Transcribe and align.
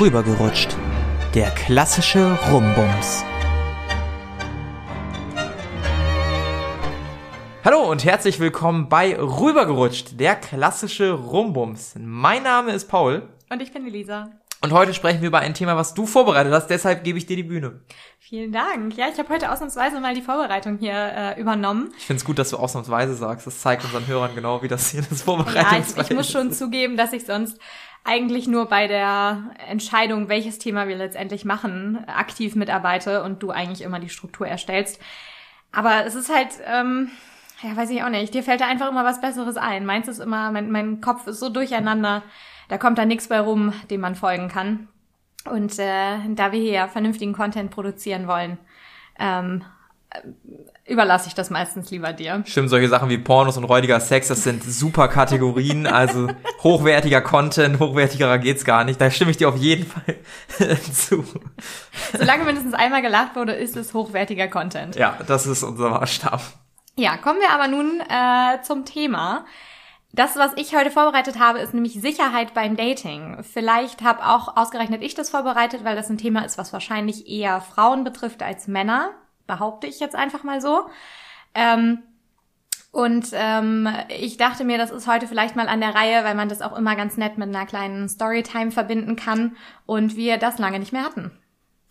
Rübergerutscht. 0.00 0.74
Der 1.34 1.50
klassische 1.50 2.38
Rumbums. 2.50 3.22
Hallo 7.62 7.90
und 7.90 8.06
herzlich 8.06 8.40
willkommen 8.40 8.88
bei 8.88 9.14
Rübergerutscht, 9.20 10.18
der 10.18 10.36
klassische 10.36 11.12
Rumbums. 11.12 11.96
Mein 11.98 12.44
Name 12.44 12.72
ist 12.72 12.88
Paul. 12.88 13.28
Und 13.50 13.60
ich 13.60 13.74
bin 13.74 13.86
Elisa. 13.86 14.30
Und 14.62 14.72
heute 14.72 14.92
sprechen 14.92 15.20
wir 15.20 15.28
über 15.28 15.40
ein 15.40 15.52
Thema, 15.52 15.76
was 15.76 15.92
du 15.92 16.06
vorbereitet 16.06 16.52
hast, 16.52 16.68
deshalb 16.68 17.04
gebe 17.04 17.18
ich 17.18 17.26
dir 17.26 17.36
die 17.36 17.42
Bühne. 17.42 17.80
Vielen 18.18 18.52
Dank. 18.52 18.94
Ja, 18.96 19.06
ich 19.10 19.18
habe 19.18 19.28
heute 19.30 19.50
ausnahmsweise 19.50 20.00
mal 20.00 20.14
die 20.14 20.22
Vorbereitung 20.22 20.78
hier 20.78 20.92
äh, 20.94 21.40
übernommen. 21.40 21.92
Ich 21.98 22.06
finde 22.06 22.20
es 22.20 22.24
gut, 22.26 22.38
dass 22.38 22.50
du 22.50 22.58
ausnahmsweise 22.58 23.14
sagst. 23.14 23.46
Das 23.46 23.60
zeigt 23.60 23.84
unseren 23.84 24.06
Hörern 24.06 24.34
genau, 24.34 24.62
wie 24.62 24.68
das 24.68 24.90
hier 24.90 25.02
das 25.08 25.22
Vorbereitungsweise 25.22 25.96
Ja, 25.96 26.02
ich, 26.02 26.10
ich 26.10 26.16
muss 26.16 26.30
schon 26.30 26.52
zugeben, 26.52 26.98
dass 26.98 27.14
ich 27.14 27.24
sonst 27.24 27.58
eigentlich 28.04 28.48
nur 28.48 28.66
bei 28.66 28.86
der 28.86 29.54
Entscheidung, 29.68 30.28
welches 30.28 30.58
Thema 30.58 30.88
wir 30.88 30.96
letztendlich 30.96 31.44
machen, 31.44 32.04
aktiv 32.06 32.56
mitarbeite 32.56 33.22
und 33.22 33.42
du 33.42 33.50
eigentlich 33.50 33.82
immer 33.82 34.00
die 34.00 34.08
Struktur 34.08 34.46
erstellst. 34.46 35.00
Aber 35.72 36.04
es 36.06 36.14
ist 36.14 36.34
halt, 36.34 36.48
ähm, 36.66 37.10
ja, 37.62 37.76
weiß 37.76 37.90
ich 37.90 38.02
auch 38.02 38.08
nicht. 38.08 38.34
Dir 38.34 38.42
fällt 38.42 38.60
da 38.60 38.66
einfach 38.66 38.88
immer 38.88 39.04
was 39.04 39.20
Besseres 39.20 39.56
ein. 39.56 39.86
Meins 39.86 40.08
ist 40.08 40.18
immer, 40.18 40.50
mein, 40.50 40.70
mein 40.70 41.00
Kopf 41.00 41.26
ist 41.26 41.40
so 41.40 41.50
durcheinander, 41.50 42.22
da 42.68 42.78
kommt 42.78 42.98
da 42.98 43.04
nichts 43.04 43.28
bei 43.28 43.40
rum, 43.40 43.72
dem 43.90 44.00
man 44.00 44.14
folgen 44.14 44.48
kann. 44.48 44.88
Und 45.44 45.78
äh, 45.78 46.18
da 46.30 46.52
wir 46.52 46.60
hier 46.60 46.72
ja 46.72 46.88
vernünftigen 46.88 47.32
Content 47.32 47.70
produzieren 47.70 48.26
wollen, 48.26 48.58
ähm, 49.18 49.64
überlasse 50.90 51.28
ich 51.28 51.34
das 51.34 51.50
meistens 51.50 51.90
lieber 51.90 52.12
dir. 52.12 52.42
Stimmt, 52.46 52.68
solche 52.68 52.88
Sachen 52.88 53.08
wie 53.08 53.18
Pornos 53.18 53.56
und 53.56 53.64
räudiger 53.64 54.00
Sex, 54.00 54.28
das 54.28 54.42
sind 54.42 54.64
super 54.64 55.08
Kategorien, 55.08 55.86
also 55.86 56.28
hochwertiger 56.62 57.20
Content, 57.20 57.78
hochwertigerer 57.78 58.38
geht's 58.38 58.64
gar 58.64 58.84
nicht. 58.84 59.00
Da 59.00 59.10
stimme 59.10 59.30
ich 59.30 59.36
dir 59.36 59.48
auf 59.48 59.56
jeden 59.56 59.86
Fall 59.86 60.18
zu. 60.92 61.24
Solange 62.18 62.44
mindestens 62.44 62.74
einmal 62.74 63.02
gelacht 63.02 63.36
wurde, 63.36 63.52
ist 63.52 63.76
es 63.76 63.94
hochwertiger 63.94 64.48
Content. 64.48 64.96
Ja, 64.96 65.16
das 65.26 65.46
ist 65.46 65.62
unser 65.62 65.90
Maßstab. 65.90 66.42
Ja, 66.96 67.16
kommen 67.16 67.38
wir 67.40 67.50
aber 67.50 67.68
nun 67.68 68.00
äh, 68.00 68.62
zum 68.62 68.84
Thema. 68.84 69.44
Das, 70.12 70.36
was 70.36 70.52
ich 70.56 70.74
heute 70.74 70.90
vorbereitet 70.90 71.38
habe, 71.38 71.60
ist 71.60 71.72
nämlich 71.72 71.92
Sicherheit 71.92 72.52
beim 72.52 72.76
Dating. 72.76 73.44
Vielleicht 73.44 74.02
habe 74.02 74.26
auch 74.26 74.56
ausgerechnet 74.56 75.02
ich 75.02 75.14
das 75.14 75.30
vorbereitet, 75.30 75.84
weil 75.84 75.94
das 75.94 76.10
ein 76.10 76.18
Thema 76.18 76.44
ist, 76.44 76.58
was 76.58 76.72
wahrscheinlich 76.72 77.28
eher 77.28 77.60
Frauen 77.60 78.02
betrifft 78.02 78.42
als 78.42 78.66
Männer 78.66 79.10
behaupte 79.50 79.88
ich 79.88 79.98
jetzt 79.98 80.14
einfach 80.14 80.44
mal 80.44 80.60
so. 80.60 80.86
Ähm, 81.54 82.02
und 82.92 83.26
ähm, 83.32 83.88
ich 84.08 84.36
dachte 84.36 84.64
mir, 84.64 84.78
das 84.78 84.90
ist 84.90 85.06
heute 85.06 85.26
vielleicht 85.26 85.56
mal 85.56 85.68
an 85.68 85.80
der 85.80 85.94
Reihe, 85.94 86.24
weil 86.24 86.34
man 86.34 86.48
das 86.48 86.62
auch 86.62 86.76
immer 86.76 86.96
ganz 86.96 87.16
nett 87.16 87.36
mit 87.36 87.48
einer 87.48 87.66
kleinen 87.66 88.08
Storytime 88.08 88.70
verbinden 88.70 89.16
kann 89.16 89.56
und 89.86 90.16
wir 90.16 90.38
das 90.38 90.58
lange 90.58 90.78
nicht 90.78 90.92
mehr 90.92 91.04
hatten. 91.04 91.30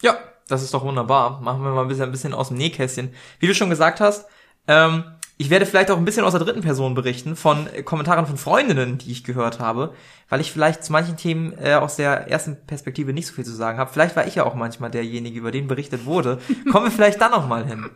Ja, 0.01 0.17
das 0.47 0.63
ist 0.63 0.73
doch 0.73 0.83
wunderbar. 0.83 1.41
Machen 1.41 1.63
wir 1.63 1.71
mal 1.71 1.83
ein 1.83 1.87
bisschen, 1.87 2.05
ein 2.05 2.11
bisschen 2.11 2.33
aus 2.33 2.49
dem 2.49 2.57
Nähkästchen. 2.57 3.13
Wie 3.39 3.47
du 3.47 3.53
schon 3.53 3.69
gesagt 3.69 4.01
hast, 4.01 4.27
ähm, 4.67 5.03
ich 5.41 5.49
werde 5.49 5.65
vielleicht 5.65 5.89
auch 5.89 5.97
ein 5.97 6.03
bisschen 6.03 6.25
aus 6.25 6.33
der 6.33 6.41
dritten 6.41 6.59
Person 6.59 6.95
berichten, 6.95 7.37
von 7.37 7.69
Kommentaren 7.85 8.25
von 8.25 8.35
Freundinnen, 8.35 8.97
die 8.97 9.09
ich 9.09 9.23
gehört 9.23 9.61
habe, 9.61 9.93
weil 10.27 10.41
ich 10.41 10.51
vielleicht 10.51 10.83
zu 10.83 10.91
manchen 10.91 11.15
Themen 11.15 11.53
äh, 11.57 11.75
aus 11.75 11.95
der 11.95 12.27
ersten 12.27 12.57
Perspektive 12.67 13.13
nicht 13.13 13.25
so 13.25 13.33
viel 13.33 13.45
zu 13.45 13.53
sagen 13.53 13.77
habe. 13.77 13.89
Vielleicht 13.89 14.17
war 14.17 14.27
ich 14.27 14.35
ja 14.35 14.45
auch 14.45 14.53
manchmal 14.53 14.91
derjenige, 14.91 15.39
über 15.39 15.51
den 15.51 15.67
berichtet 15.67 16.05
wurde. 16.05 16.39
Kommen 16.71 16.87
wir 16.87 16.91
vielleicht 16.91 17.21
dann 17.21 17.31
noch 17.31 17.47
mal 17.47 17.65
hin. 17.65 17.89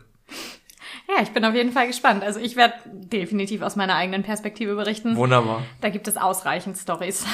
Ja, 1.06 1.22
ich 1.22 1.32
bin 1.32 1.44
auf 1.44 1.54
jeden 1.54 1.72
Fall 1.72 1.86
gespannt. 1.86 2.24
Also 2.24 2.40
ich 2.40 2.56
werde 2.56 2.76
definitiv 2.86 3.60
aus 3.60 3.76
meiner 3.76 3.94
eigenen 3.94 4.22
Perspektive 4.22 4.74
berichten. 4.74 5.14
Wunderbar. 5.14 5.60
Da 5.82 5.90
gibt 5.90 6.08
es 6.08 6.16
ausreichend 6.16 6.78
Stories. 6.78 7.26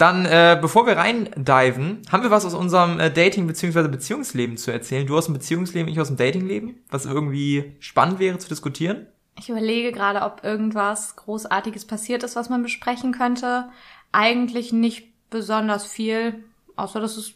Dann, 0.00 0.24
äh, 0.24 0.58
bevor 0.58 0.86
wir 0.86 0.96
reindiven, 0.96 2.00
haben 2.10 2.22
wir 2.22 2.30
was 2.30 2.46
aus 2.46 2.54
unserem 2.54 2.98
äh, 2.98 3.10
Dating- 3.10 3.46
bzw. 3.46 3.86
Beziehungsleben 3.88 4.56
zu 4.56 4.70
erzählen. 4.70 5.06
Du 5.06 5.14
aus 5.18 5.26
dem 5.26 5.34
Beziehungsleben, 5.34 5.92
ich 5.92 6.00
aus 6.00 6.06
dem 6.06 6.16
Datingleben, 6.16 6.76
was 6.88 7.04
irgendwie 7.04 7.76
spannend 7.80 8.18
wäre 8.18 8.38
zu 8.38 8.48
diskutieren. 8.48 9.08
Ich 9.38 9.50
überlege 9.50 9.92
gerade, 9.92 10.22
ob 10.22 10.42
irgendwas 10.42 11.16
Großartiges 11.16 11.86
passiert 11.86 12.22
ist, 12.22 12.34
was 12.34 12.48
man 12.48 12.62
besprechen 12.62 13.12
könnte. 13.12 13.68
Eigentlich 14.10 14.72
nicht 14.72 15.12
besonders 15.28 15.84
viel, 15.84 16.44
außer 16.76 16.98
dass 16.98 17.18
es 17.18 17.34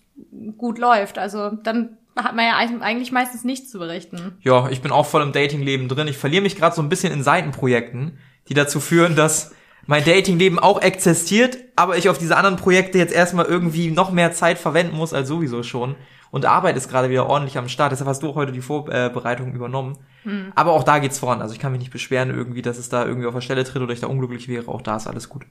gut 0.57 0.79
läuft. 0.79 1.19
Also 1.19 1.51
dann 1.51 1.99
hat 2.17 2.35
man 2.35 2.47
ja 2.47 2.57
eigentlich 2.57 3.13
meistens 3.13 3.45
nichts 3.45 3.71
zu 3.71 3.79
berichten. 3.79 4.39
Ja, 4.41 4.71
ich 4.71 4.81
bin 4.81 4.91
auch 4.91 5.05
voll 5.05 5.23
im 5.23 5.33
Datingleben 5.33 5.89
drin. 5.89 6.09
Ich 6.09 6.17
verliere 6.17 6.43
mich 6.43 6.57
gerade 6.57 6.75
so 6.75 6.81
ein 6.81 6.89
bisschen 6.89 7.13
in 7.13 7.23
Seitenprojekten, 7.23 8.17
die 8.49 8.55
dazu 8.55 8.81
führen, 8.81 9.17
dass 9.17 9.55
mein 9.87 10.05
Datingleben 10.05 10.59
auch 10.59 10.81
existiert, 10.81 11.59
aber 11.77 11.97
ich 11.97 12.09
auf 12.09 12.19
diese 12.19 12.37
anderen 12.37 12.57
Projekte 12.57 12.99
jetzt 12.99 13.15
erstmal 13.15 13.47
irgendwie 13.47 13.91
noch 13.91 14.11
mehr 14.11 14.33
Zeit 14.33 14.59
verwenden 14.59 14.97
muss 14.97 15.13
als 15.13 15.29
sowieso 15.29 15.63
schon. 15.63 15.97
Und 16.31 16.47
Arbeit 16.47 16.77
ist 16.77 16.89
gerade 16.89 17.11
wieder 17.11 17.29
ordentlich 17.29 17.59
am 17.59 17.69
Start. 17.69 17.93
Deshalb 17.93 18.09
hast 18.09 18.25
du 18.25 18.35
heute 18.35 18.51
die 18.51 18.61
Vorbereitung 18.61 19.53
übernommen. 19.53 19.97
Hm. 20.25 20.53
Aber 20.57 20.73
auch 20.73 20.83
da 20.83 20.99
geht's 20.99 21.21
voran. 21.21 21.41
Also 21.41 21.55
ich 21.55 21.61
kann 21.61 21.71
mich 21.71 21.79
nicht 21.79 21.93
beschweren 21.93 22.31
irgendwie, 22.31 22.61
dass 22.61 22.77
es 22.77 22.89
da 22.89 23.07
irgendwie 23.07 23.29
auf 23.29 23.35
der 23.35 23.41
Stelle 23.41 23.63
tritt 23.63 23.81
oder 23.81 23.93
ich 23.93 24.01
da 24.01 24.09
unglücklich 24.09 24.49
wäre. 24.49 24.67
Auch 24.67 24.83
da 24.83 24.97
ist 24.97 25.07
alles 25.07 25.29
gut. 25.29 25.45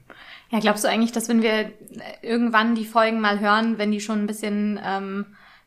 Ja, 0.50 0.58
glaubst 0.58 0.84
du 0.84 0.88
eigentlich, 0.88 1.12
dass 1.12 1.30
wenn 1.30 1.40
wir 1.40 1.70
irgendwann 2.20 2.74
die 2.74 2.84
Folgen 2.84 3.22
mal 3.22 3.40
hören, 3.40 3.78
wenn 3.78 3.92
die 3.92 4.00
schon 4.00 4.18
ein 4.18 4.26
bisschen 4.26 4.78
ähm, 4.84 5.24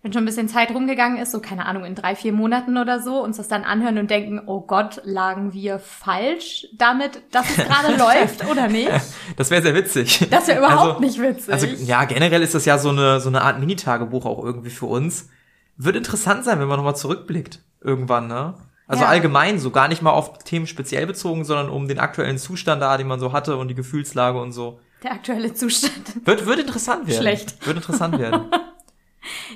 wenn 0.08 0.14
schon 0.14 0.24
ein 0.24 0.26
bisschen 0.26 0.48
Zeit 0.48 0.72
rumgegangen 0.72 1.18
ist, 1.22 1.34
so 1.34 1.42
keine 1.42 1.66
Ahnung, 1.66 1.84
in 1.84 1.94
drei, 1.94 2.16
vier 2.16 2.32
Monaten 2.32 2.78
oder 2.78 3.02
so, 3.02 3.22
uns 3.22 3.36
das 3.36 3.50
dann 3.50 3.66
anhören 3.66 3.98
und 3.98 4.10
denken, 4.10 4.42
oh 4.46 4.62
Gott, 4.62 5.02
lagen 5.04 5.52
wir 5.52 5.80
falsch 5.80 6.66
damit, 6.78 7.22
dass 7.32 7.50
es 7.50 7.58
gerade 7.58 7.98
läuft 7.98 8.50
oder 8.50 8.70
nicht? 8.70 8.90
Das 9.36 9.52
wäre 9.52 9.62
sehr 9.62 9.76
witzig. 9.76 10.26
Das 10.32 10.48
wäre 10.48 10.60
überhaupt 10.60 10.96
also, 10.96 11.00
nicht 11.02 11.22
witzig. 11.22 11.54
Also 11.54 11.68
ja, 11.68 12.06
generell 12.06 12.42
ist 12.42 12.56
das 12.56 12.64
ja 12.64 12.78
so 12.78 12.88
eine, 12.88 13.20
so 13.20 13.28
eine 13.28 13.42
Art 13.42 13.60
Mini-Tagebuch 13.60 14.26
auch 14.26 14.42
irgendwie 14.42 14.70
für 14.70 14.86
uns. 14.86 15.28
Wird 15.76 15.98
interessant 15.98 16.46
sein, 16.46 16.62
wenn 16.62 16.70
man 16.70 16.78
nochmal 16.78 16.96
zurückblickt. 16.96 17.60
Irgendwann, 17.82 18.28
ne? 18.28 18.54
Also 18.88 19.04
ja. 19.04 19.10
allgemein, 19.10 19.60
so 19.60 19.72
gar 19.72 19.90
nicht 19.90 20.02
mal 20.02 20.12
auf 20.12 20.38
Themen 20.38 20.68
speziell 20.68 21.06
bezogen, 21.06 21.44
sondern 21.44 21.68
um 21.68 21.90
den 21.90 22.00
aktuellen 22.00 22.38
Zustand 22.38 22.82
da, 22.82 22.96
den 22.98 23.08
man 23.08 23.20
so 23.20 23.34
hatte 23.34 23.58
und 23.58 23.68
die 23.68 23.76
Gefühlslage 23.76 24.40
und 24.40 24.54
so. 24.54 24.80
Der 25.04 25.12
aktuelle 25.12 25.54
Zustand. 25.54 26.26
Wird, 26.26 26.46
wird 26.46 26.60
interessant 26.60 27.08
werden. 27.08 27.20
Schlecht. 27.20 27.68
Wird 27.68 27.76
interessant 27.76 28.18
werden. 28.18 28.50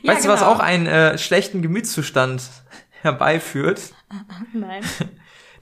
Ja, 0.02 0.14
weißt 0.14 0.22
genau. 0.24 0.36
du, 0.36 0.40
was 0.40 0.40
genau. 0.40 0.52
auch 0.52 0.60
einen 0.60 0.88
äh, 0.88 1.18
schlechten 1.18 1.62
Gemütszustand 1.62 2.44
herbeiführt? 3.02 3.82
Nein. 4.54 4.84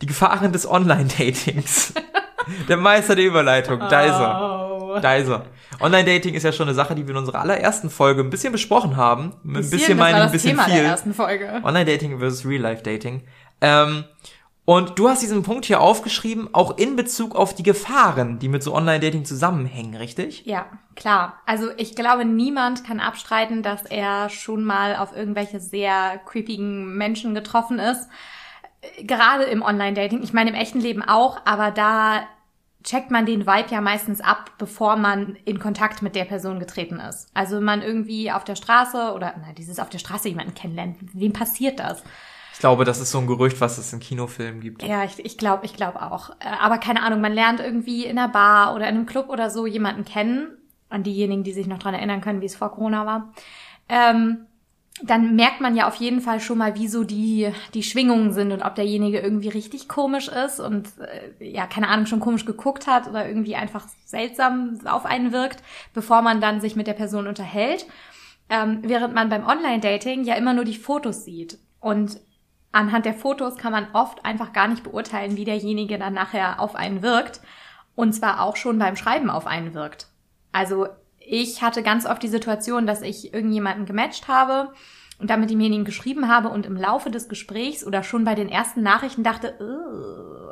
Die 0.01 0.05
Gefahren 0.05 0.51
des 0.51 0.69
Online-Datings. 0.69 1.93
der 2.69 2.77
Meister 2.77 3.15
der 3.15 3.25
Überleitung. 3.25 3.79
Da 3.79 4.01
ist 4.01 4.15
er. 4.15 4.69
Oh. 4.81 4.99
Da 4.99 5.15
ist 5.15 5.27
er. 5.27 5.45
Online-Dating 5.79 6.33
ist 6.33 6.43
ja 6.43 6.51
schon 6.51 6.67
eine 6.67 6.75
Sache, 6.75 6.95
die 6.95 7.05
wir 7.05 7.11
in 7.11 7.17
unserer 7.17 7.41
allerersten 7.41 7.89
Folge 7.89 8.21
ein 8.21 8.29
bisschen 8.29 8.51
besprochen 8.51 8.97
haben. 8.97 9.33
Ein 9.45 9.53
bisschen, 9.69 9.97
meine 9.97 10.17
ich 10.17 10.23
ein 10.23 10.31
bisschen 10.31 10.57
Thema 10.57 10.65
viel. 10.65 11.63
Online-Dating 11.63 12.19
versus 12.19 12.45
Real-Life-Dating. 12.45 13.23
Ähm, 13.61 14.05
und 14.69 14.99
du 14.99 15.09
hast 15.09 15.23
diesen 15.23 15.41
Punkt 15.41 15.65
hier 15.65 15.81
aufgeschrieben, 15.81 16.49
auch 16.53 16.77
in 16.77 16.95
Bezug 16.95 17.35
auf 17.35 17.55
die 17.55 17.63
Gefahren, 17.63 18.37
die 18.37 18.47
mit 18.47 18.61
so 18.61 18.75
Online-Dating 18.75 19.25
zusammenhängen, 19.25 19.95
richtig? 19.95 20.45
Ja, 20.45 20.67
klar. 20.95 21.39
Also 21.47 21.71
ich 21.77 21.95
glaube, 21.95 22.23
niemand 22.23 22.83
kann 22.83 22.99
abstreiten, 22.99 23.63
dass 23.63 23.83
er 23.87 24.29
schon 24.29 24.63
mal 24.63 24.95
auf 24.95 25.17
irgendwelche 25.17 25.59
sehr 25.59 26.21
creepigen 26.23 26.95
Menschen 26.95 27.33
getroffen 27.33 27.79
ist. 27.79 28.09
Gerade 29.01 29.45
im 29.45 29.63
Online-Dating. 29.63 30.21
Ich 30.21 30.33
meine, 30.33 30.51
im 30.51 30.55
echten 30.55 30.81
Leben 30.81 31.01
auch, 31.01 31.39
aber 31.45 31.71
da 31.71 32.27
checkt 32.83 33.09
man 33.09 33.25
den 33.25 33.47
Vibe 33.47 33.71
ja 33.71 33.81
meistens 33.81 34.21
ab, 34.21 34.51
bevor 34.59 34.97
man 34.97 35.35
in 35.45 35.57
Kontakt 35.57 36.03
mit 36.03 36.13
der 36.13 36.25
Person 36.25 36.59
getreten 36.59 36.99
ist. 36.99 37.27
Also 37.33 37.55
wenn 37.55 37.63
man 37.63 37.81
irgendwie 37.81 38.31
auf 38.31 38.43
der 38.43 38.55
Straße 38.55 39.13
oder 39.15 39.33
na, 39.35 39.51
dieses 39.53 39.79
auf 39.79 39.89
der 39.89 39.97
Straße 39.97 40.29
jemanden 40.29 40.53
kennenlernt, 40.53 40.97
wem 41.13 41.33
passiert 41.33 41.79
das? 41.79 42.03
Ich 42.59 42.61
glaube, 42.61 42.83
das 42.83 42.99
ist 42.99 43.11
so 43.11 43.19
ein 43.19 43.25
Gerücht, 43.25 43.61
was 43.61 43.77
es 43.77 43.93
in 43.93 44.01
Kinofilmen 44.01 44.59
gibt. 44.59 44.83
Ja, 44.83 45.05
ich, 45.05 45.17
ich 45.23 45.37
glaube, 45.37 45.65
ich 45.65 45.77
glaube 45.77 46.01
auch. 46.01 46.31
Äh, 46.41 46.49
aber 46.59 46.77
keine 46.77 47.03
Ahnung, 47.03 47.21
man 47.21 47.31
lernt 47.31 47.61
irgendwie 47.61 48.03
in 48.03 48.17
einer 48.17 48.27
Bar 48.27 48.75
oder 48.75 48.89
in 48.89 48.95
einem 48.95 49.05
Club 49.05 49.29
oder 49.29 49.49
so 49.49 49.65
jemanden 49.65 50.03
kennen. 50.03 50.57
An 50.89 51.03
diejenigen, 51.03 51.43
die 51.43 51.53
sich 51.53 51.67
noch 51.67 51.79
dran 51.79 51.93
erinnern 51.93 52.19
können, 52.19 52.41
wie 52.41 52.47
es 52.47 52.57
vor 52.57 52.73
Corona 52.73 53.05
war. 53.05 53.31
Ähm, 53.87 54.45
dann 55.01 55.37
merkt 55.37 55.61
man 55.61 55.73
ja 55.73 55.87
auf 55.87 55.95
jeden 55.95 56.19
Fall 56.19 56.41
schon 56.41 56.57
mal, 56.57 56.75
wie 56.75 56.89
so 56.89 57.05
die, 57.05 57.49
die 57.73 57.81
Schwingungen 57.81 58.33
sind 58.33 58.51
und 58.51 58.61
ob 58.61 58.75
derjenige 58.75 59.19
irgendwie 59.19 59.47
richtig 59.47 59.87
komisch 59.87 60.27
ist 60.27 60.59
und 60.59 60.89
äh, 61.39 61.51
ja, 61.51 61.65
keine 61.65 61.87
Ahnung, 61.87 62.07
schon 62.07 62.19
komisch 62.19 62.43
geguckt 62.43 62.87
hat 62.87 63.07
oder 63.07 63.25
irgendwie 63.25 63.55
einfach 63.55 63.87
seltsam 64.03 64.81
auf 64.83 65.05
einen 65.05 65.31
wirkt, 65.31 65.63
bevor 65.93 66.21
man 66.23 66.41
dann 66.41 66.59
sich 66.59 66.75
mit 66.75 66.87
der 66.87 66.93
Person 66.93 67.25
unterhält. 67.25 67.85
Ähm, 68.49 68.79
während 68.81 69.15
man 69.15 69.29
beim 69.29 69.47
Online-Dating 69.47 70.25
ja 70.25 70.35
immer 70.35 70.53
nur 70.53 70.65
die 70.65 70.75
Fotos 70.75 71.23
sieht. 71.23 71.57
Und 71.79 72.19
anhand 72.71 73.05
der 73.05 73.13
Fotos 73.13 73.57
kann 73.57 73.71
man 73.71 73.87
oft 73.93 74.25
einfach 74.25 74.53
gar 74.53 74.67
nicht 74.67 74.83
beurteilen, 74.83 75.37
wie 75.37 75.45
derjenige 75.45 75.97
dann 75.97 76.13
nachher 76.13 76.59
auf 76.59 76.75
einen 76.75 77.01
wirkt. 77.01 77.41
Und 77.95 78.13
zwar 78.13 78.41
auch 78.41 78.55
schon 78.55 78.79
beim 78.79 78.95
Schreiben 78.95 79.29
auf 79.29 79.45
einen 79.45 79.73
wirkt. 79.73 80.07
Also 80.51 80.87
ich 81.19 81.61
hatte 81.61 81.83
ganz 81.83 82.05
oft 82.05 82.23
die 82.23 82.27
Situation, 82.27 82.87
dass 82.87 83.01
ich 83.01 83.33
irgendjemanden 83.33 83.85
gematcht 83.85 84.27
habe 84.27 84.73
und 85.19 85.29
dann 85.29 85.41
mit 85.41 85.49
demjenigen 85.49 85.85
geschrieben 85.85 86.29
habe 86.29 86.49
und 86.49 86.65
im 86.65 86.77
Laufe 86.77 87.11
des 87.11 87.27
Gesprächs 87.27 87.85
oder 87.85 88.03
schon 88.03 88.23
bei 88.23 88.35
den 88.35 88.49
ersten 88.49 88.81
Nachrichten 88.81 89.23
dachte, 89.23 89.55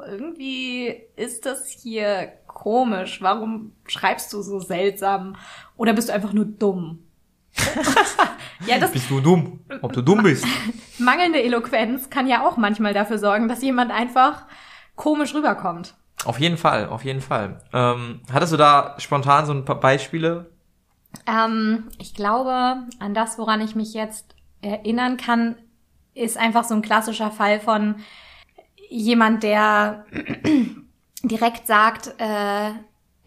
irgendwie 0.07 0.93
ist 1.15 1.45
das 1.45 1.69
hier 1.69 2.33
komisch. 2.47 3.21
Warum 3.21 3.73
schreibst 3.87 4.33
du 4.33 4.41
so 4.41 4.59
seltsam? 4.59 5.35
Oder 5.77 5.93
bist 5.93 6.09
du 6.09 6.13
einfach 6.13 6.33
nur 6.33 6.45
dumm? 6.45 7.06
Ja, 8.67 8.79
das 8.79 8.91
Bist 8.91 9.09
du 9.09 9.19
dumm? 9.19 9.59
Ob 9.81 9.93
du 9.93 10.01
dumm 10.01 10.23
bist? 10.23 10.45
mangelnde 10.99 11.41
Eloquenz 11.41 12.09
kann 12.09 12.27
ja 12.27 12.47
auch 12.47 12.57
manchmal 12.57 12.93
dafür 12.93 13.17
sorgen, 13.17 13.47
dass 13.47 13.61
jemand 13.61 13.91
einfach 13.91 14.45
komisch 14.95 15.33
rüberkommt. 15.33 15.95
Auf 16.25 16.39
jeden 16.39 16.57
Fall, 16.57 16.87
auf 16.89 17.05
jeden 17.05 17.21
Fall. 17.21 17.61
Ähm, 17.73 18.21
hattest 18.31 18.53
du 18.53 18.57
da 18.57 18.95
spontan 18.97 19.45
so 19.45 19.53
ein 19.53 19.65
paar 19.65 19.79
Beispiele? 19.79 20.49
Ähm, 21.25 21.89
ich 21.99 22.13
glaube, 22.13 22.83
an 22.99 23.13
das, 23.13 23.37
woran 23.37 23.61
ich 23.61 23.75
mich 23.75 23.93
jetzt 23.93 24.35
erinnern 24.61 25.17
kann, 25.17 25.55
ist 26.13 26.37
einfach 26.37 26.63
so 26.63 26.73
ein 26.73 26.81
klassischer 26.81 27.31
Fall 27.31 27.59
von 27.59 27.95
jemand, 28.89 29.43
der 29.43 30.05
direkt 31.23 31.67
sagt, 31.67 32.15
äh, 32.17 32.71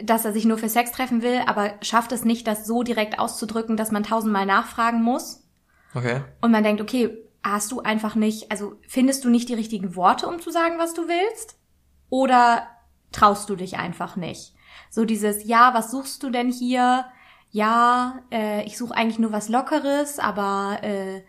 dass 0.02 0.25
er 0.25 0.32
sich 0.32 0.44
nur 0.44 0.58
für 0.58 0.69
Sex 0.69 0.93
treffen 0.93 1.23
will, 1.23 1.43
aber 1.47 1.75
schafft 1.82 2.12
es 2.12 2.25
nicht, 2.25 2.47
das 2.47 2.67
so 2.67 2.82
direkt 2.82 3.19
auszudrücken, 3.19 3.76
dass 3.76 3.91
man 3.91 4.02
tausendmal 4.02 4.47
nachfragen 4.47 5.02
muss. 5.02 5.47
Okay. 5.94 6.23
Und 6.41 6.50
man 6.52 6.62
denkt, 6.62 6.81
okay, 6.81 7.17
hast 7.43 7.73
du 7.73 7.81
einfach 7.81 8.14
nicht, 8.14 8.50
also 8.50 8.75
findest 8.87 9.25
du 9.25 9.31
nicht 9.31 9.49
die 9.49 9.55
richtigen 9.55 9.97
Worte, 9.97 10.26
um 10.26 10.41
zu 10.41 10.50
sagen, 10.50 10.79
was 10.79 10.94
du 10.94 11.08
willst? 11.08 11.56
Oder 12.11 12.67
traust 13.12 13.49
du 13.49 13.56
dich 13.56 13.79
einfach 13.79 14.17
nicht? 14.17 14.55
So 14.91 15.05
dieses, 15.05 15.44
ja, 15.44 15.75
was 15.75 15.91
suchst 15.91 16.23
du 16.23 16.31
denn 16.31 16.50
hier? 16.50 17.06
Ja, 17.50 18.20
äh, 18.31 18.64
ich 18.64 18.76
suche 18.76 18.94
eigentlich 18.94 19.19
nur 19.19 19.32
was 19.32 19.49
Lockeres, 19.49 20.19
aber 20.19 20.79
äh, 20.82 21.23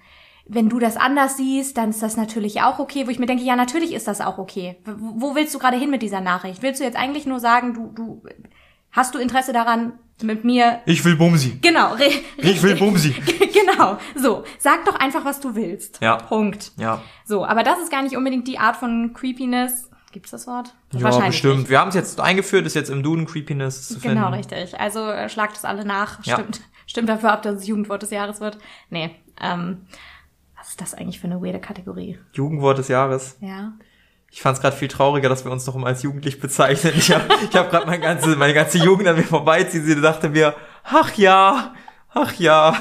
wenn 0.45 0.69
du 0.69 0.79
das 0.79 0.97
anders 0.97 1.38
siehst, 1.38 1.77
dann 1.77 1.91
ist 1.91 2.03
das 2.03 2.18
natürlich 2.18 2.62
auch 2.62 2.79
okay, 2.79 3.07
wo 3.07 3.12
ich 3.12 3.19
mir 3.19 3.25
denke, 3.25 3.44
ja, 3.44 3.56
natürlich 3.56 3.94
ist 3.94 4.07
das 4.07 4.21
auch 4.21 4.38
okay. 4.38 4.77
Wo, 4.85 5.29
wo 5.29 5.35
willst 5.35 5.56
du 5.56 5.59
gerade 5.59 5.77
hin 5.77 5.89
mit 5.89 6.01
dieser 6.01 6.21
Nachricht? 6.21 6.62
Willst 6.62 6.81
du 6.81 6.83
jetzt 6.83 6.97
eigentlich 6.97 7.25
nur 7.25 7.39
sagen, 7.39 7.73
du, 7.73 7.88
du, 7.88 8.23
hast 8.92 9.16
du 9.16 9.20
Interesse 9.20 9.54
daran, 9.54 9.94
mit 10.24 10.44
mir 10.44 10.82
Ich 10.86 11.04
will 11.04 11.16
Bumsi. 11.16 11.58
Genau. 11.62 11.94
Re 11.94 12.10
Ich 12.38 12.62
will 12.62 12.76
Bumsi. 12.76 13.10
genau. 13.54 13.98
So. 14.16 14.44
Sag 14.60 14.86
doch 14.86 14.96
einfach, 14.96 15.26
was 15.26 15.40
du 15.40 15.56
willst. 15.56 16.00
Ja. 16.02 16.18
Punkt. 16.18 16.72
Ja. 16.78 17.02
So, 17.26 17.46
aber 17.46 17.64
das 17.64 17.80
ist 17.80 17.92
gar 17.92 18.04
nicht 18.04 18.16
unbedingt 18.16 18.48
die 18.48 18.60
Art 18.60 18.76
von 18.76 19.14
Creepiness. 19.14 19.90
Gibt's 20.12 20.32
das 20.32 20.46
Wort? 20.46 20.76
Ja, 20.92 21.10
bestimmt. 21.20 21.70
Wir 21.70 21.80
haben 21.80 21.88
es 21.88 21.96
jetzt 21.96 22.20
eingeführt, 22.20 22.66
ist 22.66 22.76
jetzt 22.76 22.90
im 22.90 23.02
Duden 23.02 23.26
Creepiness 23.26 23.88
zu 23.88 23.94
Nicht. 23.94 24.02
finden. 24.04 24.18
Genau, 24.18 24.32
richtig. 24.32 24.80
Also 24.80 25.00
äh, 25.10 25.30
schlagt 25.30 25.56
es 25.56 25.64
alle 25.66 25.86
nach. 25.86 26.24
Ja. 26.26 26.36
Stimmt. 26.36 26.62
Stimmt 26.86 27.08
dafür 27.10 27.32
ab, 27.32 27.42
dass 27.42 27.56
es 27.56 27.68
Jugendwort 27.68 28.02
des 28.02 28.10
Jahres 28.12 28.42
wird. 28.42 28.58
Nee. 28.90 29.16
Ähm, 29.40 29.86
was 30.58 30.70
ist 30.70 30.82
das 30.82 30.94
eigentlich 30.94 31.20
für 31.20 31.28
eine 31.28 31.42
weirde 31.42 31.62
Kategorie? 31.62 32.20
Jugendwort 32.34 32.78
des 32.78 32.90
Jahres. 32.90 33.38
Ja. 33.40 33.74
Ich 34.33 34.42
fand 34.42 34.56
es 34.56 34.62
gerade 34.62 34.75
viel 34.75 34.88
trauriger, 34.88 35.28
dass 35.28 35.44
wir 35.44 35.51
uns 35.51 35.68
noch 35.68 35.75
immer 35.75 35.88
als 35.88 36.04
jugendlich 36.04 36.39
bezeichnen. 36.39 36.94
Ich 36.95 37.12
habe 37.12 37.25
ich 37.50 37.56
hab 37.56 37.69
gerade 37.69 37.86
meine 37.86 38.01
ganze, 38.01 38.36
meine 38.38 38.54
ganze 38.54 38.78
Jugend 38.78 39.07
an 39.10 39.18
mir 39.18 39.24
vorbeiziehen. 39.24 39.83
Sie 39.86 40.00
dachte 40.00 40.30
mir, 40.30 40.56
ach 40.86 41.13
ja, 41.16 41.74
ach 42.13 42.33
ja. 42.36 42.74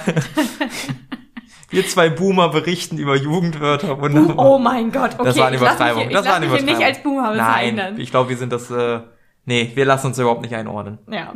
Wir 1.70 1.87
zwei 1.87 2.08
Boomer 2.08 2.49
berichten 2.49 2.99
über 2.99 3.17
Jugendwörter. 3.17 4.00
Wunderbar. 4.00 4.47
Oh 4.47 4.58
mein 4.58 4.91
Gott, 4.93 5.14
okay. 5.14 5.25
das 5.25 5.38
war 5.38 5.47
eine 5.49 5.56
Übertreibung. 5.56 6.06
Mich, 6.06 6.12
das 6.12 6.25
ich 6.25 6.29
war 6.29 6.37
eine 6.37 6.47
mich 6.47 6.55
Übertreibung. 6.55 6.79
nicht 6.79 6.87
als 6.87 7.02
Boomer 7.02 7.35
Nein, 7.35 7.76
bezeichnen. 7.76 8.00
ich 8.00 8.11
glaube, 8.11 8.29
wir 8.29 8.37
sind 8.37 8.52
das. 8.52 8.70
Äh, 8.70 9.00
nee, 9.44 9.73
wir 9.75 9.85
lassen 9.85 10.08
uns 10.08 10.19
überhaupt 10.19 10.43
nicht 10.43 10.55
einordnen. 10.55 10.99
Ja. 11.08 11.35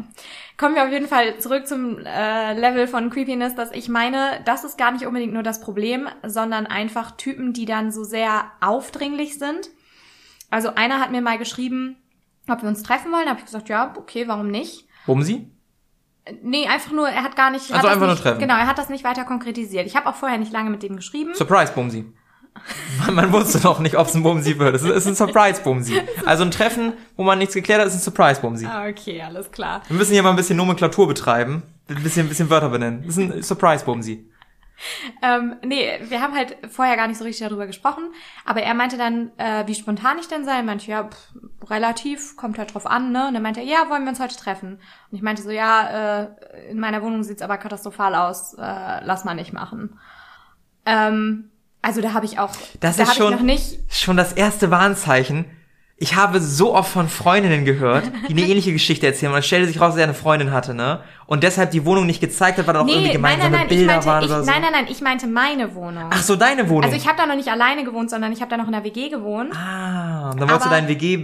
Kommen 0.56 0.76
wir 0.76 0.84
auf 0.84 0.90
jeden 0.90 1.08
Fall 1.08 1.38
zurück 1.38 1.66
zum 1.66 1.98
äh, 2.04 2.54
Level 2.54 2.86
von 2.86 3.10
Creepiness, 3.10 3.56
dass 3.56 3.72
ich 3.72 3.88
meine, 3.88 4.40
das 4.44 4.62
ist 4.62 4.78
gar 4.78 4.92
nicht 4.92 5.06
unbedingt 5.06 5.32
nur 5.32 5.42
das 5.42 5.60
Problem, 5.60 6.08
sondern 6.24 6.66
einfach 6.66 7.12
Typen, 7.12 7.52
die 7.52 7.64
dann 7.64 7.90
so 7.90 8.04
sehr 8.04 8.44
aufdringlich 8.60 9.38
sind. 9.38 9.70
Also 10.54 10.76
einer 10.76 11.00
hat 11.00 11.10
mir 11.10 11.20
mal 11.20 11.36
geschrieben, 11.36 11.96
ob 12.48 12.62
wir 12.62 12.68
uns 12.68 12.84
treffen 12.84 13.10
wollen. 13.10 13.24
Da 13.24 13.30
habe 13.30 13.40
ich 13.40 13.44
gesagt, 13.44 13.68
ja, 13.68 13.92
okay, 13.98 14.28
warum 14.28 14.52
nicht? 14.52 14.86
Bumsi? 15.04 15.50
Nee, 16.44 16.68
einfach 16.68 16.92
nur, 16.92 17.08
er 17.08 17.24
hat 17.24 17.34
gar 17.34 17.50
nicht. 17.50 17.72
Also 17.72 17.88
einfach 17.88 18.02
nur 18.02 18.10
nicht, 18.10 18.22
treffen. 18.22 18.38
Genau, 18.38 18.54
er 18.54 18.68
hat 18.68 18.78
das 18.78 18.88
nicht 18.88 19.02
weiter 19.02 19.24
konkretisiert. 19.24 19.84
Ich 19.84 19.96
habe 19.96 20.08
auch 20.08 20.14
vorher 20.14 20.38
nicht 20.38 20.52
lange 20.52 20.70
mit 20.70 20.84
dem 20.84 20.94
geschrieben. 20.94 21.34
Surprise 21.34 21.72
Bumsi. 21.72 22.04
Man, 23.04 23.16
man 23.16 23.32
wusste 23.32 23.58
noch 23.64 23.80
nicht, 23.80 23.96
ob 23.98 24.06
es 24.06 24.14
ein 24.14 24.22
Bumsi 24.22 24.56
wird. 24.60 24.76
Es 24.76 24.84
ist, 24.84 24.90
ist 24.90 25.06
ein 25.08 25.16
Surprise 25.16 25.60
Bumsi. 25.60 26.00
Also 26.24 26.44
ein 26.44 26.52
Treffen, 26.52 26.92
wo 27.16 27.24
man 27.24 27.40
nichts 27.40 27.54
geklärt 27.54 27.80
hat, 27.80 27.88
ist 27.88 27.94
ein 27.94 28.00
Surprise 28.00 28.40
Bumsi. 28.40 28.64
Ah, 28.64 28.86
okay, 28.86 29.20
alles 29.22 29.50
klar. 29.50 29.82
Wir 29.88 29.96
müssen 29.96 30.12
hier 30.12 30.22
mal 30.22 30.30
ein 30.30 30.36
bisschen 30.36 30.56
Nomenklatur 30.56 31.08
betreiben. 31.08 31.64
Ein 31.88 32.00
bisschen, 32.04 32.26
ein 32.26 32.28
bisschen 32.28 32.48
Wörter 32.48 32.68
benennen. 32.68 33.02
Das 33.04 33.16
ist 33.16 33.18
ein 33.18 33.42
Surprise 33.42 33.84
Bumsi. 33.84 34.30
Ähm, 35.22 35.56
nee, 35.64 35.98
wir 36.08 36.20
haben 36.20 36.34
halt 36.34 36.56
vorher 36.70 36.96
gar 36.96 37.06
nicht 37.06 37.18
so 37.18 37.24
richtig 37.24 37.46
darüber 37.46 37.66
gesprochen, 37.66 38.12
aber 38.44 38.62
er 38.62 38.74
meinte 38.74 38.98
dann, 38.98 39.30
äh, 39.38 39.66
wie 39.66 39.74
spontan 39.74 40.18
ich 40.18 40.28
denn 40.28 40.44
sei. 40.44 40.56
Er 40.56 40.62
meinte, 40.62 40.90
ja, 40.90 41.04
pff, 41.04 41.70
relativ, 41.70 42.36
kommt 42.36 42.58
halt 42.58 42.74
drauf 42.74 42.86
an, 42.86 43.12
ne? 43.12 43.28
Und 43.28 43.34
dann 43.34 43.42
meinte 43.42 43.60
er, 43.60 43.66
ja, 43.66 43.88
wollen 43.88 44.02
wir 44.02 44.10
uns 44.10 44.20
heute 44.20 44.36
treffen? 44.36 44.74
Und 45.10 45.16
ich 45.16 45.22
meinte 45.22 45.42
so, 45.42 45.50
ja, 45.50 46.22
äh, 46.22 46.70
in 46.70 46.80
meiner 46.80 47.02
Wohnung 47.02 47.22
sieht's 47.22 47.42
aber 47.42 47.56
katastrophal 47.56 48.14
aus, 48.14 48.54
äh, 48.54 48.60
lass 49.04 49.24
mal 49.24 49.34
nicht 49.34 49.52
machen. 49.52 49.98
Ähm, 50.86 51.50
also 51.80 52.00
da 52.00 52.12
habe 52.12 52.26
ich 52.26 52.38
auch, 52.38 52.54
Das 52.80 52.96
da 52.96 53.04
ist 53.04 53.16
schon, 53.16 53.32
ich 53.32 53.38
noch 53.38 53.44
nicht, 53.44 53.78
schon 53.92 54.16
das 54.16 54.32
erste 54.32 54.70
Warnzeichen. 54.70 55.46
Ich 56.04 56.16
habe 56.16 56.38
so 56.38 56.74
oft 56.74 56.90
von 56.92 57.08
Freundinnen 57.08 57.64
gehört, 57.64 58.04
die 58.28 58.32
eine 58.32 58.42
ähnliche 58.46 58.74
Geschichte 58.74 59.06
erzählen. 59.06 59.32
Und 59.32 59.38
es 59.38 59.46
stellte 59.46 59.66
sich 59.66 59.80
raus, 59.80 59.92
dass 59.94 59.96
er 59.96 60.04
eine 60.04 60.12
Freundin 60.12 60.52
hatte, 60.52 60.74
ne? 60.74 61.00
Und 61.24 61.42
deshalb 61.42 61.70
die 61.70 61.86
Wohnung 61.86 62.04
nicht 62.04 62.20
gezeigt 62.20 62.58
hat, 62.58 62.66
weil 62.66 62.74
da 62.74 62.82
auch 62.82 62.86
irgendwie 62.86 63.06
nee, 63.06 63.12
gemeinsame 63.14 63.52
nein, 63.52 63.60
nein, 63.60 63.68
Bilder 63.68 63.92
meinte, 63.92 64.06
waren 64.06 64.22
ich, 64.24 64.30
oder 64.30 64.44
so. 64.44 64.50
nein, 64.50 64.60
nein, 64.60 64.72
nein, 64.72 64.86
ich 64.90 65.00
meinte 65.00 65.26
meine 65.26 65.74
Wohnung. 65.74 66.10
Ach 66.10 66.22
so, 66.22 66.36
deine 66.36 66.68
Wohnung. 66.68 66.84
Also 66.84 66.94
ich 66.96 67.06
habe 67.08 67.16
da 67.16 67.24
noch 67.24 67.36
nicht 67.36 67.48
alleine 67.48 67.84
gewohnt, 67.84 68.10
sondern 68.10 68.32
ich 68.32 68.42
habe 68.42 68.50
da 68.50 68.58
noch 68.58 68.68
in 68.68 68.74
einer 68.74 68.84
WG 68.84 69.08
gewohnt. 69.08 69.54
ah, 69.56 70.28
und 70.32 70.40
dann 70.42 70.50
wolltest 70.50 70.66
du 70.66 70.70
Aber- 70.70 70.76
deinen 70.76 70.88
WG 70.88 71.16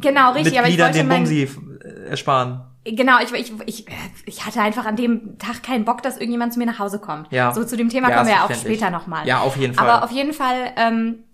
Genau, 0.00 0.32
richtig, 0.32 0.58
aber 0.58 0.68
ich 0.68 0.78
wollte 0.80 0.94
den 0.94 1.08
Bumsi 1.10 1.42
äh, 1.84 2.08
ersparen. 2.08 2.62
Genau, 2.84 3.18
ich, 3.22 3.32
ich, 3.34 3.52
ich, 3.66 3.86
ich 4.24 4.46
hatte 4.46 4.60
einfach 4.62 4.86
an 4.86 4.96
dem 4.96 5.36
Tag 5.38 5.62
keinen 5.62 5.84
Bock, 5.84 6.02
dass 6.02 6.16
irgendjemand 6.16 6.54
zu 6.54 6.58
mir 6.58 6.66
nach 6.66 6.78
Hause 6.78 6.98
kommt. 6.98 7.30
Ja. 7.30 7.52
So 7.52 7.64
zu 7.64 7.76
dem 7.76 7.90
Thema 7.90 8.08
Ja, 8.08 8.16
kommen 8.16 8.28
wir 8.28 8.34
ja 8.36 8.44
auch 8.46 8.54
später 8.54 8.90
nochmal. 8.90 9.26
Ja, 9.28 9.40
auf 9.40 9.56
jeden 9.58 9.74
Fall. 9.74 9.88
Aber 9.88 10.04
auf 10.04 10.10
jeden 10.10 10.32
Fall 10.32 10.72
ähm, 10.76 11.18
äh, 11.18 11.31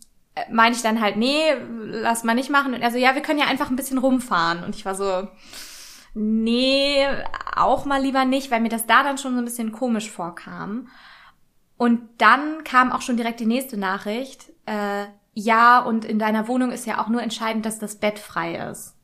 meine 0.50 0.74
ich 0.74 0.82
dann 0.82 1.00
halt, 1.00 1.16
nee, 1.16 1.54
lass 1.84 2.24
mal 2.24 2.34
nicht 2.34 2.50
machen. 2.50 2.74
Und 2.74 2.82
er 2.82 2.90
so, 2.90 2.98
ja, 2.98 3.14
wir 3.14 3.22
können 3.22 3.38
ja 3.38 3.46
einfach 3.46 3.70
ein 3.70 3.76
bisschen 3.76 3.98
rumfahren. 3.98 4.64
Und 4.64 4.74
ich 4.74 4.84
war 4.84 4.94
so, 4.94 5.28
nee, 6.14 7.06
auch 7.56 7.84
mal 7.84 8.02
lieber 8.02 8.24
nicht, 8.24 8.50
weil 8.50 8.60
mir 8.60 8.68
das 8.68 8.86
da 8.86 9.02
dann 9.02 9.18
schon 9.18 9.34
so 9.34 9.38
ein 9.38 9.44
bisschen 9.44 9.72
komisch 9.72 10.10
vorkam. 10.10 10.88
Und 11.76 12.00
dann 12.18 12.64
kam 12.64 12.92
auch 12.92 13.02
schon 13.02 13.16
direkt 13.16 13.40
die 13.40 13.46
nächste 13.46 13.76
Nachricht. 13.76 14.50
Äh, 14.66 15.06
ja, 15.34 15.80
und 15.80 16.04
in 16.04 16.18
deiner 16.18 16.48
Wohnung 16.48 16.72
ist 16.72 16.86
ja 16.86 17.00
auch 17.00 17.08
nur 17.08 17.22
entscheidend, 17.22 17.64
dass 17.64 17.78
das 17.78 17.96
Bett 17.96 18.18
frei 18.18 18.56
ist. 18.70 18.96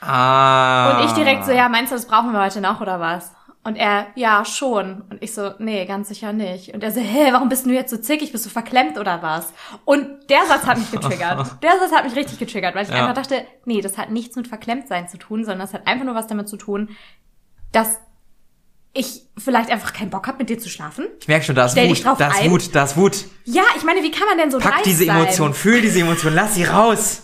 Ah. 0.00 0.98
Und 0.98 1.06
ich 1.06 1.12
direkt 1.12 1.44
so, 1.44 1.52
ja, 1.52 1.68
meinst 1.68 1.90
du, 1.90 1.96
das 1.96 2.06
brauchen 2.06 2.32
wir 2.32 2.40
heute 2.40 2.60
noch 2.60 2.80
oder 2.80 3.00
was? 3.00 3.32
Und 3.66 3.76
er, 3.76 4.08
ja, 4.14 4.44
schon. 4.44 5.04
Und 5.08 5.22
ich 5.22 5.32
so, 5.32 5.52
nee, 5.58 5.86
ganz 5.86 6.08
sicher 6.08 6.34
nicht. 6.34 6.74
Und 6.74 6.82
er 6.84 6.92
so, 6.92 7.00
hä, 7.00 7.32
warum 7.32 7.48
bist 7.48 7.64
du 7.64 7.70
jetzt 7.70 7.90
so 7.90 7.96
zickig? 7.96 8.30
Bist 8.30 8.44
du 8.44 8.50
verklemmt 8.50 8.98
oder 8.98 9.22
was? 9.22 9.54
Und 9.86 10.06
der 10.28 10.44
Satz 10.46 10.66
hat 10.66 10.76
mich 10.76 10.90
getriggert. 10.90 11.56
der 11.62 11.78
Satz 11.78 11.90
hat 11.92 12.04
mich 12.04 12.14
richtig 12.14 12.38
getriggert, 12.38 12.74
weil 12.74 12.84
ich 12.84 12.90
Ja. 12.90 12.96
einfach 13.06 13.14
dachte, 13.14 13.46
nee, 13.64 13.80
das 13.80 13.96
hat 13.96 14.10
nichts 14.10 14.36
mit 14.36 14.48
Verklemmtsein 14.48 15.08
zu 15.08 15.16
tun, 15.16 15.44
sondern 15.46 15.60
das 15.60 15.72
hat 15.72 15.86
einfach 15.86 16.04
nur 16.04 16.14
was 16.14 16.26
damit 16.26 16.46
zu 16.46 16.58
tun, 16.58 16.90
dass 17.72 17.98
ich 18.92 19.22
vielleicht 19.36 19.70
einfach 19.70 19.92
keinen 19.92 20.10
Bock 20.10 20.28
habe, 20.28 20.38
mit 20.38 20.50
dir 20.50 20.58
zu 20.58 20.68
schlafen. 20.68 21.06
Ich 21.20 21.26
merke 21.26 21.44
schon, 21.44 21.54
da 21.56 21.64
ist 21.66 21.74
Wut, 21.76 22.04
da 22.18 22.28
ist. 22.28 22.50
Wut, 22.50 22.74
da 22.74 22.84
ist 22.84 22.96
Wut. 22.96 23.24
Ja, 23.44 23.64
ich 23.76 23.82
meine, 23.82 24.02
wie 24.02 24.10
kann 24.10 24.28
man 24.28 24.38
denn 24.38 24.50
so 24.50 24.58
Pack 24.58 24.74
dreist 24.74 24.86
diese 24.86 25.06
sein? 25.06 25.16
Emotion, 25.16 25.52
fühl 25.54 25.80
diese 25.80 26.00
Emotion, 26.00 26.32
lass 26.34 26.54
sie 26.54 26.64
raus. 26.64 27.23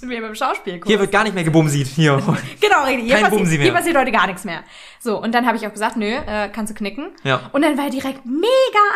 Sind 0.00 0.10
wir 0.10 0.20
beim 0.20 0.34
Schauspielkurs. 0.34 0.88
Hier 0.88 0.98
wird 1.00 1.10
gar 1.12 1.24
nicht 1.24 1.34
mehr 1.34 1.44
gebumsied. 1.44 1.86
Hier. 1.86 2.14
Genau, 2.60 2.84
richtig. 2.84 3.04
Hier, 3.06 3.14
Kein 3.16 3.24
passiert, 3.30 3.48
mehr. 3.48 3.58
hier 3.60 3.72
passiert 3.72 3.96
heute 3.96 4.10
gar 4.12 4.26
nichts 4.26 4.44
mehr. 4.44 4.60
So, 5.00 5.20
und 5.20 5.34
dann 5.34 5.46
habe 5.46 5.56
ich 5.56 5.66
auch 5.66 5.72
gesagt, 5.72 5.96
nö, 5.96 6.06
äh, 6.06 6.48
kannst 6.48 6.70
du 6.70 6.74
knicken. 6.74 7.08
Ja. 7.22 7.50
Und 7.52 7.62
dann 7.62 7.76
war 7.76 7.84
er 7.84 7.90
direkt 7.90 8.24
mega 8.24 8.46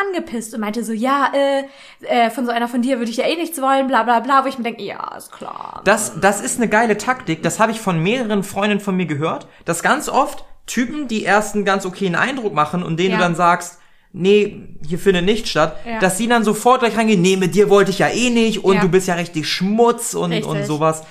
angepisst 0.07 0.55
und 0.55 0.61
meinte 0.61 0.83
so, 0.85 0.93
ja, 0.93 1.31
äh, 1.35 1.65
äh, 2.07 2.31
von 2.31 2.47
so 2.47 2.53
einer 2.53 2.69
von 2.69 2.81
dir 2.83 2.99
würde 2.99 3.11
ich 3.11 3.19
ja 3.19 3.27
eh 3.27 3.37
nichts 3.37 3.61
wollen, 3.61 3.87
bla 3.89 4.03
bla 4.05 4.21
bla, 4.21 4.45
wo 4.45 4.49
ich 4.49 4.57
mir 4.59 4.65
denke, 4.65 4.83
ja, 4.83 5.15
ist 5.17 5.33
klar. 5.33 5.83
Das, 5.85 6.19
das 6.21 6.41
ist 6.41 6.59
eine 6.59 6.69
geile 6.69 6.97
Taktik. 6.97 7.43
Das 7.43 7.61
habe 7.61 7.73
ich 7.73 7.81
von 7.81 8.03
mehreren 8.03 8.43
Freundinnen 8.43 8.81
von 8.81 8.97
mir 8.97 9.07
gehört. 9.07 9.47
Dass 9.65 9.83
ganz 9.83 10.09
oft 10.09 10.45
Typen, 10.67 11.09
die 11.09 11.23
erst 11.23 11.55
einen 11.55 11.65
ganz 11.65 11.85
okayen 11.87 12.15
Eindruck 12.15 12.55
machen 12.55 12.83
und 12.83 12.99
denen 12.99 13.13
Ja. 13.13 13.17
du 13.17 13.23
dann 13.23 13.35
sagst, 13.35 13.79
nee, 14.13 14.69
hier 14.87 14.99
findet 14.99 15.25
nichts 15.25 15.51
statt, 15.51 15.77
Ja. 15.87 15.99
dass 16.01 16.19
sie 16.19 16.27
dann 16.29 16.45
sofort 16.45 16.81
gleich 16.81 16.97
reingehen, 16.97 17.21
nee, 17.23 17.37
mit 17.37 17.55
dir 17.55 17.69
wollte 17.71 17.91
ich 17.91 17.99
ja 17.99 18.09
eh 18.09 18.31
nicht 18.31 18.65
und 18.65 18.77
Ja. 18.77 18.81
du 18.81 18.89
bist 18.89 19.09
ja 19.09 19.15
richtig 19.15 19.49
Schmutz 19.49 20.15
und, 20.15 20.33
Richtig. 20.33 20.47
und 20.51 20.65
sowas. 20.65 21.05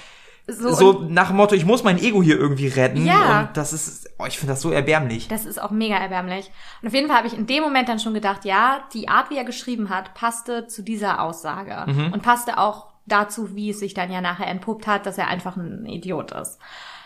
So, 0.49 0.73
So 0.73 1.05
nach 1.09 1.27
dem 1.27 1.35
Motto, 1.35 1.55
ich 1.55 1.65
muss 1.65 1.83
mein 1.83 1.97
Ego 2.01 2.23
hier 2.23 2.37
irgendwie 2.37 2.67
retten. 2.69 3.05
Ja. 3.05 3.41
Und 3.41 3.57
das 3.57 3.73
ist, 3.73 4.09
oh, 4.17 4.25
ich 4.27 4.37
finde 4.39 4.53
das 4.53 4.61
so 4.61 4.71
erbärmlich. 4.71 5.27
das 5.27 5.45
ist 5.45 5.61
auch 5.61 5.71
mega 5.71 5.97
erbärmlich. 5.97 6.49
Und 6.81 6.87
auf 6.87 6.93
jeden 6.93 7.07
Fall 7.09 7.17
habe 7.17 7.27
ich 7.27 7.37
in 7.37 7.47
dem 7.47 7.63
Moment 7.63 7.89
dann 7.89 7.99
schon 7.99 8.13
gedacht, 8.13 8.45
ja, 8.45 8.79
die 8.93 9.09
Art, 9.09 9.29
wie 9.29 9.35
er 9.37 9.43
geschrieben 9.43 9.89
hat, 9.89 10.13
passte 10.13 10.65
zu 10.67 10.83
dieser 10.83 11.21
Aussage. 11.21 11.91
Mhm. 11.91 12.13
Und 12.13 12.21
passte 12.23 12.57
auch 12.59 12.87
dazu, 13.05 13.55
wie 13.57 13.71
es 13.71 13.79
sich 13.79 13.93
dann 13.93 14.09
ja 14.09 14.21
nachher 14.21 14.47
entpuppt 14.47 14.87
hat, 14.87 15.05
dass 15.05 15.17
er 15.17 15.27
einfach 15.27 15.57
ein 15.57 15.85
Idiot 15.85 16.31
ist. 16.31 16.59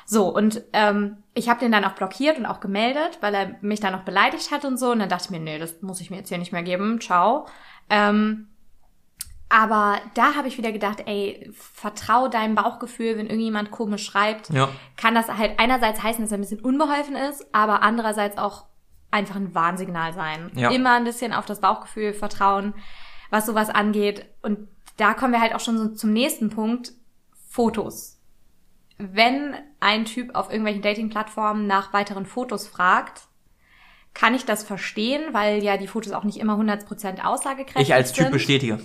So, 0.05 0.27
und 0.33 0.63
ähm, 0.73 1.17
ich 1.33 1.49
habe 1.49 1.59
den 1.59 1.71
dann 1.71 1.85
auch 1.85 1.93
blockiert 1.93 2.37
und 2.37 2.45
auch 2.45 2.59
gemeldet, 2.59 3.19
weil 3.21 3.33
er 3.33 3.55
mich 3.61 3.79
dann 3.79 3.93
noch 3.93 4.03
beleidigt 4.03 4.51
hat 4.51 4.65
und 4.65 4.77
so. 4.77 4.91
Und 4.91 4.99
dann 4.99 5.09
dachte 5.09 5.25
ich 5.25 5.31
mir, 5.31 5.39
nee, 5.39 5.59
das 5.59 5.81
muss 5.81 6.01
ich 6.01 6.09
mir 6.09 6.17
jetzt 6.17 6.29
hier 6.29 6.37
nicht 6.37 6.51
mehr 6.51 6.63
geben. 6.63 6.99
Ciao. 6.99 7.47
Ähm, 7.89 8.47
aber 9.49 9.99
da 10.13 10.35
habe 10.35 10.47
ich 10.47 10.57
wieder 10.57 10.71
gedacht, 10.71 11.03
ey, 11.05 11.51
vertrau 11.53 12.29
deinem 12.29 12.55
Bauchgefühl, 12.55 13.17
wenn 13.17 13.27
irgendjemand 13.27 13.69
komisch 13.71 14.05
schreibt, 14.05 14.49
Ja. 14.49 14.69
kann 14.95 15.13
das 15.13 15.27
halt 15.27 15.59
einerseits 15.59 16.01
heißen, 16.01 16.23
dass 16.23 16.31
er 16.31 16.37
ein 16.37 16.41
bisschen 16.41 16.61
unbeholfen 16.61 17.15
ist, 17.17 17.45
aber 17.53 17.81
andererseits 17.83 18.37
auch 18.37 18.65
einfach 19.11 19.35
ein 19.35 19.53
Warnsignal 19.53 20.13
sein. 20.13 20.51
Ja. 20.55 20.71
Immer 20.71 20.93
ein 20.93 21.03
bisschen 21.03 21.33
auf 21.33 21.45
das 21.45 21.59
Bauchgefühl 21.59 22.13
vertrauen, 22.13 22.73
was 23.29 23.45
sowas 23.45 23.69
angeht. 23.69 24.25
Und 24.41 24.69
da 24.95 25.13
kommen 25.13 25.33
wir 25.33 25.41
halt 25.41 25.53
auch 25.53 25.59
schon 25.59 25.77
so 25.77 25.89
zum 25.89 26.13
nächsten 26.13 26.49
Punkt. 26.49 26.93
Fotos. 27.49 28.21
Wenn 28.97 29.55
ein 29.81 30.05
Typ 30.05 30.35
auf 30.35 30.49
irgendwelchen 30.49 30.81
Dating-Plattformen 30.81 31.67
nach 31.67 31.91
weiteren 31.91 32.25
Fotos 32.25 32.67
fragt, 32.67 33.23
kann 34.13 34.33
ich 34.33 34.45
das 34.45 34.63
verstehen, 34.63 35.33
weil 35.33 35.63
ja 35.63 35.77
die 35.77 35.87
Fotos 35.87 36.13
auch 36.13 36.23
nicht 36.23 36.37
immer 36.37 36.53
100% 36.53 37.23
aussagekräftig 37.23 37.81
Ich 37.89 37.93
als 37.93 38.13
Typ 38.13 38.25
sind. 38.25 38.31
bestätige. 38.31 38.79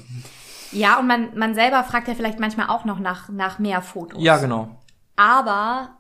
Ja, 0.73 0.99
und 0.99 1.07
man, 1.07 1.37
man 1.37 1.55
selber 1.55 1.85
fragt 1.85 2.09
ja 2.09 2.15
vielleicht 2.15 2.41
manchmal 2.41 2.69
auch 2.69 2.85
noch 2.85 2.99
nach, 2.99 3.29
nach 3.29 3.59
mehr 3.59 3.83
Fotos. 3.83 4.23
Ja, 4.23 4.39
genau. 4.39 4.77
Aber 5.17 5.97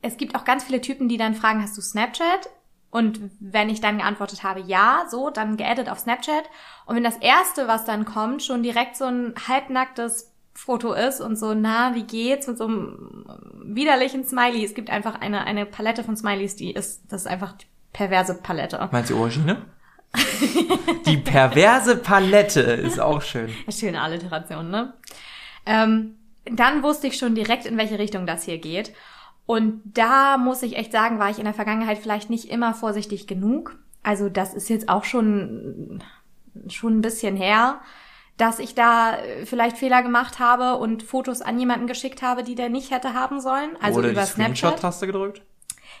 es 0.00 0.16
gibt 0.16 0.34
auch 0.36 0.44
ganz 0.44 0.64
viele 0.64 0.80
Typen, 0.80 1.08
die 1.08 1.16
dann 1.16 1.34
fragen, 1.34 1.62
hast 1.62 1.76
du 1.76 1.82
Snapchat? 1.82 2.48
Und 2.90 3.18
wenn 3.40 3.70
ich 3.70 3.80
dann 3.80 3.98
geantwortet 3.98 4.44
habe, 4.44 4.60
ja, 4.60 5.04
so, 5.10 5.30
dann 5.30 5.56
geaddet 5.56 5.88
auf 5.88 5.98
Snapchat. 5.98 6.44
Und 6.86 6.94
wenn 6.94 7.02
das 7.02 7.16
erste, 7.16 7.66
was 7.66 7.84
dann 7.84 8.04
kommt, 8.04 8.42
schon 8.44 8.62
direkt 8.62 8.96
so 8.96 9.06
ein 9.06 9.34
halbnacktes 9.48 10.33
Foto 10.54 10.92
ist 10.92 11.20
und 11.20 11.36
so, 11.36 11.52
na, 11.52 11.94
wie 11.94 12.04
geht's? 12.04 12.46
Mit 12.46 12.58
so 12.58 12.64
einem 12.64 13.24
widerlichen 13.62 14.24
Smiley. 14.24 14.64
Es 14.64 14.74
gibt 14.74 14.88
einfach 14.88 15.20
eine, 15.20 15.44
eine 15.44 15.66
Palette 15.66 16.04
von 16.04 16.16
Smileys, 16.16 16.56
die 16.56 16.72
ist, 16.72 17.02
das 17.08 17.22
ist 17.22 17.26
einfach 17.26 17.52
die 17.52 17.66
perverse 17.92 18.34
Palette. 18.34 18.88
Meinst 18.92 19.10
du 19.10 19.16
Aubergine? 19.16 19.62
Die 21.06 21.16
perverse 21.16 21.96
Palette 21.96 22.60
ist 22.60 23.00
auch 23.00 23.20
schön. 23.20 23.50
Schöne 23.68 24.00
Alliteration, 24.00 24.70
ne? 24.70 24.94
Ähm, 25.66 26.16
dann 26.44 26.82
wusste 26.82 27.06
ich 27.06 27.16
schon 27.16 27.34
direkt, 27.34 27.66
in 27.66 27.76
welche 27.76 27.98
Richtung 27.98 28.26
das 28.26 28.44
hier 28.44 28.58
geht. 28.58 28.92
Und 29.46 29.82
da 29.84 30.38
muss 30.38 30.62
ich 30.62 30.76
echt 30.76 30.92
sagen, 30.92 31.18
war 31.18 31.30
ich 31.30 31.38
in 31.38 31.44
der 31.44 31.54
Vergangenheit 31.54 31.98
vielleicht 31.98 32.30
nicht 32.30 32.50
immer 32.50 32.74
vorsichtig 32.74 33.26
genug. 33.26 33.76
Also 34.02 34.28
das 34.28 34.54
ist 34.54 34.68
jetzt 34.68 34.88
auch 34.88 35.04
schon, 35.04 36.02
schon 36.68 36.98
ein 36.98 37.02
bisschen 37.02 37.36
her, 37.36 37.80
dass 38.36 38.58
ich 38.58 38.74
da 38.74 39.16
äh, 39.16 39.46
vielleicht 39.46 39.78
Fehler 39.78 40.02
gemacht 40.02 40.38
habe 40.38 40.76
und 40.76 41.02
Fotos 41.02 41.40
an 41.40 41.58
jemanden 41.58 41.86
geschickt 41.86 42.22
habe, 42.22 42.42
die 42.42 42.54
der 42.54 42.68
nicht 42.68 42.90
hätte 42.90 43.14
haben 43.14 43.40
sollen. 43.40 43.76
Also 43.80 44.00
Oder 44.00 44.10
über 44.10 44.22
die 44.22 44.26
Snapchat. 44.26 44.56
Screenshot-Taste 44.56 45.06
gedrückt? 45.06 45.42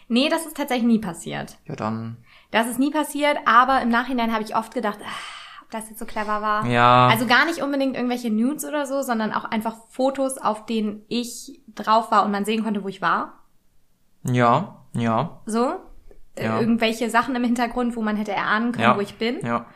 Nee, 0.08 0.28
das 0.28 0.46
ist 0.46 0.56
tatsächlich 0.56 0.86
nie 0.86 0.98
passiert. 0.98 1.56
Ja, 1.66 1.76
dann. 1.76 2.18
Das 2.50 2.66
ist 2.66 2.78
nie 2.78 2.90
passiert, 2.90 3.38
aber 3.46 3.80
im 3.82 3.88
Nachhinein 3.88 4.32
habe 4.32 4.44
ich 4.44 4.56
oft 4.56 4.74
gedacht, 4.74 4.98
ah, 5.02 5.62
ob 5.62 5.70
das 5.70 5.88
jetzt 5.88 5.98
so 5.98 6.04
clever 6.04 6.42
war. 6.42 6.66
Ja. 6.66 7.08
Also 7.08 7.26
gar 7.26 7.46
nicht 7.46 7.62
unbedingt 7.62 7.96
irgendwelche 7.96 8.30
Nudes 8.30 8.64
oder 8.64 8.86
so, 8.86 9.02
sondern 9.02 9.32
auch 9.32 9.44
einfach 9.44 9.76
Fotos, 9.88 10.38
auf 10.38 10.66
denen 10.66 11.04
ich 11.08 11.60
drauf 11.74 12.10
war 12.10 12.24
und 12.24 12.32
man 12.32 12.44
sehen 12.44 12.62
konnte, 12.64 12.84
wo 12.84 12.88
ich 12.88 13.00
war. 13.00 13.44
Ja, 14.24 14.84
ja, 14.94 15.40
So. 15.46 15.74
Ja. 16.36 16.58
Irgendwelche 16.58 17.10
Sachen 17.10 17.36
im 17.36 17.44
Hintergrund, 17.44 17.94
wo 17.94 18.02
man 18.02 18.16
hätte 18.16 18.32
erahnen 18.32 18.72
können, 18.72 18.84
ja. 18.84 18.96
wo 18.96 19.00
ich 19.00 19.18
bin. 19.18 19.38
Ja. 19.46 19.66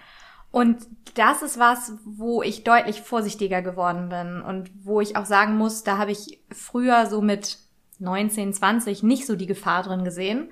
Und 0.51 0.87
das 1.15 1.43
ist 1.43 1.59
was, 1.59 1.93
wo 2.05 2.43
ich 2.43 2.65
deutlich 2.65 3.03
vorsichtiger 3.03 3.63
geworden 3.63 4.09
bin 4.09 4.41
und 4.41 4.71
wo 4.83 5.01
ich 5.01 5.17
auch 5.17 5.27
sagen 5.27 5.57
muss, 5.57 5.83
da 5.83 5.99
habe 5.99 6.13
ich 6.13 6.41
früher 6.51 7.07
so 7.07 7.21
mit 7.21 7.59
19, 7.99 8.55
20 8.55 9.03
nicht 9.03 9.27
so 9.27 9.37
die 9.37 9.47
Gefahr 9.47 9.83
drin 9.83 10.05
gesehen. 10.05 10.51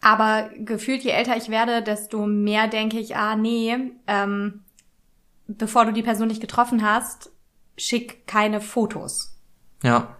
Aber 0.00 0.50
gefühlt, 0.56 1.02
je 1.02 1.10
älter 1.10 1.36
ich 1.36 1.48
werde, 1.48 1.82
desto 1.82 2.26
mehr 2.26 2.68
denke 2.68 2.98
ich, 2.98 3.16
ah 3.16 3.36
nee, 3.36 3.92
ähm, 4.06 4.62
bevor 5.46 5.86
du 5.86 5.92
die 5.92 6.02
Person 6.02 6.28
nicht 6.28 6.42
getroffen 6.42 6.84
hast, 6.84 7.32
schick 7.78 8.26
keine 8.26 8.60
Fotos. 8.60 9.38
Ja. 9.82 10.16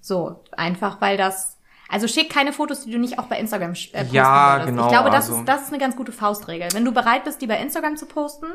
So, 0.00 0.42
einfach 0.52 1.00
weil 1.00 1.16
das, 1.16 1.58
also 1.92 2.08
schick 2.08 2.30
keine 2.30 2.52
Fotos, 2.52 2.84
die 2.84 2.90
du 2.90 2.98
nicht 2.98 3.18
auch 3.18 3.26
bei 3.26 3.38
Instagram 3.38 3.72
äh, 3.72 3.74
posten 4.02 4.14
Ja, 4.14 4.54
würdest. 4.54 4.68
genau, 4.68 4.82
Ich 4.86 4.88
glaube, 4.92 5.10
das 5.10 5.26
also- 5.28 5.40
ist, 5.40 5.48
das 5.48 5.62
ist 5.62 5.68
eine 5.68 5.78
ganz 5.78 5.94
gute 5.96 6.10
Faustregel. 6.12 6.68
Wenn 6.72 6.84
du 6.84 6.92
bereit 6.92 7.24
bist, 7.24 7.40
die 7.42 7.46
bei 7.46 7.58
Instagram 7.58 7.96
zu 7.96 8.06
posten, 8.06 8.46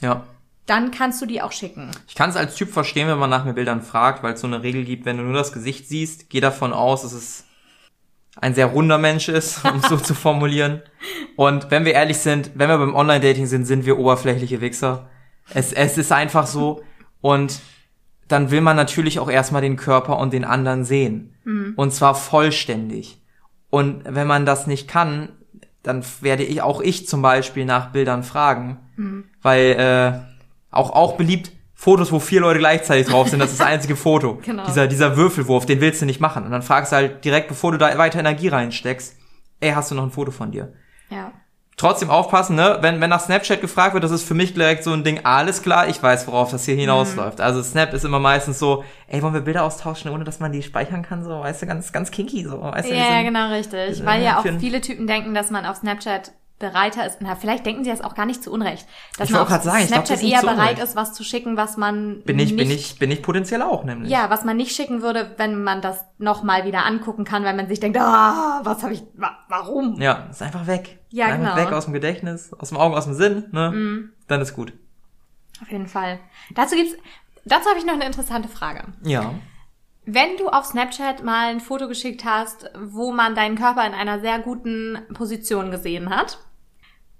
Ja. 0.00 0.22
dann 0.66 0.90
kannst 0.90 1.20
du 1.20 1.26
die 1.26 1.42
auch 1.42 1.52
schicken. 1.52 1.90
Ich 2.08 2.14
kann 2.14 2.30
es 2.30 2.36
als 2.36 2.54
Typ 2.54 2.70
verstehen, 2.72 3.08
wenn 3.08 3.18
man 3.18 3.28
nach 3.30 3.44
mir 3.44 3.52
Bildern 3.52 3.82
fragt, 3.82 4.22
weil 4.22 4.34
es 4.34 4.40
so 4.40 4.46
eine 4.46 4.62
Regel 4.62 4.84
gibt, 4.84 5.04
wenn 5.04 5.18
du 5.18 5.22
nur 5.24 5.34
das 5.34 5.52
Gesicht 5.52 5.88
siehst, 5.88 6.30
geh 6.30 6.40
davon 6.40 6.72
aus, 6.72 7.02
dass 7.02 7.12
es 7.12 7.44
ein 8.40 8.54
sehr 8.54 8.66
runder 8.66 8.98
Mensch 8.98 9.28
ist, 9.28 9.64
um 9.70 9.76
es 9.80 9.88
so 9.88 9.96
zu 9.96 10.14
formulieren. 10.14 10.82
Und 11.36 11.70
wenn 11.70 11.84
wir 11.84 11.92
ehrlich 11.92 12.18
sind, 12.18 12.52
wenn 12.54 12.68
wir 12.68 12.78
beim 12.78 12.94
Online-Dating 12.94 13.46
sind, 13.46 13.64
sind 13.66 13.84
wir 13.86 13.98
oberflächliche 13.98 14.60
Wichser. 14.60 15.08
Es, 15.52 15.72
es 15.72 15.98
ist 15.98 16.10
einfach 16.12 16.46
so. 16.46 16.82
Und 17.20 17.60
dann 18.28 18.50
will 18.50 18.60
man 18.60 18.76
natürlich 18.76 19.18
auch 19.18 19.30
erstmal 19.30 19.62
den 19.62 19.76
Körper 19.76 20.18
und 20.18 20.32
den 20.32 20.44
anderen 20.44 20.84
sehen. 20.84 21.34
Und 21.76 21.92
zwar 21.92 22.14
vollständig. 22.14 23.20
Und 23.70 24.02
wenn 24.06 24.26
man 24.26 24.46
das 24.46 24.66
nicht 24.66 24.88
kann, 24.88 25.28
dann 25.82 26.02
werde 26.20 26.42
ich 26.44 26.62
auch 26.62 26.80
ich 26.80 27.06
zum 27.06 27.20
Beispiel 27.22 27.64
nach 27.66 27.92
Bildern 27.92 28.22
fragen, 28.22 28.78
weil 29.42 29.72
äh, 29.72 30.20
auch 30.70 30.90
auch 30.90 31.16
beliebt 31.16 31.52
Fotos, 31.74 32.12
wo 32.12 32.18
vier 32.18 32.40
Leute 32.40 32.60
gleichzeitig 32.60 33.08
drauf 33.08 33.28
sind, 33.28 33.40
das 33.40 33.50
ist 33.50 33.60
das 33.60 33.66
einzige 33.66 33.96
Foto. 33.96 34.40
Genau. 34.44 34.64
Dieser 34.64 34.86
dieser 34.86 35.16
Würfelwurf, 35.16 35.66
den 35.66 35.80
willst 35.80 36.00
du 36.00 36.06
nicht 36.06 36.20
machen. 36.20 36.44
Und 36.44 36.50
dann 36.52 36.62
fragst 36.62 36.92
du 36.92 36.96
halt 36.96 37.24
direkt, 37.24 37.48
bevor 37.48 37.72
du 37.72 37.78
da 37.78 37.98
weiter 37.98 38.20
Energie 38.20 38.48
reinsteckst, 38.48 39.16
ey, 39.60 39.72
hast 39.72 39.90
du 39.90 39.94
noch 39.94 40.04
ein 40.04 40.10
Foto 40.10 40.30
von 40.30 40.50
dir? 40.50 40.72
Ja. 41.10 41.32
Trotzdem 41.76 42.08
aufpassen, 42.08 42.54
ne? 42.54 42.78
Wenn, 42.82 43.00
wenn 43.00 43.10
nach 43.10 43.20
Snapchat 43.20 43.60
gefragt 43.60 43.94
wird, 43.94 44.04
das 44.04 44.12
ist 44.12 44.22
für 44.26 44.34
mich 44.34 44.54
direkt 44.54 44.84
so 44.84 44.92
ein 44.92 45.02
Ding, 45.02 45.20
alles 45.24 45.60
klar, 45.62 45.88
ich 45.88 46.00
weiß, 46.00 46.26
worauf 46.28 46.50
das 46.52 46.64
hier 46.64 46.76
hinausläuft. 46.76 47.40
Also 47.40 47.62
Snap 47.62 47.92
ist 47.94 48.04
immer 48.04 48.20
meistens 48.20 48.60
so, 48.60 48.84
ey, 49.08 49.20
wollen 49.22 49.34
wir 49.34 49.40
Bilder 49.40 49.64
austauschen, 49.64 50.10
ohne 50.12 50.22
dass 50.22 50.38
man 50.38 50.52
die 50.52 50.62
speichern 50.62 51.02
kann, 51.02 51.24
so, 51.24 51.30
weißt 51.40 51.62
du, 51.62 51.66
ganz, 51.66 51.92
ganz 51.92 52.10
kinky, 52.12 52.44
so, 52.44 52.60
weißt 52.62 52.88
du, 52.88 52.94
Ja, 52.94 53.04
sind- 53.16 53.24
genau 53.24 53.48
richtig. 53.48 54.04
Weil 54.04 54.22
ja 54.22 54.38
auch 54.38 54.44
viele 54.60 54.80
Typen 54.80 55.06
denken, 55.08 55.34
dass 55.34 55.50
man 55.50 55.66
auf 55.66 55.78
Snapchat 55.78 56.32
bereiter 56.58 57.06
ist. 57.06 57.18
Na, 57.20 57.34
vielleicht 57.34 57.66
denken 57.66 57.84
sie 57.84 57.90
das 57.90 58.00
auch 58.00 58.14
gar 58.14 58.26
nicht 58.26 58.42
zu 58.42 58.52
Unrecht. 58.52 58.86
Dass 59.18 59.28
Ich 59.28 59.34
man 59.34 59.42
auf 59.42 59.48
sagen, 59.48 59.82
ich 59.82 59.88
glaub, 59.88 60.06
Snapchat 60.06 60.16
ist 60.18 60.22
eher 60.22 60.40
bereit 60.40 60.78
ist, 60.78 60.96
was 60.96 61.12
zu 61.12 61.24
schicken, 61.24 61.56
was 61.56 61.76
man 61.76 62.22
Bin 62.24 62.38
ich, 62.38 62.52
nicht, 62.52 62.56
bin 62.56 62.70
ich, 62.70 62.98
bin 62.98 63.10
ich 63.10 63.22
potenziell 63.22 63.60
auch, 63.62 63.84
nämlich. 63.84 64.10
ja, 64.10 64.30
was 64.30 64.44
man 64.44 64.56
nicht 64.56 64.74
schicken 64.74 65.02
würde, 65.02 65.34
wenn 65.36 65.62
man 65.64 65.82
das 65.82 66.04
nochmal 66.18 66.64
wieder 66.64 66.86
angucken 66.86 67.24
kann, 67.24 67.44
weil 67.44 67.54
man 67.56 67.68
sich 67.68 67.80
denkt, 67.80 67.98
ah, 67.98 68.60
was 68.62 68.82
habe 68.82 68.94
ich, 68.94 69.02
wa 69.14 69.36
warum? 69.48 70.00
Ja, 70.00 70.28
ist 70.30 70.42
einfach 70.42 70.66
weg. 70.66 70.98
Ja, 71.10 71.26
einfach 71.26 71.54
genau. 71.54 71.66
weg 71.68 71.72
aus 71.72 71.84
dem 71.84 71.94
Gedächtnis, 71.94 72.52
aus 72.54 72.68
dem 72.68 72.78
Augen, 72.78 72.94
aus 72.94 73.04
dem 73.04 73.14
Sinn, 73.14 73.44
ne? 73.52 73.70
Mhm. 73.72 74.10
Dann 74.28 74.40
ist 74.40 74.54
gut. 74.54 74.72
Auf 75.60 75.70
jeden 75.70 75.86
Fall. 75.86 76.18
Dazu 76.54 76.76
gibt's, 76.76 76.94
dazu 77.44 77.68
habe 77.68 77.78
ich 77.78 77.84
noch 77.84 77.94
eine 77.94 78.06
interessante 78.06 78.48
Frage. 78.48 78.84
Ja. 79.02 79.34
Wenn 80.06 80.36
du 80.36 80.48
auf 80.48 80.66
Snapchat 80.66 81.22
mal 81.24 81.48
ein 81.48 81.60
Foto 81.60 81.88
geschickt 81.88 82.24
hast, 82.24 82.70
wo 82.78 83.10
man 83.12 83.34
deinen 83.34 83.56
Körper 83.56 83.86
in 83.86 83.94
einer 83.94 84.20
sehr 84.20 84.38
guten 84.38 84.98
Position 85.14 85.70
gesehen 85.70 86.10
hat, 86.10 86.38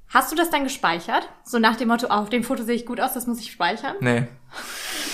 hast 0.09 0.31
du 0.31 0.37
das 0.37 0.50
dann 0.50 0.64
gespeichert? 0.64 1.29
So 1.45 1.59
nach 1.59 1.76
dem 1.76 1.88
Motto, 1.88 2.09
auf 2.09 2.29
dem 2.29 2.45
Foto 2.45 2.62
sehe 2.62 2.75
ich 2.76 2.85
gut 2.87 3.00
aus, 3.00 3.14
das 3.14 3.26
muss 3.26 3.41
ich 3.41 3.50
speichern? 3.50 3.97
Nee. 4.00 4.29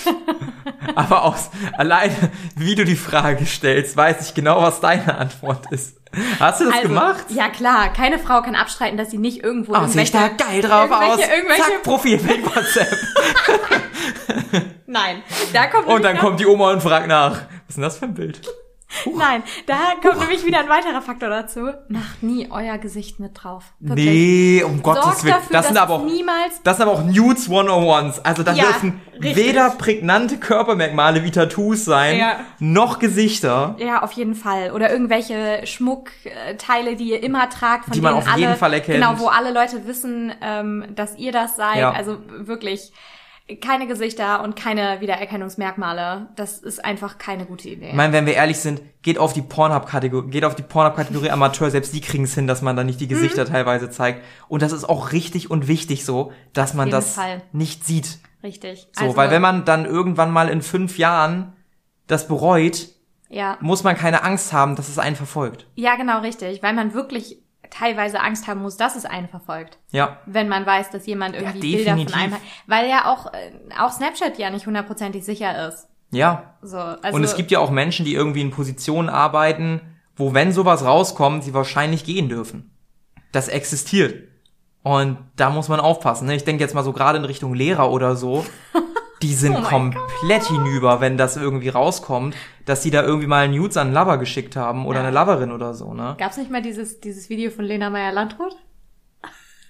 Aber 0.95 1.23
aus, 1.23 1.49
allein, 1.77 2.11
wie 2.55 2.75
du 2.75 2.83
die 2.83 2.95
Frage 2.95 3.45
stellst, 3.45 3.95
weiß 3.95 4.27
ich 4.27 4.33
genau, 4.33 4.61
was 4.61 4.81
deine 4.81 5.17
Antwort 5.17 5.71
ist. 5.71 5.97
Hast 6.39 6.59
du 6.59 6.65
das 6.65 6.73
Also, 6.73 6.87
gemacht? 6.89 7.25
Ja 7.29 7.47
klar, 7.49 7.93
keine 7.93 8.19
Frau 8.19 8.41
kann 8.41 8.55
abstreiten, 8.55 8.97
dass 8.97 9.11
sie 9.11 9.17
nicht 9.17 9.43
irgendwo 9.43 9.73
Oh, 9.77 9.85
sehe 9.85 10.03
ich 10.03 10.11
da 10.11 10.27
geil 10.27 10.61
drauf 10.61 10.91
aus. 10.91 11.19
irgendwelche, 11.19 11.31
irgendwelche, 11.33 11.61
Zack, 11.63 11.83
Profilbild 11.83 12.45
WhatsApp. 12.53 12.97
Nein, 14.91 15.23
da 15.53 15.67
kommt 15.67 15.87
Und 15.87 16.03
dann 16.03 16.17
kommt 16.17 16.39
die 16.39 16.45
Oma 16.45 16.71
und 16.71 16.81
fragt 16.83 17.07
nach. 17.07 17.31
Was 17.31 17.69
ist 17.69 17.75
denn 17.77 17.83
das 17.83 17.97
für 17.97 18.05
ein 18.05 18.13
Bild? 18.13 18.41
noch, 19.05 19.15
nein, 19.15 19.41
da 19.67 19.77
kommt 20.01 20.19
nämlich 20.19 20.45
wieder 20.45 20.59
ein 20.59 20.67
weiterer 20.67 21.01
Faktor 21.01 21.29
dazu. 21.29 21.69
Macht 21.87 22.21
nie 22.23 22.49
euer 22.51 22.77
Gesicht 22.77 23.21
mit 23.21 23.41
drauf. 23.41 23.63
Wirklich. 23.79 24.05
Nee, 24.05 24.63
um 24.65 24.83
Gottes 24.83 25.03
Sorgt 25.05 25.23
Willen. 25.23 25.33
dafür, 25.35 25.53
das 25.53 25.67
sind 25.67 25.77
aber 25.77 25.93
auch, 25.93 26.03
niemals 26.03 26.61
das 26.65 26.75
sind 26.75 26.89
aber 26.89 26.97
auch 26.97 27.05
Nudes 27.05 27.49
101s. 27.49 28.19
Also 28.25 28.43
da 28.43 28.51
Ja, 28.51 28.65
dürfen 28.65 28.99
richtig. 29.13 29.37
weder 29.37 29.69
prägnante 29.69 30.39
Körpermerkmale 30.39 31.23
wie 31.23 31.31
Tattoos 31.31 31.85
sein, 31.85 32.17
Ja. 32.19 32.41
noch 32.59 32.99
Gesichter. 32.99 33.77
Ja, 33.79 34.03
auf 34.03 34.11
jeden 34.11 34.35
Fall. 34.35 34.71
Oder 34.71 34.91
irgendwelche 34.91 35.65
Schmuckteile, 35.65 36.97
die 36.97 37.11
ihr 37.11 37.23
immer 37.23 37.49
tragt, 37.49 37.85
von 37.85 37.93
Die 37.93 38.01
man 38.01 38.15
auf 38.15 38.27
alle, 38.27 38.41
jeden 38.41 38.55
Fall 38.57 38.73
erkennt. 38.73 38.97
Genau, 38.97 39.19
wo 39.19 39.27
alle 39.27 39.53
Leute 39.53 39.87
wissen, 39.87 40.33
ähm, 40.41 40.85
dass 40.95 41.15
ihr 41.17 41.31
das 41.31 41.55
seid. 41.55 41.77
Ja. 41.77 41.91
Also 41.91 42.17
wirklich 42.39 42.91
keine 43.57 43.87
Gesichter 43.87 44.43
und 44.43 44.55
keine 44.55 45.01
Wiedererkennungsmerkmale. 45.01 46.29
Das 46.35 46.59
ist 46.59 46.83
einfach 46.83 47.17
keine 47.17 47.45
gute 47.45 47.69
Idee. 47.69 47.89
Ich 47.89 47.95
meine, 47.95 48.13
wenn 48.13 48.25
wir 48.25 48.33
ehrlich 48.33 48.59
sind, 48.59 48.81
geht 49.01 49.17
auf 49.17 49.33
die 49.33 49.41
Pornhub-Kategorie, 49.41 50.29
geht 50.29 50.45
auf 50.45 50.55
die 50.55 50.63
Pornhub-Kategorie 50.63 51.29
Amateur, 51.31 51.69
selbst 51.71 51.93
die 51.93 52.01
kriegen 52.01 52.23
es 52.25 52.35
hin, 52.35 52.47
dass 52.47 52.61
man 52.61 52.75
da 52.75 52.83
nicht 52.83 52.99
die 52.99 53.07
Gesichter 53.07 53.45
teilweise 53.45 53.89
zeigt. 53.89 54.23
Und 54.47 54.61
das 54.61 54.71
ist 54.71 54.87
auch 54.87 55.11
richtig 55.11 55.49
und 55.51 55.67
wichtig 55.67 56.05
so, 56.05 56.31
dass 56.53 56.73
man 56.73 56.89
das 56.89 57.15
Fall. 57.15 57.41
nicht 57.51 57.85
sieht. 57.85 58.19
Richtig. 58.43 58.87
So, 58.93 59.05
Also, 59.05 59.17
weil 59.17 59.29
wenn 59.31 59.41
man 59.41 59.65
dann 59.65 59.85
irgendwann 59.85 60.31
mal 60.31 60.49
in 60.49 60.61
fünf 60.61 60.97
Jahren 60.97 61.53
das 62.07 62.27
bereut, 62.27 62.87
ja, 63.29 63.57
muss 63.61 63.83
man 63.83 63.95
keine 63.95 64.23
Angst 64.23 64.51
haben, 64.51 64.75
dass 64.75 64.89
es 64.89 64.99
einen 64.99 65.15
verfolgt. 65.15 65.67
ja, 65.75 65.95
genau 65.95 66.19
richtig, 66.19 66.61
weil 66.63 66.73
man 66.73 66.93
wirklich 66.93 67.37
teilweise 67.71 68.19
Angst 68.19 68.47
haben 68.47 68.61
muss, 68.61 68.77
dass 68.77 68.95
es 68.95 69.05
einen 69.05 69.27
verfolgt. 69.27 69.79
Ja. 69.91 70.19
wenn 70.27 70.47
man 70.47 70.65
weiß, 70.65 70.91
dass 70.91 71.07
jemand 71.07 71.35
irgendwie 71.35 71.59
Bilder 71.59 71.95
definitiv. 71.95 72.11
von 72.11 72.21
einem 72.21 72.33
hat. 72.33 72.41
Weil 72.67 72.87
ja 72.87 73.11
auch, 73.11 73.33
äh, 73.33 73.51
auch 73.79 73.91
Snapchat 73.91 74.37
ja 74.37 74.51
nicht 74.51 74.67
hundertprozentig 74.67 75.25
sicher 75.25 75.67
ist. 75.67 75.87
Ja. 76.11 76.55
So, 76.61 76.77
also, 76.77 77.15
und 77.15 77.23
es 77.23 77.35
gibt 77.35 77.49
ja 77.51 77.59
auch 77.59 77.71
Menschen, 77.71 78.05
die 78.05 78.13
irgendwie 78.13 78.41
in 78.41 78.51
Positionen 78.51 79.09
arbeiten, 79.09 79.81
wo 80.15 80.33
wenn 80.33 80.51
sowas 80.51 80.85
rauskommt, 80.85 81.43
sie 81.43 81.53
wahrscheinlich 81.53 82.03
gehen 82.03 82.29
dürfen. 82.29 82.71
das 83.31 83.47
existiert. 83.47 84.27
Und 84.83 85.17
da 85.35 85.49
muss 85.49 85.69
man 85.69 85.79
aufpassen. 85.79 86.27
Ne? 86.27 86.35
Ich 86.35 86.43
denke 86.43 86.63
jetzt 86.63 86.73
mal 86.73 86.83
so 86.83 86.91
gerade 86.91 87.17
in 87.17 87.25
Richtung 87.25 87.53
Lehrer 87.53 87.91
oder 87.91 88.15
so. 88.15 88.45
Die 89.21 89.33
sind 89.35 89.55
Oh 89.55 89.61
komplett 89.61 90.43
hinüber, 90.47 90.99
wenn 91.01 91.17
das 91.17 91.37
irgendwie 91.37 91.69
rauskommt, 91.69 92.35
dass 92.65 92.81
die 92.81 92.89
da 92.91 93.03
irgendwie 93.03 93.27
mal 93.27 93.43
einen 93.45 93.55
Nudes 93.55 93.77
an 93.77 93.87
einen 93.87 93.95
Lover 93.95 94.17
geschickt 94.17 94.55
haben 94.55 94.85
oder 94.85 95.01
Ja. 95.01 95.07
eine 95.07 95.15
Loverin 95.15 95.51
oder 95.51 95.73
so, 95.73 95.93
ne? 95.93 96.15
Gab's 96.17 96.37
nicht 96.37 96.49
mal 96.49 96.61
dieses, 96.61 96.99
dieses 97.01 97.29
Video 97.29 97.51
von 97.51 97.65
Lena 97.65 97.89
Meyer-Landrut? 97.89 98.55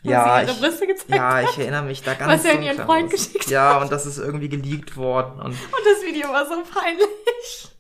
Ja, 0.04 0.44
sie 0.46 0.52
ihre 0.52 0.68
ich, 0.94 1.10
ja, 1.16 1.36
hat? 1.36 1.44
ich 1.52 1.60
erinnere 1.60 1.84
mich 1.84 2.02
da 2.02 2.16
ganz 2.16 2.32
Was 2.34 2.42
sie 2.44 2.50
an 2.50 2.64
ihren 2.64 2.78
Freund 2.80 3.12
geschickt 3.12 3.48
Ja, 3.50 3.78
und 3.82 3.92
das 3.92 4.06
ist 4.08 4.18
irgendwie 4.18 4.50
geleakt 4.50 4.98
worden. 4.98 5.40
Und 5.40 5.46
Und 5.52 5.56
das 5.86 6.04
Video 6.04 6.30
war 6.30 6.46
so 6.46 6.56
peinlich. 6.74 7.71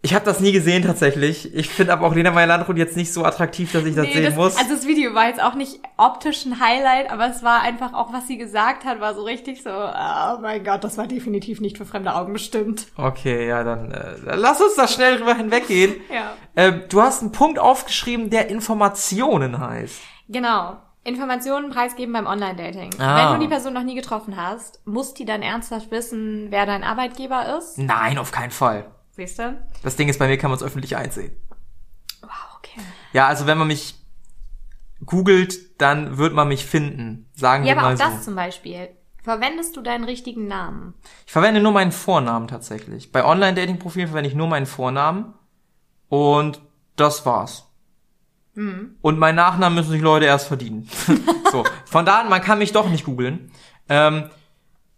Ich 0.00 0.14
habe 0.14 0.24
das 0.24 0.38
nie 0.38 0.52
gesehen 0.52 0.84
tatsächlich. 0.84 1.52
Ich 1.54 1.68
finde 1.70 1.92
aber 1.92 2.06
auch 2.06 2.14
Lena 2.14 2.30
Meyer-Landrut 2.30 2.76
jetzt 2.78 2.96
nicht 2.96 3.12
so 3.12 3.24
attraktiv, 3.24 3.72
dass 3.72 3.84
ich 3.84 3.96
das 3.96 4.06
Nee, 4.06 4.12
sehen 4.12 4.24
das, 4.26 4.34
muss. 4.36 4.56
Also 4.56 4.74
das 4.74 4.86
Video 4.86 5.12
war 5.14 5.26
jetzt 5.26 5.42
auch 5.42 5.54
nicht 5.54 5.80
optisch 5.96 6.46
ein 6.46 6.60
Highlight, 6.60 7.10
aber 7.10 7.28
es 7.28 7.42
war 7.42 7.62
einfach 7.62 7.94
auch, 7.94 8.12
was 8.12 8.28
sie 8.28 8.38
gesagt 8.38 8.84
hat, 8.84 9.00
war 9.00 9.14
so 9.14 9.24
richtig 9.24 9.62
so, 9.62 9.70
oh 9.70 10.38
mein 10.40 10.62
Gott, 10.62 10.84
das 10.84 10.98
war 10.98 11.08
definitiv 11.08 11.60
nicht 11.60 11.78
für 11.78 11.84
fremde 11.84 12.14
Augen 12.14 12.32
bestimmt. 12.32 12.86
okay, 12.96 13.48
ja, 13.48 13.64
dann 13.64 13.90
äh, 13.90 14.36
lass 14.36 14.60
uns 14.60 14.76
da 14.76 14.86
schnell 14.86 15.18
drüber 15.18 15.34
hinweggehen. 15.34 15.96
Ja. 16.14 16.32
Ähm, 16.54 16.82
du 16.88 17.02
hast 17.02 17.22
einen 17.22 17.32
Punkt 17.32 17.58
aufgeschrieben, 17.58 18.30
der 18.30 18.50
Informationen 18.50 19.58
heißt. 19.58 20.00
Genau. 20.28 20.76
Informationen 21.04 21.70
preisgeben 21.70 22.12
beim 22.12 22.26
Online-Dating. 22.26 22.90
Ah. 23.00 23.32
Wenn 23.32 23.40
du 23.40 23.46
die 23.46 23.50
Person 23.50 23.72
noch 23.72 23.82
nie 23.82 23.94
getroffen 23.94 24.36
hast, 24.36 24.80
muss 24.86 25.14
die 25.14 25.24
dann 25.24 25.42
ernsthaft 25.42 25.90
wissen, 25.90 26.48
wer 26.50 26.66
dein 26.66 26.84
Arbeitgeber 26.84 27.56
ist. 27.58 27.78
Nein, 27.78 28.18
auf 28.18 28.30
keinen 28.30 28.50
Fall. 28.50 28.84
Siehst 29.18 29.40
du? 29.40 29.60
Das 29.82 29.96
Ding 29.96 30.08
ist, 30.08 30.20
bei 30.20 30.28
mir 30.28 30.38
kann 30.38 30.48
man 30.48 30.58
es 30.58 30.62
öffentlich 30.62 30.94
einsehen. 30.94 31.32
Wow, 32.22 32.30
okay. 32.58 32.80
Ja, 33.12 33.26
also 33.26 33.48
wenn 33.48 33.58
man 33.58 33.66
mich 33.66 33.96
googelt, 35.04 35.80
dann 35.80 36.18
wird 36.18 36.34
man 36.34 36.46
mich 36.46 36.64
finden. 36.64 37.28
Sagen 37.34 37.64
Ja, 37.64 37.74
wir 37.74 37.80
aber 37.80 37.88
mal 37.88 37.94
auch 37.94 37.98
so. 37.98 38.04
das 38.16 38.24
zum 38.24 38.36
Beispiel. 38.36 38.90
Verwendest 39.24 39.76
du 39.76 39.82
deinen 39.82 40.04
richtigen 40.04 40.46
Namen? 40.46 40.94
Ich 41.26 41.32
verwende 41.32 41.60
nur 41.60 41.72
meinen 41.72 41.90
Vornamen 41.90 42.46
tatsächlich. 42.46 43.10
Bei 43.10 43.24
Online-Dating-Profilen 43.24 44.06
verwende 44.06 44.30
ich 44.30 44.36
nur 44.36 44.46
meinen 44.46 44.66
Vornamen. 44.66 45.34
Und 46.08 46.60
das 46.94 47.26
war's. 47.26 47.66
Hm. 48.54 48.98
Und 49.02 49.18
meinen 49.18 49.34
Nachnamen 49.34 49.74
müssen 49.74 49.90
sich 49.90 50.00
Leute 50.00 50.26
erst 50.26 50.46
verdienen. 50.46 50.88
so. 51.50 51.64
Von 51.86 52.06
da 52.06 52.20
an, 52.20 52.28
man 52.28 52.40
kann 52.40 52.58
mich 52.60 52.70
doch 52.70 52.88
nicht 52.88 53.04
googeln. 53.04 53.50
Ähm, 53.88 54.30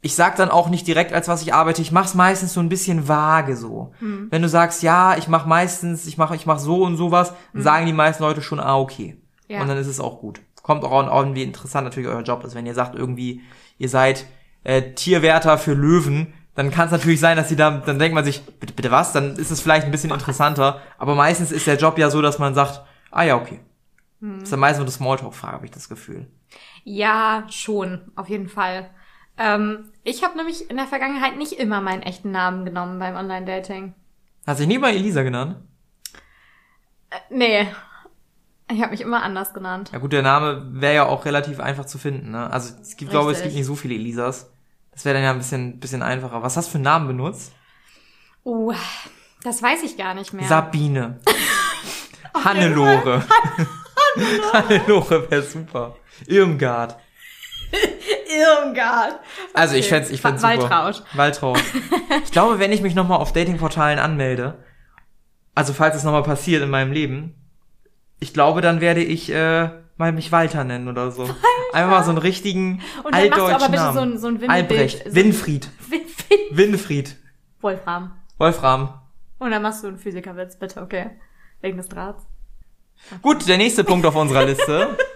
ich 0.03 0.15
sag 0.15 0.37
dann 0.37 0.51
auch 0.51 0.71
nicht 0.71 0.87
direkt, 0.87 1.13
als 1.13 1.29
was 1.29 1.43
ich 1.43 1.53
arbeite. 1.53 1.83
Ich 1.83 1.93
mach's 1.93 2.15
meistens 2.15 2.55
so 2.55 2.61
ein 2.61 2.71
bisschen 2.71 3.07
vage 3.07 3.57
so. 3.57 3.93
Hm. 3.99 4.29
Wenn 4.31 4.43
du 4.43 4.49
sagst, 4.49 4.83
ja, 4.83 5.17
ich 5.17 5.29
mach 5.29 5.45
meistens, 5.45 6.07
ich 6.07 6.17
mach, 6.17 6.33
ich 6.33 6.47
mach 6.47 6.59
so 6.59 6.83
und 6.85 6.97
sowas, 6.97 7.35
dann 7.53 7.63
sagen 7.63 7.87
die 7.87 7.93
meisten 7.93 8.23
Leute 8.23 8.41
schon, 8.41 8.61
ah, 8.61 8.79
okay. 8.79 9.11
Hm. 9.11 9.21
Ja. 9.49 9.63
Und 9.63 9.69
dann 9.69 9.79
ist 9.79 9.89
es 9.89 10.01
auch 10.01 10.21
gut. 10.21 10.41
Kommt 10.63 10.85
auch 10.85 10.93
an, 10.93 11.35
wie 11.35 11.43
interessant 11.43 11.85
natürlich 11.85 12.09
euer 12.09 12.23
Job 12.23 12.45
ist. 12.45 12.55
Wenn 12.55 12.67
ihr 12.67 12.75
sagt 12.75 12.95
irgendwie, 12.95 13.43
ihr 13.79 13.89
seid 13.89 14.27
äh, 14.63 14.93
Tierwärter 14.95 15.59
für 15.59 15.75
Löwen, 15.75 16.33
dann 16.55 16.71
kann 16.71 16.87
es 16.87 16.93
natürlich 16.93 17.21
sein, 17.21 17.37
dass 17.37 17.49
sie 17.49 17.57
da, 17.57 17.71
dann 17.71 17.99
denkt 17.99 18.15
man 18.15 18.25
sich, 18.25 18.43
bitte, 18.43 18.73
bitte 18.73 18.91
was? 18.91 19.13
Dann 19.13 19.37
ist 19.37 19.51
es 19.51 19.61
vielleicht 19.61 19.87
ein 19.87 19.91
bisschen 19.91 20.13
interessanter. 20.13 20.81
Aber 20.99 21.15
meistens 21.15 21.53
ist 21.53 21.67
der 21.67 21.77
Job 21.77 21.99
ja 21.99 22.11
so, 22.11 22.23
dass 22.23 22.39
man 22.39 22.55
sagt, 22.55 22.83
ah 23.11 23.23
ja, 23.23 23.37
okay. 23.37 23.61
Hm. 24.21 24.35
Das 24.35 24.45
ist 24.45 24.53
dann 24.53 24.61
meistens 24.61 24.79
so 24.79 24.83
eine 24.85 24.91
Smalltalk-Frage, 24.93 25.55
habe 25.55 25.67
ich 25.67 25.73
das 25.73 25.89
Gefühl. 25.89 26.27
Ja, 26.85 27.45
schon, 27.51 28.13
auf 28.17 28.29
jeden 28.29 28.49
Fall. 28.49 28.91
Ähm, 29.41 29.91
ich 30.05 30.23
habe 30.23 30.37
nämlich 30.37 30.69
in 30.69 30.77
der 30.77 30.87
Vergangenheit 30.87 31.39
nicht 31.39 31.53
immer 31.53 31.81
meinen 31.81 32.03
echten 32.03 32.31
Namen 32.31 32.67
genommen 32.67 32.99
beim 32.99 33.17
Online-Dating. 33.17 33.95
Hast 34.47 34.61
dich 34.61 34.67
nie 34.67 34.77
mal 34.77 34.93
Elisa 34.93 35.23
genannt? 35.23 35.57
Äh, 37.09 37.17
nee. 37.31 37.67
Ich 38.71 38.83
habe 38.83 38.91
mich 38.91 39.01
immer 39.01 39.23
anders 39.23 39.55
genannt. 39.55 39.91
Ja 39.93 39.99
gut, 39.99 40.13
der 40.13 40.23
Name 40.23 40.67
wäre 40.73 40.95
ja 40.95 41.07
auch 41.07 41.25
relativ 41.25 41.59
einfach 41.59 41.87
zu 41.87 41.97
finden. 41.97 42.33
Ne? 42.33 42.53
Also 42.53 42.75
es 42.83 42.97
gibt, 42.97 43.11
glaube 43.11 43.33
ich, 43.33 43.39
es 43.39 43.45
Richtig. 43.45 43.55
gibt 43.55 43.59
nicht 43.61 43.67
so 43.67 43.77
viele 43.77 43.95
Elisas. 43.95 44.53
Das 44.93 45.07
wäre 45.07 45.15
dann 45.15 45.25
ja 45.25 45.31
ein 45.31 45.39
bisschen, 45.39 45.81
bisschen 45.81 46.03
einfacher. 46.03 46.43
Was 46.43 46.59
hast 46.59 46.69
du 46.69 46.73
für 46.73 46.79
einen 46.79 46.85
Namen 46.85 47.07
benutzt? 47.07 47.53
Oh, 48.45 48.75
das 49.43 49.63
weiß 49.63 49.83
ich 49.85 49.97
gar 49.97 50.15
nicht 50.15 50.35
mehr. 50.35 50.47
Sabine. 50.47 51.19
Hannelore. 52.45 53.25
Hannelore 54.53 55.31
wäre 55.31 55.43
super. 55.43 55.97
Irmgard. 56.27 56.97
Irmgard. 58.39 59.19
Also 59.55 59.75
ich 59.75 59.87
Okay. 59.87 59.95
fänd's, 59.97 60.11
ich 60.11 60.21
fänd's 60.21 60.43
Wa- 60.43 60.53
super. 60.55 60.71
Waltraud. 60.71 61.05
Waltraud. 61.15 61.63
Ich 62.25 62.33
glaube, 62.33 62.59
wenn 62.59 62.73
ich 62.73 62.83
mich 62.83 62.95
nochmal 62.95 63.19
auf 63.19 63.33
Datingportalen 63.33 63.99
anmelde, 63.99 64.59
also 65.55 65.73
falls 65.73 65.95
es 65.97 66.05
nochmal 66.05 66.23
passiert 66.23 66.63
in 66.63 66.71
meinem 66.71 66.93
Leben, 66.93 67.35
ich 68.19 68.33
glaube, 68.35 68.61
dann 68.61 68.81
werde 68.81 69.03
ich 69.03 69.31
äh, 69.33 69.71
mal 69.97 70.13
mich 70.13 70.33
Walter 70.33 70.65
nennen 70.65 70.89
oder 70.89 71.11
so. 71.11 71.25
Einfach 71.73 71.91
mal 71.91 72.03
so 72.05 72.11
einen 72.11 72.19
richtigen 72.19 72.83
Und 73.05 73.15
dann 73.15 73.29
machst 73.29 73.39
du 73.41 73.45
altdeutschen 73.45 73.55
aber 73.55 73.69
bitte 73.69 73.83
Namen. 73.83 74.19
so 74.19 74.27
ein, 74.29 74.39
so 74.39 74.45
ein. 74.45 74.51
Albrecht. 74.51 75.05
So 75.07 75.15
Winfried. 75.15 75.69
Winfried. 76.51 77.17
Wolfram. 77.61 78.13
Wolfram. 78.39 79.01
Und 79.39 79.51
dann 79.53 79.63
machst 79.63 79.83
du 79.85 79.89
einen 79.89 79.99
Physikerwitz, 79.99 80.59
bitte, 80.59 80.81
okay. 80.83 81.11
Wegen 81.61 81.77
des 81.77 81.89
Drahts. 81.89 82.25
Gut, 83.23 83.47
der 83.49 83.57
nächste 83.57 83.85
Punkt 83.85 84.05
auf 84.05 84.15
unserer 84.17 84.45
Liste. 84.45 84.97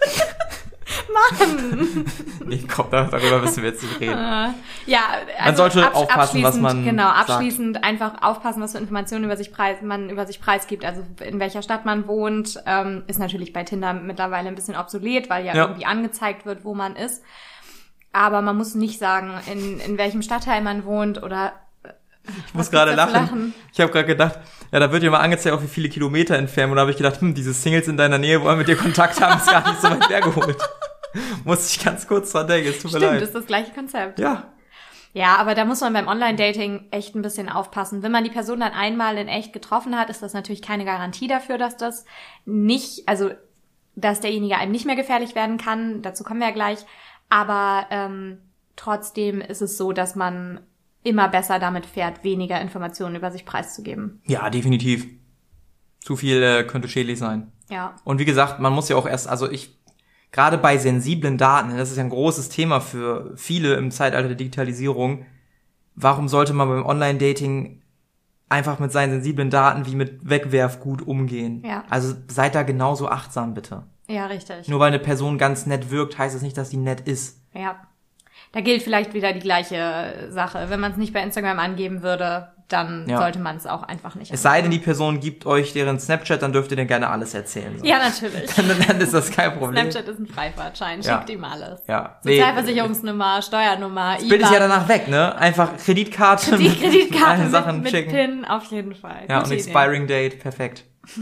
Mann! 1.14 2.04
Nee, 2.46 2.64
komm, 2.74 2.86
da- 2.90 3.04
darüber 3.04 3.38
müssen 3.40 3.62
wir 3.62 3.70
jetzt 3.70 3.82
nicht 3.82 4.00
reden. 4.00 4.12
Äh, 4.18 4.48
ja, 4.86 5.00
also 5.38 5.56
sollte 5.58 5.86
absch- 5.86 5.94
aufpassen, 5.94 6.42
was 6.42 6.56
man 6.56 6.84
Genau, 6.84 7.04
sagt. 7.04 7.30
abschließend 7.30 7.82
einfach 7.84 8.22
aufpassen, 8.22 8.60
was 8.62 8.72
für 8.72 8.78
Informationen 8.78 9.24
über 9.24 9.36
sich 9.36 9.52
preis, 9.52 9.78
man 9.82 10.10
über 10.10 10.26
sich 10.26 10.40
preisgibt. 10.40 10.84
Also 10.84 11.02
in 11.24 11.40
welcher 11.40 11.62
Stadt 11.62 11.84
man 11.86 12.06
wohnt, 12.06 12.62
ähm, 12.66 13.04
ist 13.06 13.18
natürlich 13.18 13.52
bei 13.52 13.62
Tinder 13.64 13.94
mittlerweile 13.94 14.48
ein 14.48 14.54
bisschen 14.54 14.76
obsolet, 14.76 15.30
weil 15.30 15.44
ja, 15.46 15.54
Ja. 15.54 15.64
irgendwie 15.66 15.86
angezeigt 15.86 16.44
wird, 16.46 16.64
wo 16.64 16.74
man 16.74 16.96
ist. 16.96 17.22
Aber 18.12 18.42
man 18.42 18.56
muss 18.56 18.74
nicht 18.74 18.98
sagen, 18.98 19.32
in, 19.50 19.80
in 19.80 19.98
welchem 19.98 20.22
Stadtteil 20.22 20.62
man 20.62 20.84
wohnt 20.84 21.22
oder 21.22 21.52
Ich 22.46 22.54
muss 22.54 22.70
gerade 22.70 22.94
lachen. 22.94 23.12
lachen? 23.12 23.54
Ich 23.72 23.80
habe 23.80 23.90
gerade 23.90 24.06
gedacht, 24.06 24.38
ja, 24.70 24.78
da 24.80 24.92
wird 24.92 25.02
ja 25.02 25.10
mal 25.10 25.18
angezeigt, 25.20 25.54
auch 25.56 25.62
wie 25.62 25.66
viele 25.68 25.88
Kilometer 25.88 26.36
entfernt. 26.36 26.70
Und 26.70 26.76
da 26.76 26.82
habe 26.82 26.90
ich 26.90 26.96
gedacht, 26.96 27.20
hm, 27.20 27.34
diese 27.34 27.52
Singles 27.52 27.88
in 27.88 27.96
deiner 27.96 28.18
Nähe 28.18 28.40
wollen 28.42 28.58
mit 28.58 28.68
dir 28.68 28.76
Kontakt 28.76 29.20
haben, 29.20 29.38
ist 29.38 29.50
gar 29.50 29.68
nicht 29.68 29.80
so 29.80 29.90
weit 29.90 30.08
hergeholt. 30.08 30.56
Muss 31.44 31.70
ich 31.74 31.84
ganz 31.84 32.06
kurz 32.06 32.32
dran 32.32 32.46
denken, 32.48 32.70
es 32.70 32.76
tut 32.82 32.92
mir 32.92 32.98
Stimmt, 32.98 33.12
leid. 33.14 33.22
ist 33.22 33.34
das 33.34 33.46
gleiche 33.46 33.72
Konzept. 33.72 34.18
ja, 34.18 34.52
Ja, 35.12 35.36
aber 35.36 35.54
da 35.54 35.64
muss 35.64 35.80
man 35.80 35.92
beim 35.92 36.08
Online-Dating 36.08 36.86
echt 36.90 37.14
ein 37.14 37.22
bisschen 37.22 37.48
aufpassen. 37.48 38.02
Wenn 38.02 38.12
man 38.12 38.24
die 38.24 38.30
Person 38.30 38.60
dann 38.60 38.72
einmal 38.72 39.16
in 39.16 39.28
echt 39.28 39.52
getroffen 39.52 39.96
hat, 39.98 40.10
ist 40.10 40.22
das 40.22 40.32
natürlich 40.34 40.62
keine 40.62 40.84
Garantie 40.84 41.28
dafür, 41.28 41.56
dass 41.58 41.76
das 41.76 42.04
nicht, 42.44 43.08
also 43.08 43.30
dass 43.96 44.20
derjenige 44.20 44.56
einem 44.58 44.72
nicht 44.72 44.86
mehr 44.86 44.96
gefährlich 44.96 45.34
werden 45.36 45.56
kann. 45.56 46.02
Dazu 46.02 46.24
kommen 46.24 46.40
wir 46.40 46.48
ja 46.48 46.52
gleich. 46.54 46.78
Aber 47.28 47.86
ähm, 47.90 48.38
trotzdem 48.74 49.40
ist 49.40 49.62
es 49.62 49.76
so, 49.76 49.92
dass 49.92 50.16
man 50.16 50.60
immer 51.04 51.28
besser 51.28 51.58
damit 51.60 51.86
fährt, 51.86 52.24
weniger 52.24 52.60
Informationen 52.60 53.14
über 53.14 53.30
sich 53.30 53.44
preiszugeben. 53.44 54.20
ja, 54.26 54.48
definitiv. 54.50 55.06
Zu 56.00 56.16
viel 56.16 56.42
äh, 56.42 56.64
könnte 56.64 56.88
schädlich 56.88 57.18
sein. 57.18 57.52
Ja. 57.70 57.94
Und 58.04 58.18
wie 58.18 58.24
gesagt, 58.24 58.58
man 58.60 58.72
muss 58.72 58.88
ja 58.88 58.96
auch 58.96 59.06
erst, 59.06 59.28
also 59.28 59.50
ich, 59.50 59.78
gerade 60.34 60.58
bei 60.58 60.78
sensiblen 60.78 61.38
Daten, 61.38 61.76
das 61.76 61.92
ist 61.92 61.96
ja 61.96 62.02
ein 62.02 62.10
großes 62.10 62.48
Thema 62.48 62.80
für 62.80 63.32
viele 63.36 63.74
im 63.74 63.92
Zeitalter 63.92 64.26
der 64.26 64.36
Digitalisierung, 64.36 65.26
warum 65.94 66.26
sollte 66.26 66.52
man 66.52 66.68
beim 66.68 66.84
Online-Dating 66.84 67.80
einfach 68.48 68.80
mit 68.80 68.90
seinen 68.90 69.12
sensiblen 69.12 69.48
Daten 69.48 69.86
wie 69.86 69.94
mit 69.94 70.28
Wegwerfgut 70.28 71.02
umgehen? 71.02 71.62
Ja. 71.64 71.84
Also 71.88 72.16
seid 72.26 72.56
da 72.56 72.64
genauso 72.64 73.08
achtsam, 73.08 73.54
bitte. 73.54 73.84
Ja, 74.08 74.26
richtig. 74.26 74.66
Nur 74.66 74.80
weil 74.80 74.88
eine 74.88 74.98
Person 74.98 75.38
ganz 75.38 75.66
nett 75.66 75.92
wirkt, 75.92 76.18
heißt 76.18 76.34
es 76.34 76.42
nicht, 76.42 76.58
dass 76.58 76.70
sie 76.70 76.78
nett 76.78 77.02
ist. 77.02 77.40
Ja. 77.52 77.76
Da 78.50 78.60
gilt 78.60 78.82
vielleicht 78.82 79.14
wieder 79.14 79.32
die 79.32 79.38
gleiche 79.38 80.26
Sache. 80.30 80.66
Wenn 80.68 80.80
man 80.80 80.90
es 80.90 80.98
nicht 80.98 81.12
bei 81.12 81.22
Instagram 81.22 81.60
angeben 81.60 82.02
würde, 82.02 82.53
dann 82.68 83.06
Ja. 83.08 83.18
sollte 83.18 83.38
man 83.38 83.56
es 83.56 83.66
auch 83.66 83.82
einfach 83.82 84.14
nicht. 84.14 84.32
Es 84.32 84.40
sei 84.42 84.62
denn, 84.62 84.70
die 84.70 84.78
Person 84.78 85.20
gibt 85.20 85.44
euch 85.46 85.72
deren 85.74 85.98
Snapchat, 86.00 86.40
dann 86.42 86.52
dürft 86.52 86.70
ihr 86.70 86.76
denen 86.76 86.88
gerne 86.88 87.08
alles 87.10 87.34
erzählen. 87.34 87.78
So. 87.78 87.84
Ja, 87.84 87.98
natürlich. 87.98 88.50
Dann, 88.56 88.68
dann 88.88 89.00
ist 89.00 89.12
das 89.12 89.30
kein 89.30 89.52
Problem. 89.58 89.90
Snapchat 89.90 90.08
ist 90.12 90.18
ein 90.20 90.26
Freifahrtschein, 90.26 91.02
Ja. 91.02 91.18
schickt 91.18 91.30
ihm 91.30 91.44
alles. 91.44 91.80
Ja. 91.86 92.18
Nee, 92.24 92.36
Sozialversicherungsnummer, 92.38 93.42
Steuernummer, 93.42 94.14
das 94.18 94.26
Bild 94.28 94.42
ist 94.42 94.52
ja 94.52 94.58
danach 94.60 94.88
weg, 94.88 95.08
ne? 95.08 95.34
Einfach 95.36 95.76
Kreditkarte, 95.76 96.56
die 96.56 96.68
mit 96.70 96.80
Kreditkarte 96.80 97.42
mit, 97.42 97.50
Sachen 97.52 97.80
mit 97.82 97.90
schicken. 97.90 98.10
PIN 98.10 98.44
auf 98.46 98.64
jeden 98.64 98.94
Fall. 98.94 99.26
Ja, 99.28 99.40
Gute 99.40 99.50
und 99.50 99.56
Idee. 99.60 99.70
Expiring 99.70 100.06
Date, 100.06 100.38
perfekt. 100.40 100.84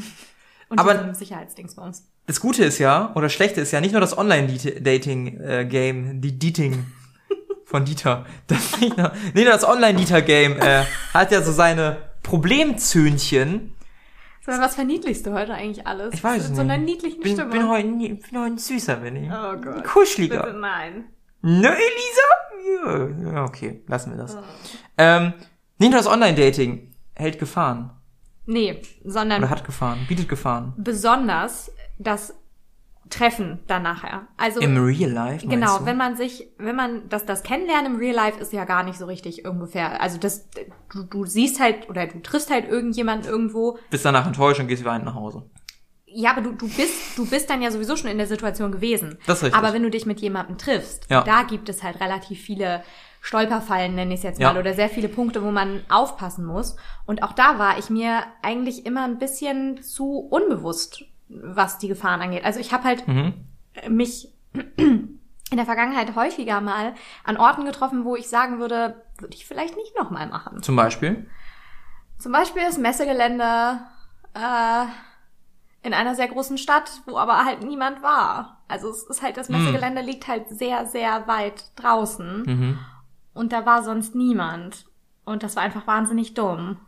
Und 0.68 0.78
aber- 0.78 0.92
aber 0.98 1.14
Sicherheitsdings 1.14 1.74
bei 1.74 1.83
uns. 1.83 2.09
Das 2.26 2.40
Gute 2.40 2.64
ist 2.64 2.78
ja, 2.78 3.11
oder 3.14 3.28
Schlechte 3.28 3.61
ist 3.61 3.72
ja, 3.72 3.81
nicht 3.83 3.92
nur 3.92 4.00
das 4.00 4.16
Online-Dating-Game, 4.16 6.20
die 6.20 6.38
Dating 6.38 6.87
von 7.73 7.85
Dieter. 7.87 8.25
Das 8.47 8.79
nur 9.35 9.45
das 9.45 9.65
Online-Dieter-Game 9.67 10.61
äh, 10.61 10.85
hat 11.13 11.33
ja 11.33 11.43
so 11.43 11.51
seine 11.53 11.97
Problemzöhnchen. 12.23 13.75
So, 14.45 14.53
was 14.53 14.75
verniedlichst 14.75 15.25
du 15.27 15.33
heute 15.33 15.55
eigentlich 15.55 15.87
alles? 15.87 16.15
Ich 16.15 16.23
weiß 16.23 16.45
so 16.49 16.51
nicht. 16.51 16.61
einer 16.61 16.77
niedlichen 16.77 17.21
Bin, 17.23 17.33
Stimme. 17.33 17.51
bin, 17.51 17.69
heute, 17.69 17.89
bin 17.89 18.19
heute 18.33 18.37
ein 18.37 18.59
süßer, 18.59 18.97
bin 18.97 19.17
ich. 19.17 19.31
oh 19.31 19.57
Gott. 19.57 19.85
Kuscheliger. 19.85 20.43
Bitte 20.43 20.59
nein. 20.59 21.05
Ne, 21.41 21.69
Elisa? 21.75 23.33
Ja, 23.33 23.45
okay, 23.45 23.83
lassen 23.89 24.11
wir 24.13 24.19
das. 24.19 24.37
Ähm, 24.99 25.33
nicht 25.79 25.91
nur 25.91 25.99
das 25.99 26.07
Online-Dating 26.07 26.93
hält 27.15 27.39
Gefahren. 27.39 27.91
Nee, 28.45 28.83
sondern 29.05 29.43
Oder 29.43 29.51
hat 29.51 29.65
Gefahren, 29.65 30.05
bietet 30.09 30.29
Gefahren. 30.29 30.75
besonders 30.77 31.71
das 31.99 32.35
Treffen 33.11 33.61
dann 33.67 33.83
nachher. 33.83 34.27
Also 34.37 34.61
Im 34.61 34.77
Real 34.83 35.11
Life, 35.11 35.47
Genau, 35.47 35.79
du? 35.79 35.87
wenn 35.87 35.97
man 35.97 36.17
sich, 36.17 36.49
wenn 36.59 36.77
man 36.77 37.09
das, 37.09 37.27
das 37.27 37.43
Kennenlernen 37.43 37.95
im 37.95 37.99
Real 37.99 38.15
Life 38.15 38.41
ist 38.41 38.53
ja 38.53 38.65
gar 38.65 38.83
nicht 38.85 38.99
so 38.99 39.07
richtig 39.07 39.45
ungefähr. 39.47 40.01
Also 40.01 40.19
das, 40.19 40.49
du, 40.93 41.03
du 41.05 41.27
siehst 41.27 41.61
halt 41.61 41.91
oder 41.91 42.07
du 42.07 42.21
triffst 42.21 42.51
halt 42.51 42.69
irgendjemanden 42.69 43.29
irgendwo. 43.29 43.79
Bist 43.91 44.05
danach 44.05 44.27
enttäuscht 44.27 44.61
und 44.61 44.69
gehst 44.69 44.85
weinend 44.85 45.05
nach 45.05 45.15
Hause. 45.15 45.43
Ja, 46.07 46.31
aber 46.33 46.43
du, 46.43 46.53
du 46.53 46.69
bist, 46.69 47.17
du 47.19 47.27
bist 47.29 47.49
dann 47.51 47.61
ja 47.62 47.71
sowieso 47.71 47.97
schon 47.97 48.11
in 48.11 48.19
der 48.19 48.27
Situation 48.27 48.71
gewesen. 48.73 49.19
Das 49.27 49.38
ist 49.38 49.45
richtig. 49.45 49.59
Aber 49.59 49.73
wenn 49.75 49.83
du 49.83 49.91
dich 49.91 50.05
mit 50.07 50.21
jemandem 50.21 50.59
triffst, 50.59 51.07
Ja. 51.11 51.23
da 51.23 51.43
gibt 51.43 51.69
es 51.69 51.83
halt 51.83 52.01
relativ 52.01 52.41
viele 52.41 52.83
Stolperfallen, 53.23 53.95
nenne 53.95 54.12
ich 54.15 54.19
es 54.21 54.25
jetzt 54.25 54.41
Ja. 54.41 54.53
mal, 54.53 54.59
oder 54.61 54.75
sehr 54.75 54.88
viele 54.88 55.09
Punkte, 55.09 55.43
wo 55.43 55.51
man 55.51 55.83
aufpassen 55.88 56.45
muss. 56.45 56.77
Und 57.07 57.23
auch 57.23 57.33
da 57.33 57.59
war 57.59 57.79
ich 57.79 57.88
mir 57.88 58.25
eigentlich 58.43 58.85
immer 58.85 59.05
ein 59.05 59.19
bisschen 59.19 59.83
zu 59.83 60.19
unbewusst, 60.19 61.05
was 61.42 61.79
die 61.79 61.88
Gefahren 61.88 62.21
angeht. 62.21 62.45
Also 62.45 62.61
ich 62.61 62.73
habe 62.73 62.85
halt 62.85 63.07
Mhm. 63.09 63.35
mich 63.88 64.29
in 64.77 65.18
der 65.57 65.64
Vergangenheit 65.66 66.14
häufiger 66.14 66.61
mal 66.61 66.95
an 67.25 67.37
Orten 67.37 67.64
getroffen, 67.64 68.05
wo 68.05 68.16
ich 68.16 68.29
sagen 68.29 68.59
würde, 68.59 69.03
würde 69.18 69.35
ich 69.35 69.47
vielleicht 69.47 69.77
nicht 69.77 69.97
nochmal 69.99 70.27
machen. 70.29 70.62
Zum 70.62 70.77
Beispiel. 70.77 71.27
Zum 72.18 72.33
Beispiel 72.33 72.62
das 72.62 72.79
Messegelände 72.79 73.81
äh, 74.35 74.85
in 75.83 75.95
einer 75.95 76.14
sehr 76.14 76.29
großen 76.29 76.59
Stadt, 76.59 76.90
wo 77.07 77.16
aber 77.18 77.45
halt 77.45 77.62
niemand 77.64 78.03
war. 78.03 78.62
Also 78.68 78.88
es 78.90 79.03
ist 79.05 79.23
halt, 79.23 79.37
das 79.37 79.49
Messegelände 79.49 80.01
liegt 80.03 80.29
halt 80.29 80.49
sehr, 80.49 80.87
sehr 80.87 81.27
weit 81.27 81.64
draußen 81.77 82.42
Mhm. 82.47 82.79
und 83.35 83.53
da 83.53 83.66
war 83.66 83.83
sonst 83.83 84.14
niemand. 84.14 84.87
Und 85.25 85.42
das 85.42 85.57
war 85.57 85.62
einfach 85.62 85.87
wahnsinnig 85.87 86.35
dumm. 86.35 86.79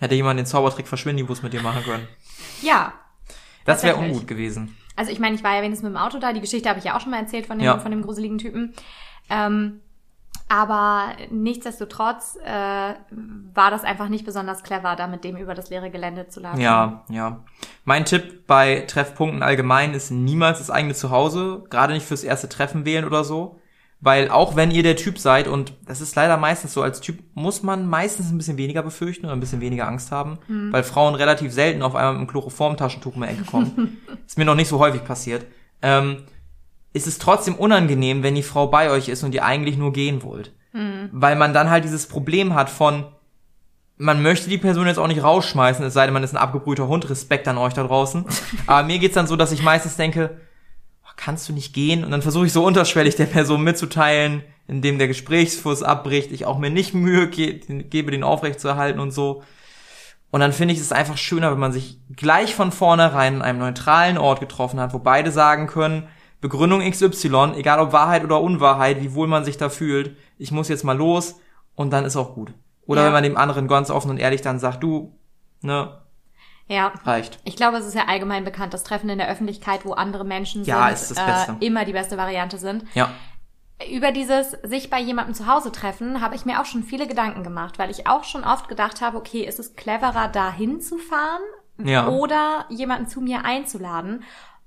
Hätte 0.00 0.14
jemand 0.14 0.38
den 0.38 0.46
Zaubertrick 0.46 0.88
Verschwindibus 0.88 1.42
mit 1.42 1.52
dir 1.52 1.62
machen 1.62 1.82
können. 1.84 2.08
Ja, 2.62 2.92
Das 3.64 3.82
wäre 3.82 3.96
ungut 3.96 4.26
gewesen. 4.26 4.76
Also 4.96 5.12
ich 5.12 5.18
meine, 5.20 5.34
ich 5.34 5.44
war 5.44 5.54
ja 5.54 5.62
wenigstens 5.62 5.88
mit 5.88 5.96
dem 5.96 6.02
Auto 6.02 6.18
da. 6.18 6.32
Die 6.32 6.40
Geschichte 6.40 6.68
habe 6.68 6.78
ich 6.78 6.84
ja 6.84 6.96
auch 6.96 7.00
schon 7.00 7.10
mal 7.10 7.20
erzählt 7.20 7.46
von 7.46 7.58
dem, 7.58 7.64
Ja. 7.64 7.78
von 7.78 7.90
dem 7.90 8.02
gruseligen 8.02 8.38
Typen. 8.38 8.74
Ähm, 9.30 9.80
aber 10.48 11.12
nichtsdestotrotz 11.30 12.36
äh, 12.44 12.48
war 12.50 13.70
das 13.70 13.84
einfach 13.84 14.08
nicht 14.08 14.24
besonders 14.24 14.64
clever, 14.64 14.96
da 14.96 15.06
mit 15.06 15.22
dem 15.22 15.36
über 15.36 15.54
das 15.54 15.70
leere 15.70 15.90
Gelände 15.90 16.26
zu 16.28 16.40
laufen. 16.40 16.60
Ja, 16.60 17.04
ja. 17.08 17.44
Mein 17.84 18.04
Tipp 18.04 18.46
bei 18.48 18.80
Treffpunkten 18.88 19.44
allgemein 19.44 19.94
ist 19.94 20.10
niemals 20.10 20.58
das 20.58 20.70
eigene 20.70 20.94
Zuhause, 20.94 21.64
gerade 21.70 21.92
nicht 21.94 22.04
fürs 22.04 22.24
erste 22.24 22.48
Treffen 22.48 22.84
wählen 22.84 23.04
oder 23.04 23.22
so. 23.22 23.59
Weil 24.02 24.30
auch 24.30 24.56
wenn 24.56 24.70
ihr 24.70 24.82
der 24.82 24.96
Typ 24.96 25.18
seid, 25.18 25.46
und 25.46 25.74
das 25.86 26.00
ist 26.00 26.16
leider 26.16 26.38
meistens 26.38 26.72
so, 26.72 26.80
als 26.82 27.00
Typ 27.00 27.18
muss 27.34 27.62
man 27.62 27.86
meistens 27.86 28.30
ein 28.30 28.38
bisschen 28.38 28.56
weniger 28.56 28.82
befürchten 28.82 29.26
oder 29.26 29.34
ein 29.34 29.40
bisschen 29.40 29.60
weniger 29.60 29.86
Angst 29.86 30.10
haben, 30.10 30.38
weil 30.72 30.82
Frauen 30.84 31.14
relativ 31.14 31.52
selten 31.52 31.82
auf 31.82 31.94
einmal 31.94 32.12
mit 32.14 32.20
einem 32.20 32.28
Chloroform-Taschentuch 32.28 33.14
um 33.14 33.22
die 33.22 33.28
Ecke 33.28 33.44
kommen. 33.44 33.98
ist 34.26 34.38
mir 34.38 34.46
noch 34.46 34.54
nicht 34.54 34.68
so 34.68 34.78
häufig 34.78 35.04
passiert. 35.04 35.44
Ähm, 35.82 36.22
ist 36.92 37.06
es 37.06 37.18
trotzdem 37.18 37.54
unangenehm, 37.56 38.22
wenn 38.22 38.34
die 38.34 38.42
Frau 38.42 38.66
bei 38.68 38.90
euch 38.90 39.08
ist 39.08 39.22
und 39.22 39.34
ihr 39.34 39.44
eigentlich 39.44 39.76
nur 39.76 39.92
gehen 39.92 40.22
wollt. 40.22 40.54
Weil 41.12 41.36
man 41.36 41.52
dann 41.52 41.68
halt 41.68 41.84
dieses 41.84 42.06
Problem 42.06 42.54
hat 42.54 42.70
von, 42.70 43.04
man 43.98 44.22
möchte 44.22 44.48
die 44.48 44.56
Person 44.58 44.86
jetzt 44.86 44.98
auch 44.98 45.08
nicht 45.08 45.22
rausschmeißen, 45.22 45.84
es 45.84 45.92
sei 45.92 46.06
denn, 46.06 46.14
man 46.14 46.22
ist 46.24 46.32
ein 46.32 46.38
abgebrühter 46.38 46.88
Hund, 46.88 47.10
Respekt 47.10 47.46
an 47.48 47.58
euch 47.58 47.74
da 47.74 47.82
draußen. 47.82 48.24
Aber 48.66 48.86
mir 48.86 48.98
geht's 48.98 49.14
dann 49.14 49.26
so, 49.26 49.36
dass 49.36 49.52
ich 49.52 49.62
meistens 49.62 49.96
denke, 49.96 50.30
"Oh, 50.30 50.40
kannst 51.22 51.48
du 51.48 51.52
nicht 51.52 51.74
gehen? 51.74 52.02
Und 52.04 52.10
dann 52.10 52.22
versuche 52.22 52.46
ich 52.46 52.52
so 52.52 52.64
unterschwellig 52.64 53.14
der 53.16 53.26
Person 53.26 53.62
mitzuteilen, 53.62 54.42
indem 54.66 54.98
der 54.98 55.08
Gesprächsfluss 55.08 55.82
abbricht, 55.82 56.32
ich 56.32 56.46
auch 56.46 56.58
mir 56.58 56.70
nicht 56.70 56.94
Mühe 56.94 57.28
ge 57.28 57.60
gebe, 57.84 58.10
den 58.10 58.22
aufrechtzuerhalten 58.24 59.00
und 59.00 59.10
so. 59.10 59.42
Und 60.30 60.40
dann 60.40 60.52
finde 60.52 60.74
ich 60.74 60.80
es 60.80 60.92
einfach 60.92 61.18
schöner, 61.18 61.50
wenn 61.50 61.58
man 61.58 61.72
sich 61.72 61.98
gleich 62.14 62.54
von 62.54 62.72
vornherein 62.72 63.36
an 63.36 63.42
einem 63.42 63.58
neutralen 63.58 64.16
Ort 64.16 64.40
getroffen 64.40 64.80
hat, 64.80 64.94
wo 64.94 64.98
beide 64.98 65.30
sagen 65.32 65.66
können, 65.66 66.06
Begründung 66.40 66.80
XY, 66.88 67.52
egal 67.56 67.80
ob 67.80 67.92
Wahrheit 67.92 68.24
oder 68.24 68.40
Unwahrheit, 68.40 69.02
wie 69.02 69.12
wohl 69.14 69.26
man 69.26 69.44
sich 69.44 69.58
da 69.58 69.68
fühlt, 69.68 70.16
ich 70.38 70.52
muss 70.52 70.68
jetzt 70.68 70.84
mal 70.84 70.96
los 70.96 71.36
und 71.74 71.90
dann 71.92 72.04
ist 72.06 72.16
auch 72.16 72.34
gut. 72.34 72.52
Oder 72.86 73.02
Ja. 73.02 73.06
wenn 73.08 73.12
man 73.12 73.24
dem 73.24 73.36
anderen 73.36 73.68
ganz 73.68 73.90
offen 73.90 74.10
und 74.10 74.18
ehrlich 74.18 74.40
dann 74.40 74.58
sagt, 74.58 74.82
du, 74.82 75.18
ne, 75.60 75.98
ja. 76.70 76.92
reicht. 77.04 77.38
Ich 77.44 77.56
glaube, 77.56 77.76
es 77.78 77.86
ist 77.86 77.94
ja 77.94 78.04
allgemein 78.08 78.44
bekannt, 78.44 78.72
dass 78.72 78.84
Treffen 78.84 79.10
in 79.10 79.18
der 79.18 79.28
Öffentlichkeit, 79.28 79.84
wo 79.84 79.92
andere 79.92 80.24
Menschen 80.24 80.64
Ja, 80.64 80.94
sind. 80.94 81.18
Äh, 81.18 81.64
immer 81.66 81.84
die 81.84 81.92
beste 81.92 82.16
Variante 82.16 82.56
sind. 82.58 82.84
Ja. 82.94 83.10
Über 83.90 84.12
dieses 84.12 84.50
sich 84.62 84.90
bei 84.90 85.00
jemandem 85.00 85.34
zu 85.34 85.46
Hause 85.46 85.72
treffen, 85.72 86.20
habe 86.20 86.34
ich 86.34 86.44
mir 86.44 86.60
auch 86.60 86.66
schon 86.66 86.82
viele 86.82 87.06
Gedanken 87.06 87.42
gemacht, 87.42 87.78
weil 87.78 87.90
ich 87.90 88.06
auch 88.06 88.24
schon 88.24 88.44
oft 88.44 88.68
gedacht 88.68 89.00
habe, 89.00 89.16
okay, 89.16 89.42
ist 89.42 89.58
es 89.58 89.74
cleverer, 89.74 90.28
da 90.28 90.52
hinzufahren 90.52 91.42
Ja. 91.82 92.08
oder 92.08 92.66
jemanden 92.68 93.08
zu 93.08 93.22
mir 93.22 93.44
einzuladen, 93.46 94.22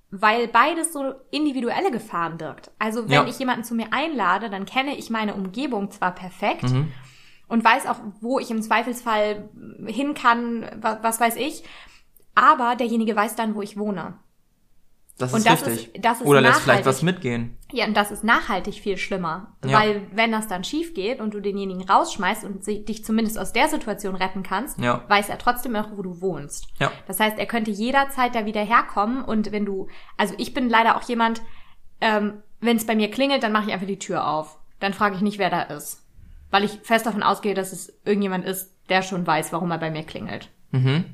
weil 0.09 0.47
beides 0.47 0.93
so 0.93 1.13
individuelle 1.31 1.91
Gefahren 1.91 2.37
birgt. 2.37 2.71
Also 2.79 3.03
wenn 3.05 3.11
Ja. 3.11 3.25
ich 3.27 3.37
jemanden 3.37 3.63
zu 3.63 3.75
mir 3.75 3.87
einlade, 3.91 4.49
dann 4.49 4.65
kenne 4.65 4.95
ich 4.97 5.09
meine 5.11 5.35
Umgebung 5.35 5.91
zwar 5.91 6.13
perfekt 6.15 6.63
Mhm. 6.63 6.91
und 7.47 7.63
weiß 7.63 7.85
auch, 7.87 7.97
wo 8.19 8.39
ich 8.39 8.49
im 8.49 8.61
Zweifelsfall 8.63 9.47
hin 9.85 10.15
kann, 10.15 10.65
was, 10.81 10.97
was 11.03 11.19
weiß 11.19 11.35
ich, 11.35 11.63
aber 12.35 12.75
derjenige 12.75 13.15
weiß 13.15 13.35
dann, 13.35 13.55
wo 13.55 13.61
ich 13.61 13.77
wohne. 13.77 14.15
Das 15.19 15.31
Und 15.31 15.39
ist 15.39 15.47
das 15.47 15.65
richtig. 15.67 15.93
ist- 15.95 16.03
das 16.05 16.21
ist 16.21 16.27
Oder 16.27 16.41
lässt 16.41 16.61
vielleicht 16.61 16.67
nachhaltig. 16.79 16.85
was 16.87 17.01
mitgehen. 17.03 17.57
Ja, 17.71 17.85
und 17.85 17.95
das 17.95 18.09
ist 18.09 18.23
nachhaltig 18.23 18.73
viel 18.81 18.97
schlimmer. 18.97 19.55
Ja. 19.63 19.79
Weil 19.79 20.01
wenn 20.11 20.31
das 20.31 20.47
dann 20.47 20.63
schief 20.63 20.95
geht 20.95 21.19
und 21.19 21.35
du 21.35 21.39
denjenigen 21.39 21.87
rausschmeißt 21.87 22.43
und 22.45 22.65
dich 22.65 23.05
zumindest 23.05 23.37
aus 23.37 23.53
der 23.53 23.67
Situation 23.69 24.15
retten 24.15 24.41
kannst, 24.41 24.79
Ja. 24.79 25.03
weiß 25.07 25.29
er 25.29 25.37
trotzdem 25.37 25.73
noch, 25.73 25.95
wo 25.95 26.01
du 26.01 26.19
wohnst. 26.19 26.65
Ja. 26.79 26.91
Das 27.05 27.19
heißt, 27.19 27.37
er 27.37 27.45
könnte 27.45 27.69
jederzeit 27.69 28.33
da 28.33 28.47
wieder 28.47 28.61
herkommen 28.61 29.23
und 29.23 29.51
wenn 29.51 29.65
du, 29.65 29.87
also 30.17 30.33
ich 30.39 30.55
bin 30.55 30.67
leider 30.67 30.97
auch 30.97 31.03
jemand, 31.07 31.43
ähm, 32.01 32.41
wenn 32.59 32.77
es 32.77 32.87
bei 32.87 32.95
mir 32.95 33.11
klingelt, 33.11 33.43
dann 33.43 33.51
mache 33.51 33.67
ich 33.67 33.73
einfach 33.73 33.85
die 33.87 33.99
Tür 33.99 34.27
auf. 34.27 34.57
Dann 34.79 34.93
frage 34.93 35.15
ich 35.15 35.21
nicht, 35.21 35.37
wer 35.37 35.51
da 35.51 35.61
ist. 35.61 36.03
Weil 36.49 36.63
ich 36.63 36.79
fest 36.81 37.05
davon 37.05 37.21
ausgehe, 37.21 37.53
dass 37.53 37.71
es 37.71 37.93
irgendjemand 38.03 38.45
ist, 38.45 38.73
der 38.89 39.03
schon 39.03 39.27
weiß, 39.27 39.53
warum 39.53 39.69
er 39.69 39.77
bei 39.77 39.91
mir 39.91 40.03
klingelt. 40.03 40.49
Mhm. 40.71 41.05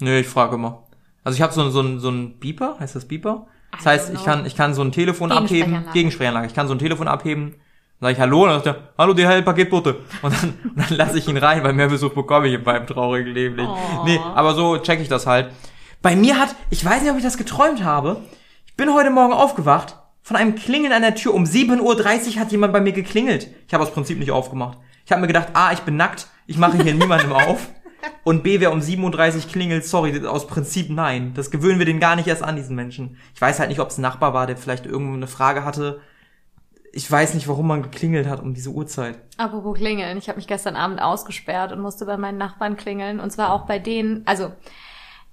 Nö, 0.00 0.18
ich 0.18 0.26
frage 0.26 0.54
immer. 0.54 0.84
Also 1.24 1.36
ich 1.36 1.42
habe 1.42 1.52
so, 1.52 1.68
so, 1.70 1.98
so 1.98 2.10
ein 2.10 2.38
Beeper, 2.38 2.76
heißt 2.80 2.96
das 2.96 3.06
Beeper? 3.06 3.46
Das 3.72 3.84
I 3.84 3.88
heißt, 3.90 4.10
don't 4.10 4.14
ich 4.14 4.24
kann, 4.24 4.46
ich 4.46 4.56
kann 4.56 4.74
so 4.74 4.82
ein 4.82 4.92
Telefon 4.92 5.30
abheben, 5.32 5.84
Gegensprechanlage. 5.92 6.46
Ich 6.46 6.54
kann 6.54 6.66
so 6.66 6.74
ein 6.74 6.78
Telefon 6.78 7.08
abheben, 7.08 7.52
dann 8.00 8.08
sage 8.08 8.12
ich 8.14 8.20
Hallo, 8.20 8.42
und 8.42 8.48
dann 8.48 8.62
sagt 8.62 8.76
er, 8.78 8.88
Hallo, 8.98 9.14
DHL 9.14 9.42
Paketbote. 9.42 9.96
Und 10.22 10.34
dann, 10.34 10.54
und 10.64 10.78
dann 10.90 10.96
lasse 10.96 11.18
ich 11.18 11.28
ihn 11.28 11.36
rein, 11.36 11.62
weil 11.62 11.74
mehr 11.74 11.88
Besuch 11.88 12.14
bekomme 12.14 12.48
ich 12.48 12.54
in 12.54 12.62
meinem 12.64 12.86
traurigen 12.86 13.32
Leben 13.32 13.56
nicht. 13.56 13.68
Oh. 13.68 14.04
Nee, 14.04 14.18
aber 14.34 14.54
so 14.54 14.78
check 14.78 15.00
ich 15.00 15.08
das 15.08 15.26
halt. 15.26 15.50
Bei 16.02 16.16
mir 16.16 16.38
hat, 16.38 16.54
ich 16.70 16.84
weiß 16.84 17.02
nicht, 17.02 17.10
ob 17.10 17.18
ich 17.18 17.22
das 17.22 17.36
geträumt 17.36 17.84
habe, 17.84 18.22
ich 18.66 18.74
bin 18.74 18.94
heute 18.94 19.10
Morgen 19.10 19.34
aufgewacht, 19.34 19.96
von 20.22 20.36
einem 20.36 20.54
Klingeln 20.54 20.92
an 20.92 21.02
der 21.02 21.14
Tür. 21.14 21.34
Um 21.34 21.44
7.30 21.44 21.80
Uhr 21.80 22.40
hat 22.40 22.52
jemand 22.52 22.72
bei 22.72 22.80
mir 22.80 22.92
geklingelt. 22.92 23.48
Ich 23.66 23.74
habe 23.74 23.84
aus 23.84 23.92
Prinzip 23.92 24.18
nicht 24.18 24.30
aufgemacht. 24.30 24.78
Ich 25.04 25.12
habe 25.12 25.20
mir 25.20 25.26
gedacht, 25.26 25.48
A, 25.54 25.72
ich 25.72 25.80
bin 25.80 25.96
nackt, 25.96 26.28
ich 26.46 26.56
mache 26.56 26.82
hier 26.82 26.94
niemandem 26.94 27.32
auf. 27.32 27.68
Und 28.24 28.42
B, 28.42 28.60
wer 28.60 28.72
um 28.72 28.80
37 28.80 29.50
klingelt, 29.50 29.84
sorry, 29.84 30.26
aus 30.26 30.46
Prinzip 30.46 30.90
nein. 30.90 31.32
Das 31.34 31.50
gewöhnen 31.50 31.78
wir 31.78 31.86
den 31.86 32.00
gar 32.00 32.16
nicht 32.16 32.28
erst 32.28 32.42
an, 32.42 32.56
diesen 32.56 32.76
Menschen. 32.76 33.16
Ich 33.34 33.40
weiß 33.40 33.58
halt 33.58 33.68
nicht, 33.68 33.80
ob 33.80 33.88
es 33.88 33.98
ein 33.98 34.02
Nachbar 34.02 34.34
war, 34.34 34.46
der 34.46 34.56
vielleicht 34.56 34.86
irgendwo 34.86 35.14
eine 35.14 35.26
Frage 35.26 35.64
hatte. 35.64 36.00
Ich 36.92 37.10
weiß 37.10 37.34
nicht, 37.34 37.48
warum 37.48 37.68
man 37.68 37.82
geklingelt 37.82 38.26
hat 38.26 38.40
um 38.40 38.52
diese 38.52 38.70
Uhrzeit. 38.70 39.18
Apropos 39.36 39.78
klingeln, 39.78 40.18
ich 40.18 40.28
habe 40.28 40.36
mich 40.36 40.48
gestern 40.48 40.76
Abend 40.76 41.00
ausgesperrt 41.00 41.72
und 41.72 41.80
musste 41.80 42.04
bei 42.04 42.16
meinen 42.16 42.38
Nachbarn 42.38 42.76
klingeln. 42.76 43.20
Und 43.20 43.30
zwar 43.30 43.52
auch 43.52 43.66
bei 43.66 43.78
denen, 43.78 44.22
also 44.26 44.52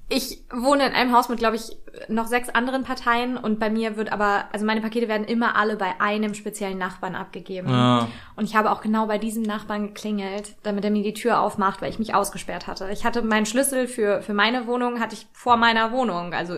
ich 0.10 0.44
wohne 0.52 0.88
in 0.88 0.94
einem 0.94 1.14
Haus 1.14 1.28
mit, 1.28 1.38
glaube 1.38 1.58
ich, 1.58 1.76
noch 2.08 2.28
sechs 2.28 2.50
anderen 2.50 2.84
Parteien 2.84 3.36
und 3.36 3.60
bei 3.60 3.70
mir 3.70 3.98
wird 3.98 4.12
aber, 4.12 4.46
also 4.54 4.66
meine 4.66 4.82
Pakete 4.82 5.08
werden 5.08 5.26
immer 5.26 5.56
alle 5.56 5.76
bei 5.76 6.00
einem 6.00 6.34
speziellen 6.34 6.78
Nachbarn 6.78 7.16
abgegeben. 7.16 7.70
Ja. 7.70 8.08
Und 8.36 8.46
ich 8.46 8.56
habe 8.56 8.72
auch 8.72 8.82
genau 8.82 9.08
bei 9.08 9.18
diesem 9.18 9.44
Nachbarn 9.44 9.88
geklingelt, 9.88 10.56
damit 10.64 10.86
er 10.86 10.92
mir 10.92 11.04
die 11.04 11.14
Tür 11.14 11.42
aufmacht, 11.42 11.82
weil 11.82 11.90
ich 11.90 12.00
mich 12.00 12.16
ausgesperrt 12.16 12.68
hatte. 12.68 12.90
Ich 12.92 13.04
hatte 13.04 13.22
meinen 13.22 13.46
Schlüssel 13.46 13.88
für, 13.88 14.22
für 14.22 14.34
meine 14.34 14.66
Wohnung, 14.68 15.02
hatte 15.02 15.16
ich 15.16 15.28
vor 15.34 15.58
meiner 15.58 15.92
Wohnung. 15.92 16.34
Also 16.34 16.56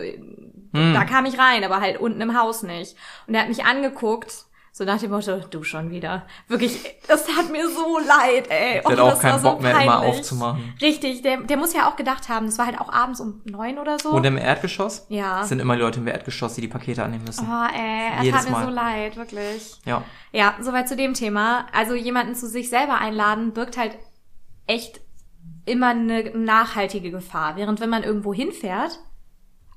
da 0.72 1.04
kam 1.04 1.24
ich 1.24 1.38
rein, 1.38 1.64
aber 1.64 1.80
halt 1.80 1.98
unten 1.98 2.20
im 2.20 2.38
Haus 2.38 2.62
nicht. 2.62 2.94
Und 3.26 3.34
er 3.34 3.40
hat 3.42 3.48
mich 3.48 3.64
angeguckt, 3.64 4.44
so 4.80 4.86
nach 4.86 4.98
dem 4.98 5.10
Motto, 5.10 5.36
du 5.50 5.62
schon 5.62 5.90
wieder. 5.90 6.22
Wirklich, 6.48 6.80
das 7.06 7.28
hat 7.36 7.52
mir 7.52 7.68
so 7.68 7.98
leid, 7.98 8.46
ey. 8.48 8.80
Der 8.80 8.84
hat 8.90 8.98
Oh, 8.98 9.02
auch 9.02 9.10
das 9.10 9.22
war 9.22 9.30
keinen 9.30 9.42
so 9.42 9.50
Bock 9.50 9.60
mehr, 9.60 9.78
immer 9.78 10.00
aufzumachen. 10.00 10.72
Richtig, 10.80 11.20
der, 11.20 11.42
der 11.42 11.58
muss 11.58 11.74
ja 11.74 11.86
auch 11.86 11.96
gedacht 11.96 12.30
haben, 12.30 12.46
das 12.46 12.56
war 12.56 12.64
halt 12.64 12.80
auch 12.80 12.90
abends 12.90 13.20
um 13.20 13.42
neun 13.44 13.78
oder 13.78 13.98
so. 13.98 14.08
Und 14.08 14.24
im 14.24 14.38
Erdgeschoss? 14.38 15.04
Ja. 15.10 15.42
Es 15.42 15.50
sind 15.50 15.60
immer 15.60 15.76
Leute 15.76 16.00
im 16.00 16.06
Erdgeschoss, 16.06 16.54
die 16.54 16.62
die 16.62 16.68
Pakete 16.68 17.04
annehmen 17.04 17.24
müssen. 17.24 17.46
Oh, 17.46 17.66
ey, 17.76 18.26
es 18.30 18.34
hat 18.34 18.46
mir 18.46 18.52
Mal. 18.52 18.64
so 18.64 18.70
leid, 18.70 19.16
wirklich. 19.16 19.74
Ja. 19.84 20.02
Ja, 20.32 20.54
soweit 20.62 20.88
zu 20.88 20.96
dem 20.96 21.12
Thema. 21.12 21.66
Also 21.74 21.94
jemanden 21.94 22.34
zu 22.34 22.48
sich 22.48 22.70
selber 22.70 22.98
einladen 22.98 23.52
birgt 23.52 23.76
halt 23.76 23.98
echt 24.66 25.02
immer 25.66 25.88
eine 25.88 26.30
nachhaltige 26.34 27.10
Gefahr. 27.10 27.56
Während 27.56 27.80
wenn 27.80 27.90
man 27.90 28.02
irgendwo 28.02 28.32
hinfährt, 28.32 28.98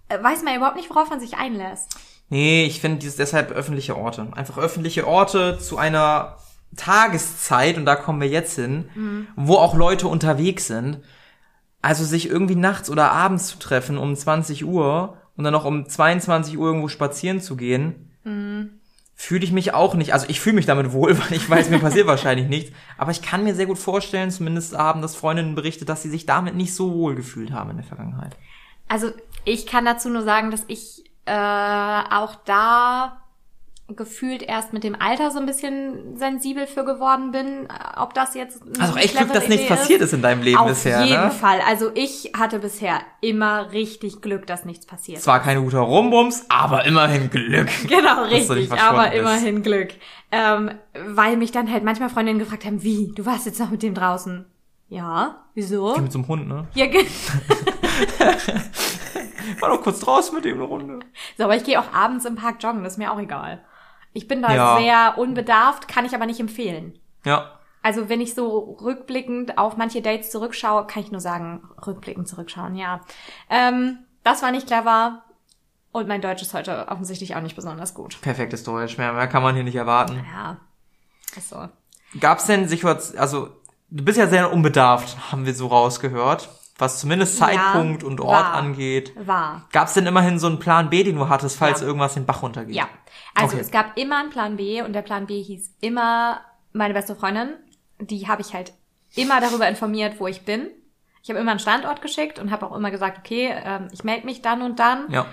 äh, 0.08 0.24
weiß 0.24 0.44
man 0.44 0.54
ja 0.54 0.58
überhaupt 0.60 0.78
nicht, 0.78 0.90
worauf 0.90 1.10
man 1.10 1.20
sich 1.20 1.36
einlässt. 1.36 1.94
Nee, 2.34 2.66
ich 2.66 2.82
finde 2.82 2.98
dieses 2.98 3.18
deshalb 3.18 3.52
öffentliche 3.52 3.96
Orte. 3.96 4.28
Einfach 4.32 4.58
öffentliche 4.58 5.06
Orte 5.06 5.60
zu 5.60 5.78
einer 5.78 6.38
Tageszeit, 6.76 7.78
und 7.78 7.86
da 7.86 7.96
kommen 7.96 8.22
wir 8.22 8.28
jetzt 8.28 8.56
hin, 8.56 8.90
wo 9.36 9.58
auch 9.58 9.76
Leute 9.76 10.08
unterwegs 10.08 10.66
sind. 10.66 11.02
Also 11.84 12.04
sich 12.04 12.28
irgendwie 12.28 12.56
nachts 12.56 12.90
oder 12.90 13.12
abends 13.12 13.50
zu 13.50 13.60
treffen 13.60 14.00
um 14.00 14.16
20 14.16 14.66
Uhr 14.66 15.16
und 15.38 15.44
dann 15.44 15.54
noch 15.54 15.66
um 15.66 15.88
22 15.88 16.58
Uhr 16.58 16.66
irgendwo 16.66 16.88
spazieren 16.88 17.40
zu 17.40 17.56
gehen, 17.56 18.10
fühle 19.14 19.44
ich 19.44 19.52
mich 19.52 19.76
auch 19.76 19.94
nicht. 19.94 20.12
Also 20.14 20.26
ich 20.28 20.42
fühle 20.42 20.56
mich 20.56 20.66
damit 20.66 20.92
wohl, 20.92 21.16
weil 21.20 21.34
ich 21.38 21.48
weiß, 21.48 21.70
mir 21.70 21.78
passiert 21.78 22.08
wahrscheinlich 22.08 22.48
nichts. 22.48 22.72
Aber 22.98 23.12
ich 23.12 23.22
kann 23.22 23.44
mir 23.44 23.54
sehr 23.54 23.68
gut 23.68 23.78
vorstellen, 23.78 24.32
zumindest 24.32 24.76
haben 24.76 25.04
das 25.04 25.16
Freundinnen 25.16 25.54
berichtet, 25.54 25.88
dass 25.88 26.02
sie 26.02 26.10
sich 26.10 26.26
damit 26.26 26.56
nicht 26.56 26.74
so 26.74 26.96
wohl 26.96 27.14
gefühlt 27.14 27.52
haben 27.52 27.70
in 27.70 27.78
der 27.78 27.86
Vergangenheit. 27.86 28.36
Also 28.88 29.12
ich 29.46 29.68
kann 29.68 29.86
dazu 29.86 30.10
nur 30.10 30.24
sagen, 30.24 30.50
dass 30.50 30.64
ich 30.68 31.03
äh, 31.26 31.32
auch 31.32 32.36
da 32.46 33.20
gefühlt 33.96 34.42
erst 34.42 34.72
mit 34.74 34.84
dem 34.84 35.00
Alter 35.00 35.30
so 35.30 35.40
ein 35.40 35.46
bisschen 35.46 36.18
sensibel 36.18 36.68
für 36.68 36.86
geworden 36.86 37.32
bin, 37.32 37.66
äh, 37.66 38.00
ob 38.00 38.14
das 38.14 38.34
jetzt 38.34 38.62
Also 38.80 38.96
echt 38.96 39.16
Glück, 39.16 39.34
dass 39.34 39.48
nichts 39.50 39.68
passiert 39.68 40.02
ist 40.02 40.14
in 40.14 40.22
deinem 40.22 40.42
Leben 40.42 40.58
Auf 40.58 40.68
bisher, 40.70 41.04
jeden 41.04 41.26
ne? 41.26 41.32
Fall. 41.32 41.60
Also 41.68 41.92
ich 41.94 42.32
hatte 42.38 42.60
bisher 42.60 43.02
immer 43.22 43.72
richtig 43.72 44.22
Glück, 44.22 44.48
dass 44.48 44.64
nichts 44.66 44.86
passiert. 44.86 45.22
Zwar 45.22 45.42
keine 45.42 45.62
guter 45.62 45.80
Rumbums, 45.80 46.46
aber 46.50 46.86
immerhin 46.86 47.30
Glück. 47.30 47.70
Genau, 47.88 48.24
richtig, 48.24 48.72
aber 48.72 49.10
bist. 49.10 49.16
immerhin 49.20 49.64
Glück. 49.64 49.90
Ähm, 50.32 50.72
weil 51.08 51.38
mich 51.38 51.52
dann 51.52 51.72
halt 51.72 51.84
manchmal 51.84 52.10
Freundinnen 52.10 52.40
gefragt 52.40 52.66
haben, 52.66 52.82
wie, 52.84 53.12
du 53.14 53.26
warst 53.26 53.46
jetzt 53.46 53.60
noch 53.60 53.70
mit 53.70 53.84
dem 53.84 53.94
draußen? 53.94 54.46
Ja, 54.88 55.44
wieso? 55.54 55.96
Mit 55.98 56.12
so 56.12 56.20
einem 56.20 56.28
Hund, 56.28 56.48
ne? 56.48 56.68
Ja, 56.74 56.86
ge- 56.88 57.06
War 59.60 59.70
doch 59.70 59.82
kurz 59.82 60.00
draußen 60.00 60.36
mit 60.36 60.46
ihm 60.46 60.56
eine 60.56 60.64
Runde. 60.64 61.00
so, 61.38 61.44
aber 61.46 61.56
ich 61.56 61.64
gehe 61.64 61.80
auch 61.80 61.94
abends 61.94 62.26
im 62.26 62.36
Park 62.36 62.62
joggen, 62.62 62.84
das 62.84 62.94
ist 62.94 62.98
mir 63.00 63.12
auch 63.12 63.20
egal. 63.20 63.64
Ich 64.14 64.28
bin 64.28 64.42
da 64.42 64.54
Ja. 64.54 64.78
sehr 64.78 65.18
unbedarft, 65.18 65.88
kann 65.88 66.06
ich 66.06 66.14
aber 66.16 66.26
nicht 66.26 66.40
empfehlen. 66.40 67.00
Ja. 67.26 67.60
Also 67.82 68.08
wenn 68.10 68.22
ich 68.22 68.34
so 68.34 68.78
rückblickend 68.82 69.58
auf 69.58 69.76
manche 69.76 70.02
Dates 70.02 70.30
zurückschaue, 70.32 70.88
kann 70.88 71.04
ich 71.04 71.12
nur 71.12 71.20
sagen, 71.22 71.64
rückblickend 71.86 72.28
zurückschauen, 72.28 72.76
ja. 72.76 73.02
Ähm, 73.50 74.00
das 74.24 74.42
war 74.42 74.52
nicht 74.52 74.68
clever 74.68 75.24
und 75.92 76.08
mein 76.08 76.22
Deutsch 76.22 76.42
ist 76.42 76.54
heute 76.54 76.88
offensichtlich 76.90 77.36
auch 77.36 77.42
nicht 77.42 77.56
besonders 77.56 77.94
gut. 77.94 78.22
Perfektes 78.22 78.64
Deutsch, 78.64 78.98
mehr, 78.98 79.12
mehr 79.14 79.28
kann 79.28 79.44
man 79.44 79.56
hier 79.56 79.64
nicht 79.66 79.76
erwarten. 79.76 80.24
Ja, 80.34 80.58
ist 81.36 81.50
so. 81.50 81.68
Gab's 82.20 82.46
denn 82.46 82.68
Situationen, 82.68 83.20
also 83.20 83.50
du 83.90 84.06
bist 84.06 84.18
ja 84.18 84.28
sehr 84.28 84.54
unbedarft, 84.54 85.32
haben 85.32 85.46
wir 85.46 85.54
so 85.54 85.68
rausgehört, 85.68 86.50
was 86.78 87.00
zumindest 87.00 87.40
Ja, 87.40 87.48
Zeitpunkt 87.48 88.04
und 88.04 88.20
Ort 88.20 88.32
war. 88.46 88.54
angeht. 88.54 89.14
War. 89.16 89.68
Gab's 89.72 89.94
denn 89.94 90.06
immerhin 90.08 90.40
so 90.40 90.48
einen 90.48 90.60
Plan 90.60 90.90
B, 90.90 91.04
den 91.04 91.16
du 91.18 91.30
hattest, 91.30 91.58
falls 91.58 91.82
Ja. 91.82 91.88
irgendwas 91.88 92.16
den 92.16 92.26
Bach 92.26 92.42
runtergeht? 92.42 92.76
Ja. 92.76 92.88
Also 93.36 93.56
Okay. 93.56 93.62
es 93.62 93.72
gab 93.72 93.98
immer 93.98 94.20
einen 94.20 94.30
Plan 94.32 94.58
B 94.58 94.82
und 94.82 94.94
der 94.94 95.02
Plan 95.04 95.28
B 95.28 95.42
hieß 95.42 95.76
immer 95.82 96.42
meine 96.72 96.94
beste 96.94 97.16
Freundin. 97.16 97.50
Die 98.00 98.28
habe 98.28 98.42
ich 98.42 98.54
halt 98.54 98.74
immer 99.16 99.40
darüber 99.40 99.68
informiert, 99.68 100.20
wo 100.20 100.28
ich 100.28 100.44
bin. 100.46 100.68
Ich 101.22 101.30
habe 101.30 101.40
immer 101.40 101.52
einen 101.52 101.60
Standort 101.60 102.02
geschickt 102.02 102.40
und 102.40 102.52
habe 102.52 102.66
auch 102.66 102.76
immer 102.76 102.92
gesagt, 102.92 103.20
okay, 103.20 103.54
ähm, 103.64 103.88
ich 103.92 104.04
melde 104.04 104.26
mich 104.26 104.42
dann 104.42 104.62
und 104.62 104.80
dann. 104.80 105.10
Ja. 105.12 105.26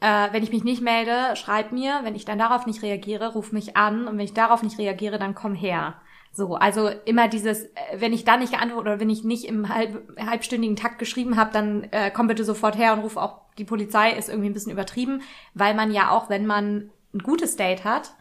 Äh, 0.00 0.32
wenn 0.32 0.42
ich 0.42 0.50
mich 0.50 0.64
nicht 0.64 0.82
melde, 0.82 1.36
schreib 1.36 1.70
mir. 1.70 2.00
Wenn 2.02 2.16
ich 2.16 2.24
dann 2.24 2.38
darauf 2.38 2.66
nicht 2.66 2.82
reagiere, 2.82 3.34
ruf 3.34 3.52
mich 3.52 3.76
an. 3.76 4.08
Und 4.08 4.18
wenn 4.18 4.24
ich 4.24 4.34
darauf 4.34 4.62
nicht 4.64 4.78
reagiere, 4.78 5.18
dann 5.18 5.34
komm 5.36 5.54
her. 5.54 5.94
So, 6.34 6.54
also 6.54 6.88
immer 7.04 7.28
dieses, 7.28 7.64
äh, 7.64 7.70
wenn 7.96 8.14
ich 8.14 8.24
da 8.24 8.38
nicht 8.38 8.52
geantwortet 8.52 8.86
oder 8.86 9.00
wenn 9.00 9.10
ich 9.10 9.22
nicht 9.22 9.44
im 9.44 9.68
halb, 9.68 10.18
halbstündigen 10.18 10.76
Takt 10.76 10.98
geschrieben 10.98 11.36
habe, 11.36 11.52
dann 11.52 11.84
äh, 11.90 12.10
komm 12.10 12.26
bitte 12.26 12.44
sofort 12.44 12.76
her 12.76 12.94
und 12.94 13.00
ruf 13.00 13.18
auch 13.18 13.42
die 13.58 13.64
Polizei, 13.64 14.12
ist 14.12 14.30
irgendwie 14.30 14.48
ein 14.48 14.54
bisschen 14.54 14.72
übertrieben, 14.72 15.20
weil 15.52 15.74
man 15.74 15.92
ja 15.92 16.10
auch, 16.10 16.30
wenn 16.30 16.46
man 16.46 16.90
ein 17.12 17.18
gutes 17.18 17.56
Date 17.56 17.84
hat, 17.84 18.14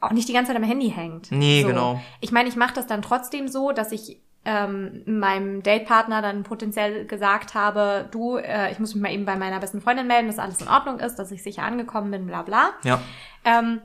auch 0.00 0.12
nicht 0.12 0.28
die 0.28 0.32
ganze 0.32 0.52
Zeit 0.52 0.56
am 0.56 0.68
Handy 0.68 0.90
hängt. 0.90 1.32
Nee, 1.32 1.62
so. 1.62 1.68
genau. 1.68 2.00
Ich 2.20 2.30
meine, 2.30 2.48
ich 2.48 2.54
mache 2.54 2.74
das 2.74 2.86
dann 2.86 3.02
trotzdem 3.02 3.48
so, 3.48 3.72
dass 3.72 3.90
ich 3.90 4.20
ähm, 4.44 5.02
meinem 5.06 5.62
Datepartner 5.62 6.22
dann 6.22 6.44
potenziell 6.44 7.06
gesagt 7.06 7.54
habe, 7.54 8.08
du, 8.12 8.36
äh, 8.36 8.70
ich 8.70 8.78
muss 8.78 8.94
mich 8.94 9.02
mal 9.02 9.12
eben 9.12 9.24
bei 9.24 9.36
meiner 9.36 9.58
besten 9.58 9.80
Freundin 9.80 10.06
melden, 10.06 10.28
dass 10.28 10.38
alles 10.38 10.60
in 10.60 10.68
Ordnung 10.68 11.00
ist, 11.00 11.16
dass 11.16 11.32
ich 11.32 11.42
sicher 11.42 11.62
angekommen 11.62 12.10
bin, 12.10 12.26
bla 12.26 12.42
bla. 12.42 12.70
Ja. 12.84 13.00
Ähm, 13.44 13.80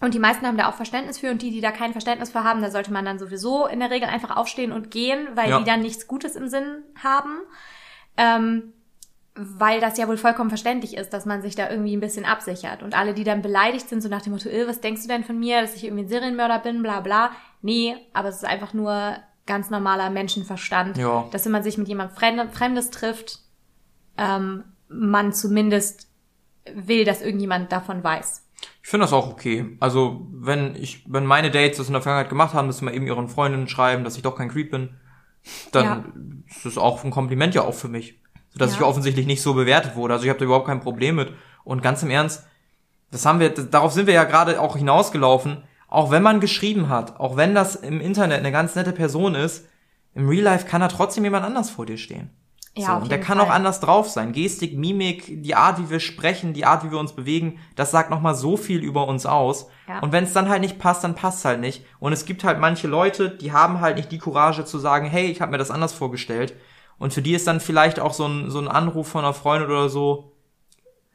und 0.00 0.14
die 0.14 0.18
meisten 0.18 0.46
haben 0.46 0.56
da 0.56 0.68
auch 0.68 0.74
Verständnis 0.74 1.18
für 1.18 1.30
und 1.30 1.42
die, 1.42 1.50
die 1.50 1.60
da 1.60 1.70
kein 1.72 1.92
Verständnis 1.92 2.30
für 2.30 2.42
haben, 2.44 2.62
da 2.62 2.70
sollte 2.70 2.92
man 2.92 3.04
dann 3.04 3.18
sowieso 3.18 3.66
in 3.66 3.80
der 3.80 3.90
Regel 3.90 4.08
einfach 4.08 4.36
aufstehen 4.36 4.72
und 4.72 4.90
gehen, 4.90 5.28
weil 5.34 5.50
Ja. 5.50 5.58
die 5.58 5.64
dann 5.64 5.80
nichts 5.82 6.06
Gutes 6.06 6.36
im 6.36 6.48
Sinn 6.48 6.82
haben. 7.02 7.40
Ähm, 8.16 8.72
weil 9.34 9.80
das 9.80 9.96
ja 9.96 10.08
wohl 10.08 10.16
vollkommen 10.18 10.50
verständlich 10.50 10.96
ist, 10.96 11.10
dass 11.12 11.24
man 11.24 11.40
sich 11.40 11.54
da 11.54 11.70
irgendwie 11.70 11.96
ein 11.96 12.00
bisschen 12.00 12.24
absichert. 12.24 12.82
Und 12.82 12.94
alle, 12.98 13.14
die 13.14 13.24
dann 13.24 13.42
beleidigt 13.42 13.88
sind, 13.88 14.02
so 14.02 14.08
nach 14.08 14.22
dem 14.22 14.32
Motto, 14.32 14.48
"Äh, 14.48 14.66
was 14.66 14.80
denkst 14.80 15.02
du 15.02 15.08
denn 15.08 15.24
von 15.24 15.38
mir, 15.38 15.60
dass 15.62 15.76
ich 15.76 15.84
irgendwie 15.84 16.02
ein 16.04 16.08
Serienmörder 16.08 16.58
bin, 16.58 16.82
bla 16.82 17.00
bla. 17.00 17.30
Nee, 17.62 17.96
aber 18.12 18.28
es 18.28 18.36
ist 18.36 18.44
einfach 18.44 18.74
nur 18.74 19.16
ganz 19.46 19.70
normaler 19.70 20.10
Menschenverstand, 20.10 20.96
Ja. 20.98 21.26
dass 21.30 21.44
wenn 21.44 21.52
man 21.52 21.62
sich 21.62 21.78
mit 21.78 21.88
jemand 21.88 22.12
Fremd- 22.12 22.52
Fremdes 22.52 22.90
trifft, 22.90 23.38
ähm, 24.18 24.64
man 24.88 25.32
zumindest 25.32 26.08
will, 26.74 27.04
dass 27.04 27.22
irgendjemand 27.22 27.70
davon 27.72 28.02
weiß. 28.04 28.46
Ich 28.82 28.88
finde 28.88 29.04
das 29.04 29.12
auch 29.12 29.28
okay. 29.30 29.76
Also, 29.80 30.26
wenn 30.32 30.74
ich, 30.74 31.04
wenn 31.06 31.26
meine 31.26 31.50
Dates 31.50 31.76
das 31.78 31.88
in 31.88 31.92
der 31.92 32.02
Vergangenheit 32.02 32.30
gemacht 32.30 32.54
haben, 32.54 32.66
dass 32.66 32.78
sie 32.78 32.84
mal 32.84 32.94
eben 32.94 33.06
ihren 33.06 33.28
Freundinnen 33.28 33.68
schreiben, 33.68 34.04
dass 34.04 34.16
ich 34.16 34.22
doch 34.22 34.36
kein 34.36 34.48
Creep 34.50 34.70
bin, 34.70 34.90
dann 35.72 35.84
Ja. 35.84 36.04
ist 36.48 36.64
das 36.64 36.78
auch 36.78 37.04
ein 37.04 37.10
Kompliment 37.10 37.54
ja 37.54 37.62
auch 37.62 37.74
für 37.74 37.88
mich. 37.88 38.20
Sodass 38.50 38.72
Ja. 38.72 38.78
ich 38.78 38.82
offensichtlich 38.82 39.26
nicht 39.26 39.42
so 39.42 39.54
bewertet 39.54 39.96
wurde. 39.96 40.14
Also 40.14 40.24
ich 40.24 40.30
habe 40.30 40.38
da 40.38 40.44
überhaupt 40.44 40.66
kein 40.66 40.80
Problem 40.80 41.16
mit. 41.16 41.32
Und 41.64 41.82
ganz 41.82 42.02
im 42.02 42.10
Ernst, 42.10 42.46
das 43.10 43.26
haben 43.26 43.38
wir, 43.40 43.50
darauf 43.50 43.92
sind 43.92 44.06
wir 44.06 44.14
ja 44.14 44.24
gerade 44.24 44.60
auch 44.60 44.76
hinausgelaufen. 44.76 45.62
Auch 45.88 46.10
wenn 46.10 46.22
man 46.22 46.40
geschrieben 46.40 46.88
hat, 46.88 47.18
auch 47.20 47.36
wenn 47.36 47.54
das 47.54 47.76
im 47.76 48.00
Internet 48.00 48.38
eine 48.38 48.52
ganz 48.52 48.74
nette 48.76 48.92
Person 48.92 49.34
ist, 49.34 49.66
im 50.14 50.28
Real 50.28 50.42
Life 50.44 50.66
kann 50.66 50.80
da 50.80 50.88
trotzdem 50.88 51.24
jemand 51.24 51.44
anders 51.44 51.70
vor 51.70 51.86
dir 51.86 51.98
stehen. 51.98 52.30
Ja, 52.76 52.96
so, 52.96 53.02
und 53.02 53.10
der 53.10 53.20
kann 53.20 53.38
Fall. 53.38 53.48
auch 53.48 53.50
anders 53.50 53.80
drauf 53.80 54.08
sein. 54.08 54.32
Gestik, 54.32 54.78
Mimik, 54.78 55.42
die 55.42 55.54
Art, 55.54 55.78
wie 55.78 55.90
wir 55.90 55.98
sprechen, 56.00 56.52
die 56.52 56.64
Art, 56.64 56.84
wie 56.84 56.90
wir 56.90 56.98
uns 56.98 57.14
bewegen, 57.14 57.58
das 57.74 57.90
sagt 57.90 58.10
nochmal 58.10 58.34
so 58.34 58.56
viel 58.56 58.80
über 58.80 59.08
uns 59.08 59.26
aus. 59.26 59.68
Ja. 59.88 59.98
Und 60.00 60.12
wenn 60.12 60.24
es 60.24 60.32
dann 60.32 60.48
halt 60.48 60.60
nicht 60.60 60.78
passt, 60.78 61.02
dann 61.02 61.16
passt 61.16 61.44
halt 61.44 61.60
nicht. 61.60 61.84
Und 61.98 62.12
es 62.12 62.24
gibt 62.24 62.44
halt 62.44 62.60
manche 62.60 62.86
Leute, 62.86 63.30
die 63.30 63.52
haben 63.52 63.80
halt 63.80 63.96
nicht 63.96 64.12
die 64.12 64.18
Courage 64.18 64.64
zu 64.64 64.78
sagen, 64.78 65.06
hey, 65.06 65.26
ich 65.26 65.40
habe 65.40 65.50
mir 65.50 65.58
das 65.58 65.70
anders 65.72 65.92
vorgestellt. 65.92 66.54
Und 66.98 67.12
für 67.12 67.22
die 67.22 67.34
ist 67.34 67.46
dann 67.46 67.60
vielleicht 67.60 67.98
auch 67.98 68.12
so 68.12 68.26
ein, 68.26 68.50
so 68.50 68.60
ein 68.60 68.68
Anruf 68.68 69.08
von 69.08 69.24
einer 69.24 69.34
Freundin 69.34 69.70
oder 69.70 69.88
so 69.88 70.32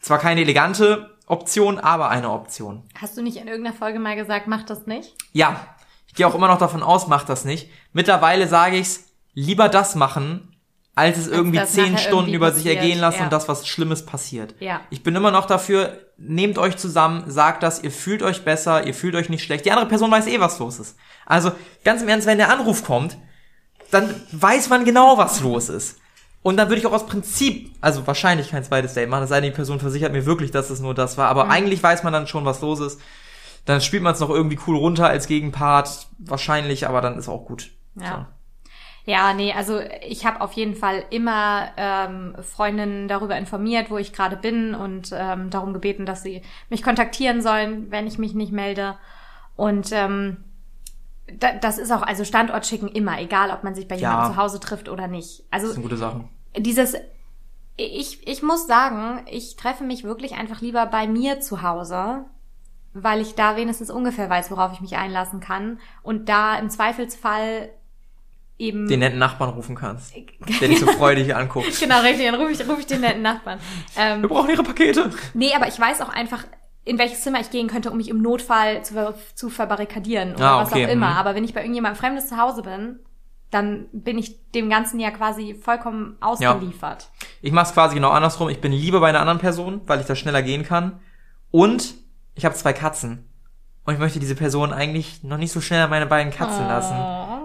zwar 0.01 0.19
keine 0.19 0.41
elegante 0.41 1.15
Option, 1.25 1.79
aber 1.79 2.09
eine 2.09 2.29
Option. 2.29 2.83
Hast 2.99 3.17
du 3.17 3.23
nicht 3.23 3.37
in 3.37 3.47
irgendeiner 3.47 3.75
Folge 3.75 3.99
mal 3.99 4.15
gesagt, 4.15 4.47
mach 4.47 4.63
das 4.63 4.85
nicht? 4.85 5.15
Ja, 5.31 5.59
ich 6.07 6.13
gehe 6.13 6.27
auch 6.27 6.35
immer 6.35 6.47
noch 6.47 6.59
davon 6.59 6.83
aus, 6.83 7.07
mach 7.07 7.23
das 7.23 7.45
nicht. 7.45 7.69
Mittlerweile 7.93 8.47
sage 8.47 8.77
ich's, 8.77 9.11
lieber 9.33 9.69
das 9.69 9.95
machen, 9.95 10.54
als 10.95 11.17
es 11.17 11.27
irgendwie 11.27 11.63
zehn 11.65 11.97
Stunden 11.97 12.29
irgendwie 12.29 12.35
über 12.35 12.51
sich 12.51 12.63
passiert, 12.63 12.77
ergehen 12.77 12.99
lassen 12.99 13.19
ja. 13.19 13.23
und 13.25 13.33
das 13.33 13.47
was 13.49 13.67
Schlimmes 13.67 14.05
passiert. 14.05 14.55
Ja. 14.59 14.81
Ich 14.89 15.03
bin 15.03 15.15
immer 15.15 15.31
noch 15.31 15.45
dafür, 15.45 15.99
nehmt 16.17 16.57
euch 16.57 16.77
zusammen, 16.77 17.29
sagt 17.29 17.63
das, 17.63 17.83
ihr 17.83 17.91
fühlt 17.91 18.23
euch 18.23 18.45
besser, 18.45 18.87
ihr 18.87 18.93
fühlt 18.93 19.15
euch 19.15 19.29
nicht 19.29 19.43
schlecht. 19.43 19.65
Die 19.65 19.71
andere 19.71 19.87
Person 19.87 20.09
weiß 20.09 20.27
eh, 20.27 20.39
was 20.39 20.57
los 20.59 20.79
ist. 20.79 20.97
Also, 21.25 21.51
ganz 21.83 22.01
im 22.01 22.07
Ernst, 22.07 22.27
wenn 22.27 22.37
der 22.37 22.49
Anruf 22.49 22.85
kommt, 22.85 23.17
dann 23.91 24.15
weiß 24.31 24.69
man 24.69 24.85
genau, 24.85 25.17
was 25.17 25.41
los 25.41 25.69
ist. 25.69 25.99
Und 26.41 26.57
dann 26.57 26.69
würde 26.69 26.79
ich 26.79 26.85
auch 26.85 26.93
aus 26.93 27.07
Prinzip, 27.07 27.71
also 27.81 28.05
wahrscheinlich 28.07 28.51
kein 28.51 28.63
zweites 28.63 28.93
Date 28.93 29.09
machen, 29.09 29.23
es 29.23 29.29
sei 29.29 29.41
denn, 29.41 29.49
die 29.49 29.55
Person 29.55 29.79
versichert 29.79 30.13
mir 30.13 30.25
wirklich, 30.25 30.51
dass 30.51 30.69
es 30.69 30.79
nur 30.79 30.93
das 30.93 31.17
war, 31.17 31.25
Mhm. 31.25 31.39
aber 31.39 31.49
eigentlich 31.49 31.81
weiß 31.81 32.03
man 32.03 32.13
dann 32.13 32.27
schon, 32.27 32.45
was 32.45 32.61
los 32.61 32.79
ist. 32.79 33.01
Dann 33.65 33.81
spielt 33.81 34.03
man 34.03 34.13
es 34.13 34.19
noch 34.19 34.29
irgendwie 34.29 34.59
cool 34.67 34.77
runter 34.77 35.07
als 35.07 35.27
Gegenpart, 35.27 36.07
wahrscheinlich, 36.19 36.87
aber 36.87 37.01
dann 37.01 37.17
ist 37.17 37.27
auch 37.27 37.45
gut. 37.45 37.71
Ja. 37.99 38.27
Ja, 39.05 39.33
nee, 39.33 39.53
also 39.53 39.79
ich 40.07 40.25
habe 40.25 40.41
auf 40.41 40.53
jeden 40.53 40.75
Fall 40.75 41.03
immer 41.11 41.67
ähm, 41.77 42.35
Freundinnen 42.41 43.07
darüber 43.07 43.37
informiert, 43.37 43.91
wo 43.91 43.97
ich 43.97 44.13
gerade 44.13 44.35
bin 44.35 44.73
und 44.73 45.11
ähm, 45.15 45.51
darum 45.51 45.73
gebeten, 45.73 46.07
dass 46.07 46.23
sie 46.23 46.41
mich 46.69 46.81
kontaktieren 46.81 47.41
sollen, 47.43 47.91
wenn 47.91 48.07
ich 48.07 48.17
mich 48.17 48.33
nicht 48.33 48.51
melde. 48.51 48.97
Und 49.55 49.91
ähm, 49.91 50.37
da, 51.39 51.53
das 51.53 51.77
ist 51.77 51.91
auch, 51.91 52.01
also 52.01 52.23
Standort 52.23 52.65
schicken 52.65 52.87
immer, 52.87 53.19
egal 53.21 53.51
ob 53.51 53.63
man 53.63 53.75
sich 53.75 53.87
bei 53.87 53.95
Ja. 53.95 54.09
jemandem 54.09 54.33
zu 54.33 54.41
Hause 54.41 54.59
trifft 54.59 54.89
oder 54.89 55.07
nicht. 55.07 55.43
Also 55.51 55.67
Das 55.67 55.75
sind 55.75 55.83
gute 55.83 55.97
Sachen. 55.97 56.29
dieses, 56.57 56.95
ich, 57.77 58.27
ich 58.27 58.41
muss 58.41 58.65
sagen, 58.65 59.21
ich 59.29 59.55
treffe 59.55 59.83
mich 59.83 60.03
wirklich 60.03 60.33
einfach 60.33 60.61
lieber 60.61 60.85
bei 60.87 61.07
mir 61.07 61.39
zu 61.41 61.61
Hause, 61.61 62.25
weil 62.93 63.21
ich 63.21 63.35
da 63.35 63.55
wenigstens 63.55 63.91
ungefähr 63.91 64.29
weiß, 64.31 64.49
worauf 64.49 64.73
ich 64.73 64.81
mich 64.81 64.95
einlassen 64.97 65.41
kann 65.41 65.79
und 66.01 66.27
da 66.29 66.57
im 66.57 66.69
Zweifelsfall 66.71 67.69
eben 68.57 68.87
Den 68.87 68.99
netten 68.99 69.19
Nachbarn 69.19 69.49
rufen 69.51 69.75
kannst, 69.75 70.13
der 70.61 70.67
dich 70.67 70.79
so 70.79 70.87
freudig 70.87 71.35
anguckt. 71.35 71.77
genau 71.79 71.99
richtig, 72.01 72.25
dann 72.25 72.35
rufe 72.35 72.51
ich, 72.51 72.67
ruf 72.69 72.79
ich 72.79 72.85
den 72.87 73.01
netten 73.01 73.21
Nachbarn. 73.21 73.59
Ähm, 73.97 74.21
Wir 74.21 74.29
brauchen 74.29 74.49
ihre 74.49 74.63
Pakete. 74.63 75.09
nee, 75.33 75.53
aber 75.55 75.67
ich 75.67 75.79
weiß 75.79 76.01
auch 76.01 76.09
einfach, 76.09 76.45
in 76.85 76.97
welches 76.97 77.21
Zimmer 77.21 77.39
ich 77.41 77.49
gehen 77.49 77.67
könnte, 77.67 77.89
um 77.91 77.97
mich 77.97 78.09
im 78.09 78.21
Notfall 78.21 78.83
zu, 78.85 78.93
ver 78.93 79.15
zu 79.33 79.49
verbarrikadieren 79.49 80.35
oder 80.35 80.51
Ah, 80.51 80.61
was 80.61 80.71
okay, 80.71 80.85
auch 80.85 80.89
immer. 80.89 81.09
mhm. 81.11 81.17
Aber 81.17 81.35
wenn 81.35 81.43
ich 81.43 81.53
bei 81.53 81.61
irgendjemandem 81.61 81.99
Fremdes 81.99 82.27
zu 82.27 82.37
Hause 82.37 82.61
bin, 82.61 82.99
dann 83.51 83.87
bin 83.91 84.17
ich 84.17 84.51
dem 84.51 84.69
Ganzen 84.69 84.99
ja 84.99 85.11
quasi 85.11 85.55
vollkommen 85.55 86.15
ausgeliefert. 86.21 87.09
Ich 87.41 87.51
mache 87.51 87.67
es 87.67 87.73
quasi 87.73 87.95
genau 87.95 88.09
andersrum. 88.09 88.49
Ich 88.49 88.59
bin 88.61 88.71
lieber 88.71 88.99
bei 88.99 89.09
einer 89.09 89.19
anderen 89.21 89.39
Person, 89.39 89.81
weil 89.85 89.99
ich 89.99 90.05
da 90.05 90.15
schneller 90.15 90.41
gehen 90.41 90.63
kann. 90.63 90.99
Und 91.51 91.95
ich 92.35 92.45
habe 92.45 92.55
zwei 92.55 92.73
Katzen. 92.73 93.29
Und 93.85 93.93
ich 93.93 93.99
möchte 93.99 94.19
diese 94.19 94.35
Person 94.35 94.73
eigentlich 94.73 95.23
noch 95.23 95.37
nicht 95.37 95.51
so 95.51 95.61
schnell 95.61 95.83
an 95.83 95.89
meine 95.89 96.07
beiden 96.07 96.33
Katzen 96.33 96.65
Oh. 96.65 96.67
lassen. 96.67 96.95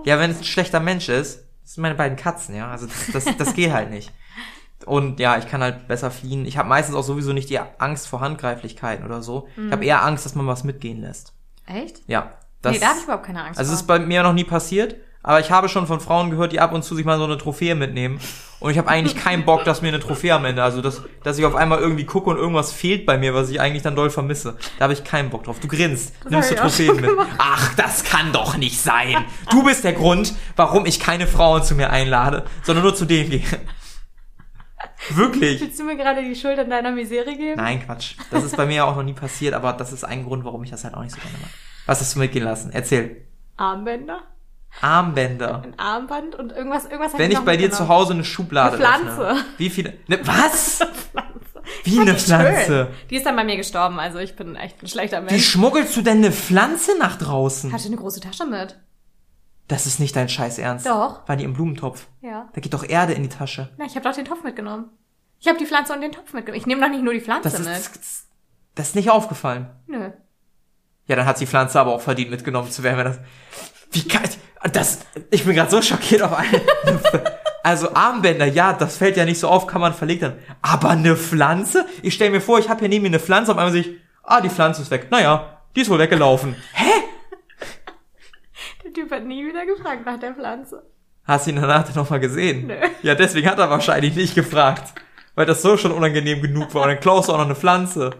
Ja, 0.04 0.18
wenn 0.18 0.30
es 0.30 0.38
ein 0.38 0.44
schlechter 0.44 0.80
Mensch 0.80 1.08
ist, 1.08 1.44
das 1.62 1.74
sind 1.74 1.82
meine 1.82 1.94
beiden 1.94 2.16
Katzen, 2.16 2.54
ja. 2.54 2.70
Also 2.70 2.86
das, 2.86 3.24
das, 3.24 3.36
das 3.36 3.54
geht 3.54 3.72
halt 3.72 3.90
nicht. 3.90 4.12
Und 4.86 5.20
ja, 5.20 5.36
ich 5.36 5.46
kann 5.46 5.62
halt 5.62 5.88
besser 5.88 6.10
fliehen. 6.10 6.46
Ich 6.46 6.56
habe 6.56 6.68
meistens 6.68 6.94
auch 6.96 7.02
sowieso 7.02 7.32
nicht 7.32 7.50
die 7.50 7.58
Angst 7.78 8.08
vor 8.08 8.20
Handgreiflichkeiten 8.20 9.04
oder 9.04 9.22
so. 9.22 9.46
Ich 9.52 9.58
Mhm. 9.58 9.72
habe 9.72 9.84
eher 9.84 10.02
Angst, 10.04 10.24
dass 10.24 10.34
man 10.34 10.46
was 10.46 10.64
mitgehen 10.64 11.00
lässt. 11.02 11.34
Echt? 11.66 12.02
Ja. 12.06 12.32
Das, 12.62 12.72
nee, 12.72 12.78
da 12.80 12.88
habe 12.88 12.98
ich 12.98 13.04
überhaupt 13.04 13.24
keine 13.26 13.42
Angst 13.44 13.58
also 13.58 13.72
es 13.72 13.80
ist 13.80 13.86
bei 13.86 13.98
mir 13.98 14.22
noch 14.22 14.32
nie 14.34 14.44
passiert, 14.44 14.96
aber 15.22 15.40
ich 15.40 15.50
habe 15.50 15.68
schon 15.68 15.86
von 15.86 16.00
Frauen 16.00 16.30
gehört, 16.30 16.52
die 16.52 16.60
ab 16.60 16.72
und 16.72 16.82
zu 16.82 16.94
sich 16.94 17.04
mal 17.04 17.18
so 17.18 17.24
eine 17.24 17.38
Trophäe 17.38 17.74
mitnehmen. 17.74 18.20
Und 18.58 18.70
ich 18.70 18.78
habe 18.78 18.88
eigentlich 18.88 19.16
keinen 19.16 19.46
Bock, 19.46 19.64
dass 19.64 19.80
mir 19.80 19.88
eine 19.88 20.00
Trophäe 20.00 20.34
am 20.34 20.44
Ende, 20.44 20.62
also 20.62 20.82
dass, 20.82 21.02
dass 21.22 21.38
ich 21.38 21.46
auf 21.46 21.54
einmal 21.54 21.78
irgendwie 21.78 22.04
gucke 22.04 22.28
und 22.28 22.36
irgendwas 22.36 22.72
fehlt 22.72 23.06
bei 23.06 23.16
mir, 23.16 23.32
was 23.32 23.48
ich 23.48 23.58
eigentlich 23.58 23.82
dann 23.82 23.96
doll 23.96 24.10
vermisse. 24.10 24.58
Da 24.78 24.84
habe 24.84 24.92
ich 24.92 25.02
keinen 25.02 25.30
Bock 25.30 25.44
drauf. 25.44 25.60
Du 25.60 25.68
grinst, 25.68 26.12
nimmst 26.28 26.50
du 26.50 26.56
Trophäen 26.56 27.00
mit. 27.00 27.10
Ach, 27.38 27.74
das 27.76 28.04
kann 28.04 28.32
doch 28.32 28.58
nicht 28.58 28.80
sein. 28.80 29.24
Du 29.50 29.64
bist 29.64 29.84
der 29.84 29.94
Grund, 29.94 30.34
warum 30.56 30.84
ich 30.84 31.00
keine 31.00 31.26
Frauen 31.26 31.62
zu 31.62 31.74
mir 31.74 31.90
einlade, 31.90 32.44
sondern 32.62 32.84
nur 32.84 32.94
zu 32.94 33.06
denen 33.06 33.30
gehe. 33.30 33.42
Wirklich. 35.10 35.60
Willst 35.60 35.78
du 35.80 35.84
mir 35.84 35.96
gerade 35.96 36.22
die 36.22 36.34
Schuld 36.34 36.58
an 36.58 36.68
deiner 36.68 36.92
Misere 36.92 37.34
geben? 37.36 37.56
Nein, 37.56 37.84
Quatsch. 37.84 38.16
Das 38.30 38.44
ist 38.44 38.56
bei 38.56 38.66
mir 38.66 38.76
ja 38.76 38.84
auch 38.84 38.96
noch 38.96 39.02
nie 39.02 39.14
passiert, 39.14 39.54
aber 39.54 39.72
das 39.72 39.92
ist 39.92 40.04
ein 40.04 40.24
Grund, 40.24 40.44
warum 40.44 40.62
ich 40.64 40.70
das 40.70 40.84
halt 40.84 40.94
auch 40.94 41.02
nicht 41.02 41.14
so 41.14 41.20
gerne 41.20 41.36
mag. 41.40 41.50
Was 41.86 42.00
hast 42.00 42.14
du 42.14 42.18
mitgehen 42.18 42.44
lassen? 42.44 42.70
Erzähl. 42.72 43.24
Armbänder? 43.56 44.22
Armbänder. 44.80 45.62
Ein 45.62 45.78
Armband 45.78 46.34
und 46.36 46.52
irgendwas, 46.52 46.84
irgendwas 46.84 47.16
Wenn 47.18 47.30
ich 47.30 47.36
noch 47.36 47.44
bei 47.44 47.56
dir 47.56 47.70
zu 47.70 47.82
mitgenommen. 47.82 47.88
Hause 47.90 48.12
eine 48.14 48.24
Schublade 48.24 48.76
Eine 48.76 48.84
Pflanze. 48.86 49.20
öffne, 49.28 49.44
wie 49.58 49.70
viele? 49.70 49.94
Ne, 50.06 50.20
was? 50.24 50.76
Pflanze. 51.10 51.62
Wie 51.84 51.94
Ich 51.94 52.00
eine 52.00 52.14
Pflanze? 52.14 52.66
Schön. 52.66 53.08
Die 53.10 53.16
ist 53.16 53.26
dann 53.26 53.36
bei 53.36 53.44
mir 53.44 53.56
gestorben, 53.56 53.98
also 54.00 54.18
ich 54.18 54.36
bin 54.36 54.56
echt 54.56 54.82
ein 54.82 54.86
schlechter 54.88 55.20
Wie 55.22 55.32
Mensch. 55.32 55.46
schmuggelst 55.48 55.96
du 55.96 56.02
denn 56.02 56.18
eine 56.18 56.32
Pflanze 56.32 56.92
nach 56.98 57.16
draußen? 57.16 57.72
Hatte 57.72 57.86
eine 57.86 57.96
große 57.96 58.20
Tasche 58.20 58.46
mit. 58.46 58.78
Das 59.68 59.86
ist 59.86 60.00
nicht 60.00 60.16
dein 60.16 60.28
Scheiß 60.28 60.58
Ernst. 60.58 60.86
Doch. 60.86 61.28
War 61.28 61.36
die 61.36 61.44
im 61.44 61.52
Blumentopf? 61.52 62.06
Ja. 62.22 62.48
Da 62.52 62.60
geht 62.60 62.74
doch 62.74 62.82
Erde 62.88 63.12
in 63.12 63.22
die 63.22 63.28
Tasche. 63.28 63.68
Na, 63.76 63.84
ich 63.84 63.94
habe 63.94 64.08
doch 64.08 64.14
den 64.14 64.24
Topf 64.24 64.42
mitgenommen. 64.42 64.86
Ich 65.38 65.46
habe 65.48 65.58
die 65.58 65.66
Pflanze 65.66 65.92
und 65.92 66.00
den 66.00 66.12
Topf 66.12 66.32
mitgenommen. 66.32 66.58
Ich 66.60 66.66
nehme 66.66 66.80
doch 66.80 66.88
nicht 66.90 67.02
nur 67.04 67.12
die 67.14 67.20
Pflanze 67.20 67.50
Das 67.50 67.58
mit. 67.60 67.68
ist, 67.76 68.26
das 68.74 68.88
ist 68.88 68.94
nicht 68.96 69.10
aufgefallen. 69.10 69.70
Nö. 69.86 70.10
Ja, 71.06 71.16
dann 71.16 71.26
hat 71.26 71.40
die 71.40 71.46
Pflanze 71.46 71.78
aber 71.80 71.92
auch 71.94 72.00
verdient, 72.00 72.30
mitgenommen 72.30 72.70
zu 72.70 72.82
werden, 72.82 72.98
wenn 72.98 73.04
das. 73.06 73.18
Wie 73.90 74.06
kann 74.06 74.22
das? 74.72 75.00
Ich 75.30 75.44
bin 75.44 75.54
gerade 75.54 75.70
so 75.70 75.82
schockiert 75.82 76.22
auf 76.22 76.32
eine. 76.32 76.60
Also 77.62 77.92
Armbänder, 77.94 78.46
ja, 78.46 78.72
das 78.72 78.96
fällt 78.96 79.18
ja 79.18 79.26
nicht 79.26 79.38
so 79.38 79.46
auf, 79.46 79.66
kann 79.66 79.82
man 79.82 79.92
verlegt 79.92 80.22
dann. 80.22 80.38
Aber 80.62 80.88
eine 80.88 81.14
Pflanze? 81.14 81.86
Ich 82.00 82.14
stell 82.14 82.30
mir 82.30 82.40
vor, 82.40 82.58
ich 82.58 82.70
habe 82.70 82.80
hier 82.80 82.88
neben 82.88 83.02
mir 83.02 83.08
eine 83.08 83.20
Pflanze, 83.20 83.52
auf 83.52 83.58
einmal 83.58 83.72
sehe 83.72 83.82
ich, 83.82 83.90
ah, 84.22 84.40
die 84.40 84.48
Pflanze 84.48 84.80
ist 84.80 84.90
weg. 84.90 85.08
Naja, 85.10 85.58
die 85.76 85.82
ist 85.82 85.90
wohl 85.90 85.98
weggelaufen. 85.98 86.56
Hä? 86.72 86.90
Der 88.82 88.92
Typ 88.94 89.10
hat 89.10 89.24
nie 89.24 89.46
wieder 89.46 89.66
gefragt 89.66 90.06
nach 90.06 90.18
der 90.18 90.34
Pflanze. 90.34 90.82
Hast 91.24 91.46
du 91.46 91.50
ihn 91.50 91.56
danach 91.56 91.94
noch 91.94 92.08
mal 92.10 92.18
gesehen? 92.18 92.66
Nö. 92.66 92.76
Ja, 93.02 93.14
deswegen 93.14 93.48
hat 93.48 93.58
er 93.58 93.70
wahrscheinlich 93.70 94.16
nicht 94.16 94.34
gefragt. 94.34 94.94
Weil 95.34 95.46
das 95.46 95.62
so 95.62 95.76
schon 95.76 95.92
unangenehm 95.92 96.42
genug 96.42 96.74
war. 96.74 96.82
Und 96.82 96.88
dann 96.88 97.00
klaust 97.00 97.28
du 97.28 97.32
auch 97.32 97.38
noch 97.38 97.44
eine 97.44 97.54
Pflanze. 97.54 98.10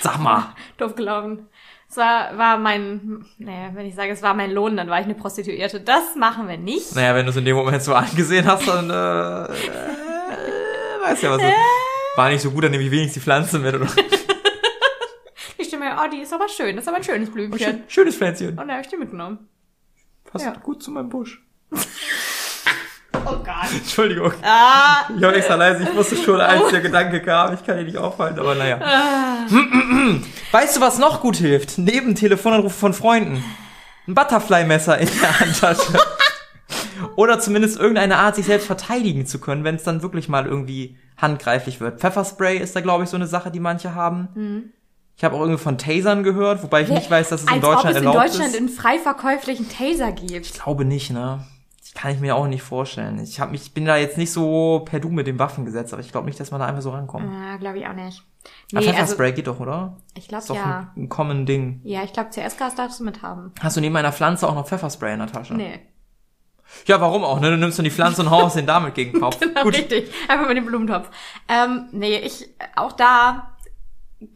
Sag 0.00 0.18
mal. 0.18 0.54
Doof 0.76 0.94
gelaufen. 0.94 1.48
Es 1.90 1.96
war, 1.96 2.38
war 2.38 2.56
mein, 2.56 3.24
naja, 3.38 3.70
wenn 3.74 3.84
ich 3.86 3.96
sage, 3.96 4.12
es 4.12 4.22
war 4.22 4.32
mein 4.34 4.52
Lohn, 4.52 4.76
dann 4.76 4.88
war 4.88 5.00
ich 5.00 5.06
eine 5.06 5.14
Prostituierte. 5.16 5.80
Das 5.80 6.14
machen 6.14 6.46
wir 6.48 6.56
nicht. 6.56 6.94
Naja, 6.94 7.16
wenn 7.16 7.26
du 7.26 7.30
es 7.30 7.36
in 7.36 7.44
dem 7.44 7.56
Moment 7.56 7.82
so 7.82 7.94
angesehen 7.96 8.46
hast, 8.46 8.68
dann 8.68 8.88
äh, 8.90 9.44
äh, 9.44 11.02
weißt 11.02 11.22
ja 11.24 11.30
was. 11.32 11.38
du- 11.42 11.52
War 12.16 12.28
nicht 12.30 12.42
so 12.42 12.50
gut, 12.52 12.62
dann 12.64 12.70
nehme 12.70 12.84
ich 12.84 12.90
wenigstens 12.92 13.14
die 13.14 13.20
Pflanze 13.20 13.58
mit. 13.58 13.74
Oder? 13.74 13.86
Ich 15.58 15.66
stimme 15.66 15.90
mir, 15.90 16.00
oh, 16.02 16.08
die 16.10 16.20
ist 16.22 16.32
aber 16.32 16.48
schön. 16.48 16.74
Das 16.74 16.84
ist 16.84 16.88
aber 16.88 16.96
ein 16.96 17.04
schönes 17.04 17.30
Blümchen. 17.30 17.58
Schön, 17.60 17.82
schönes 17.86 18.16
Pflänzchen. 18.16 18.48
Und 18.50 18.56
dann 18.56 18.70
habe 18.72 18.80
ich 18.80 18.88
die 18.88 18.96
mitgenommen. 18.96 19.48
Passt 20.24 20.44
Ja. 20.46 20.52
gut 20.54 20.82
zu 20.82 20.90
meinem 20.90 21.08
Busch. 21.10 21.42
Oh 23.30 23.36
Gott. 23.44 23.72
Entschuldigung. 23.72 24.32
Ah, 24.42 25.02
Ich 25.14 25.22
war 25.22 25.34
extra 25.34 25.54
leise, 25.54 25.82
ich 25.84 25.94
wusste 25.94 26.16
schon, 26.16 26.40
als 26.40 26.70
der 26.70 26.80
Gedanke 26.80 27.20
kam, 27.20 27.54
ich 27.54 27.64
kann 27.64 27.78
ihn 27.78 27.86
nicht 27.86 27.96
aufhalten, 27.98 28.38
aber 28.40 28.54
naja. 28.54 28.78
Weißt 30.52 30.76
du, 30.76 30.80
was 30.80 30.98
noch 30.98 31.20
gut 31.20 31.36
hilft? 31.36 31.78
Neben 31.78 32.14
Telefonanrufe 32.14 32.74
von 32.76 32.92
Freunden. 32.94 33.44
Ein 34.08 34.14
Butterfly-Messer 34.14 34.98
in 34.98 35.08
der 35.20 35.40
Handtasche. 35.40 35.98
Oder 37.16 37.38
zumindest 37.40 37.78
irgendeine 37.78 38.16
Art, 38.18 38.36
sich 38.36 38.46
selbst 38.46 38.66
verteidigen 38.66 39.26
zu 39.26 39.38
können, 39.40 39.64
wenn 39.64 39.74
es 39.76 39.82
dann 39.84 40.02
wirklich 40.02 40.28
mal 40.28 40.46
irgendwie 40.46 40.98
handgreiflich 41.16 41.80
wird. 41.80 42.00
Pfefferspray 42.00 42.58
ist 42.58 42.74
da, 42.76 42.80
glaube 42.80 43.04
ich, 43.04 43.10
so 43.10 43.16
eine 43.16 43.26
Sache, 43.26 43.50
die 43.50 43.60
manche 43.60 43.94
haben. 43.94 44.72
Ich 45.16 45.24
habe 45.24 45.36
auch 45.36 45.40
irgendwie 45.40 45.62
von 45.62 45.76
Tasern 45.78 46.22
gehört, 46.22 46.62
wobei 46.62 46.82
ich 46.82 46.88
nicht 46.88 47.10
weiß, 47.10 47.28
dass 47.28 47.42
es 47.42 47.46
in 47.46 47.54
als 47.54 47.60
Deutschland 47.62 47.84
ob 47.84 47.90
es 47.90 47.96
in 47.96 48.06
erlaubt 48.06 48.24
Deutschland 48.28 48.50
ist. 48.52 48.56
einen 48.58 48.68
frei 48.68 48.98
verkäuflichen 48.98 49.68
Taser 49.68 50.12
gibt. 50.12 50.46
Ich 50.46 50.52
glaube 50.54 50.84
nicht, 50.84 51.10
ne? 51.10 51.44
Kann 51.94 52.12
ich 52.12 52.20
mir 52.20 52.36
auch 52.36 52.46
nicht 52.46 52.62
vorstellen. 52.62 53.18
Ich 53.18 53.40
hab 53.40 53.50
mich, 53.50 53.62
ich 53.62 53.74
bin 53.74 53.84
da 53.84 53.96
jetzt 53.96 54.16
nicht 54.16 54.32
so 54.32 54.82
per 54.84 55.00
Du 55.00 55.08
mit 55.08 55.26
den 55.26 55.38
Waffen 55.38 55.64
gesetzt, 55.64 55.92
aber 55.92 56.00
ich 56.02 56.12
glaube 56.12 56.26
nicht, 56.26 56.38
dass 56.38 56.50
man 56.52 56.60
da 56.60 56.66
einfach 56.66 56.82
so 56.82 56.90
rankommt. 56.90 57.28
Ah, 57.28 57.56
glaube 57.56 57.78
ich 57.78 57.86
auch 57.86 57.94
nicht. 57.94 58.22
Aber 58.72 58.80
Nee, 58.80 58.86
also, 58.88 58.90
Pfefferspray 58.90 59.32
geht 59.32 59.48
doch, 59.48 59.58
oder? 59.60 59.96
ich 60.14 60.28
glaube 60.28 60.40
Ist 60.42 60.50
doch 60.50 60.54
ja. 60.56 60.92
ein, 60.94 61.04
ein 61.04 61.08
common 61.08 61.46
Ding. 61.46 61.80
Ja, 61.82 62.02
ich 62.04 62.12
glaube, 62.12 62.30
CS-Gas 62.30 62.76
darfst 62.76 63.00
du 63.00 63.04
mithaben. 63.04 63.52
Hast 63.60 63.76
du 63.76 63.80
neben 63.80 63.96
einer 63.96 64.12
Pflanze 64.12 64.48
auch 64.48 64.54
noch 64.54 64.66
Pfefferspray 64.68 65.12
in 65.14 65.18
der 65.18 65.28
Tasche? 65.28 65.54
Nee. 65.54 65.80
Ja, 66.86 67.00
warum 67.00 67.24
auch, 67.24 67.40
ne? 67.40 67.50
Du 67.50 67.56
nimmst 67.56 67.78
dann 67.78 67.84
die 67.84 67.90
Pflanze 67.90 68.22
und 68.22 68.30
haust 68.30 68.56
den 68.56 68.66
damit 68.66 68.94
gegen 68.94 69.12
den 69.12 69.20
Kopf. 69.22 69.40
Genau, 69.40 69.64
Gut. 69.64 69.74
richtig. 69.76 70.10
Einfach 70.28 70.46
mit 70.46 70.56
dem 70.56 70.66
Blumentopf. 70.66 71.10
Ähm, 71.48 71.88
nee, 71.90 72.18
ich, 72.18 72.48
auch 72.76 72.92
da 72.92 73.56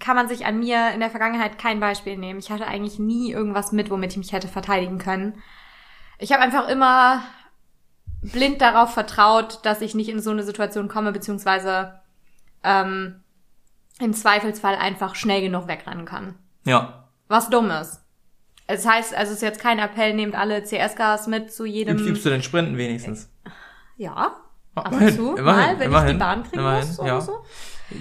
kann 0.01 0.17
man 0.17 0.29
sich 0.29 0.45
an 0.45 0.59
mir 0.59 0.91
in 0.93 1.01
der 1.01 1.11
Vergangenheit 1.11 1.59
kein 1.59 1.79
Beispiel 1.79 2.17
nehmen. 2.17 2.41
Ich 2.41 2.51
hatte 2.51 2.67
eigentlich 2.67 2.99
nie 2.99 3.31
irgendwas 3.31 3.71
mit, 3.71 3.91
womit 3.91 4.13
ich 4.13 4.19
mich 4.19 4.33
hätte 4.33 4.49
verteidigen 4.49 4.99
können. 4.99 5.35
Ich 6.19 6.33
habe 6.33 6.43
einfach 6.43 6.69
immer 6.69 7.23
blind 8.33 8.61
darauf 8.61 8.93
vertraut, 8.93 9.61
dass 9.65 9.81
ich 9.81 9.95
nicht 9.95 10.09
in 10.09 10.21
so 10.21 10.31
eine 10.31 10.43
Situation 10.43 10.89
komme, 10.89 11.13
beziehungsweise 11.13 12.01
ähm, 12.63 13.21
im 14.01 14.13
Zweifelsfall 14.13 14.77
einfach 14.77 15.15
schnell 15.15 15.41
genug 15.41 15.69
wegrennen 15.69 16.05
kann. 16.05 16.35
Ja. 16.65 17.09
Was 17.29 17.51
dumm 17.51 17.71
ist. 17.71 18.01
Es 18.67 18.87
heißt, 18.87 19.15
also 19.15 19.31
es 19.31 19.37
ist 19.39 19.43
jetzt 19.43 19.61
kein 19.61 19.79
Appell, 19.79 20.15
nehmt 20.15 20.35
alle 20.35 20.63
CS-Gas 20.63 21.27
mit 21.27 21.53
zu 21.53 21.67
jedem. 21.67 21.97
Übst, 21.97 22.09
übst 22.09 22.25
du 22.25 22.31
den 22.31 22.43
Sprinten 22.43 22.79
wenigstens? 22.79 23.31
Ja. 23.97 24.37
Ab 24.75 24.87
und 24.87 24.93
Immerhin, 24.95 25.15
zu, 25.15 25.37
immerhin, 25.37 25.45
mal, 25.45 25.69
wenn 25.69 25.81
ich 25.81 25.87
immerhin, 25.87 26.09
die 26.09 26.19
Bahn 26.19 26.43
kriegen 26.43 26.59
immerhin, 26.59 26.89
muss 26.89 26.97
ja. 26.97 27.05
oder 27.05 27.21
so. 27.21 27.45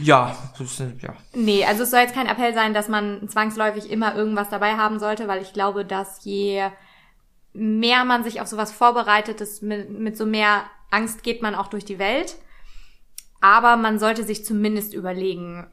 Ja. 0.02 0.36
das 0.58 0.80
ist, 0.80 0.80
ja. 1.02 1.14
Nee, 1.34 1.66
also 1.66 1.84
es 1.84 1.92
soll 1.92 2.00
jetzt 2.00 2.16
kein 2.16 2.28
Appell 2.28 2.54
sein, 2.54 2.74
dass 2.74 2.88
man 2.88 3.28
zwangsläufig 3.28 3.92
immer 3.92 4.16
irgendwas 4.16 4.50
dabei 4.50 4.76
haben 4.76 5.00
sollte, 5.00 5.28
weil 5.28 5.42
ich 5.42 5.54
glaube, 5.54 5.86
dass 5.86 6.24
je 6.24 6.64
mehr 7.54 8.04
man 8.06 8.24
sich 8.24 8.42
auf 8.42 8.48
sowas 8.48 8.72
vorbereitet, 8.72 9.42
ist 9.42 9.64
mit, 9.64 9.90
mit 9.90 10.18
so 10.18 10.26
mehr 10.26 10.64
Angst 10.92 11.24
geht 11.24 11.42
man 11.42 11.56
auch 11.56 11.68
durch 11.68 11.86
die 11.86 12.00
Welt. 12.00 12.36
Aber 13.42 13.76
man 13.78 14.00
sollte 14.00 14.24
sich 14.24 14.46
zumindest 14.46 14.94
überlegen, 14.94 15.68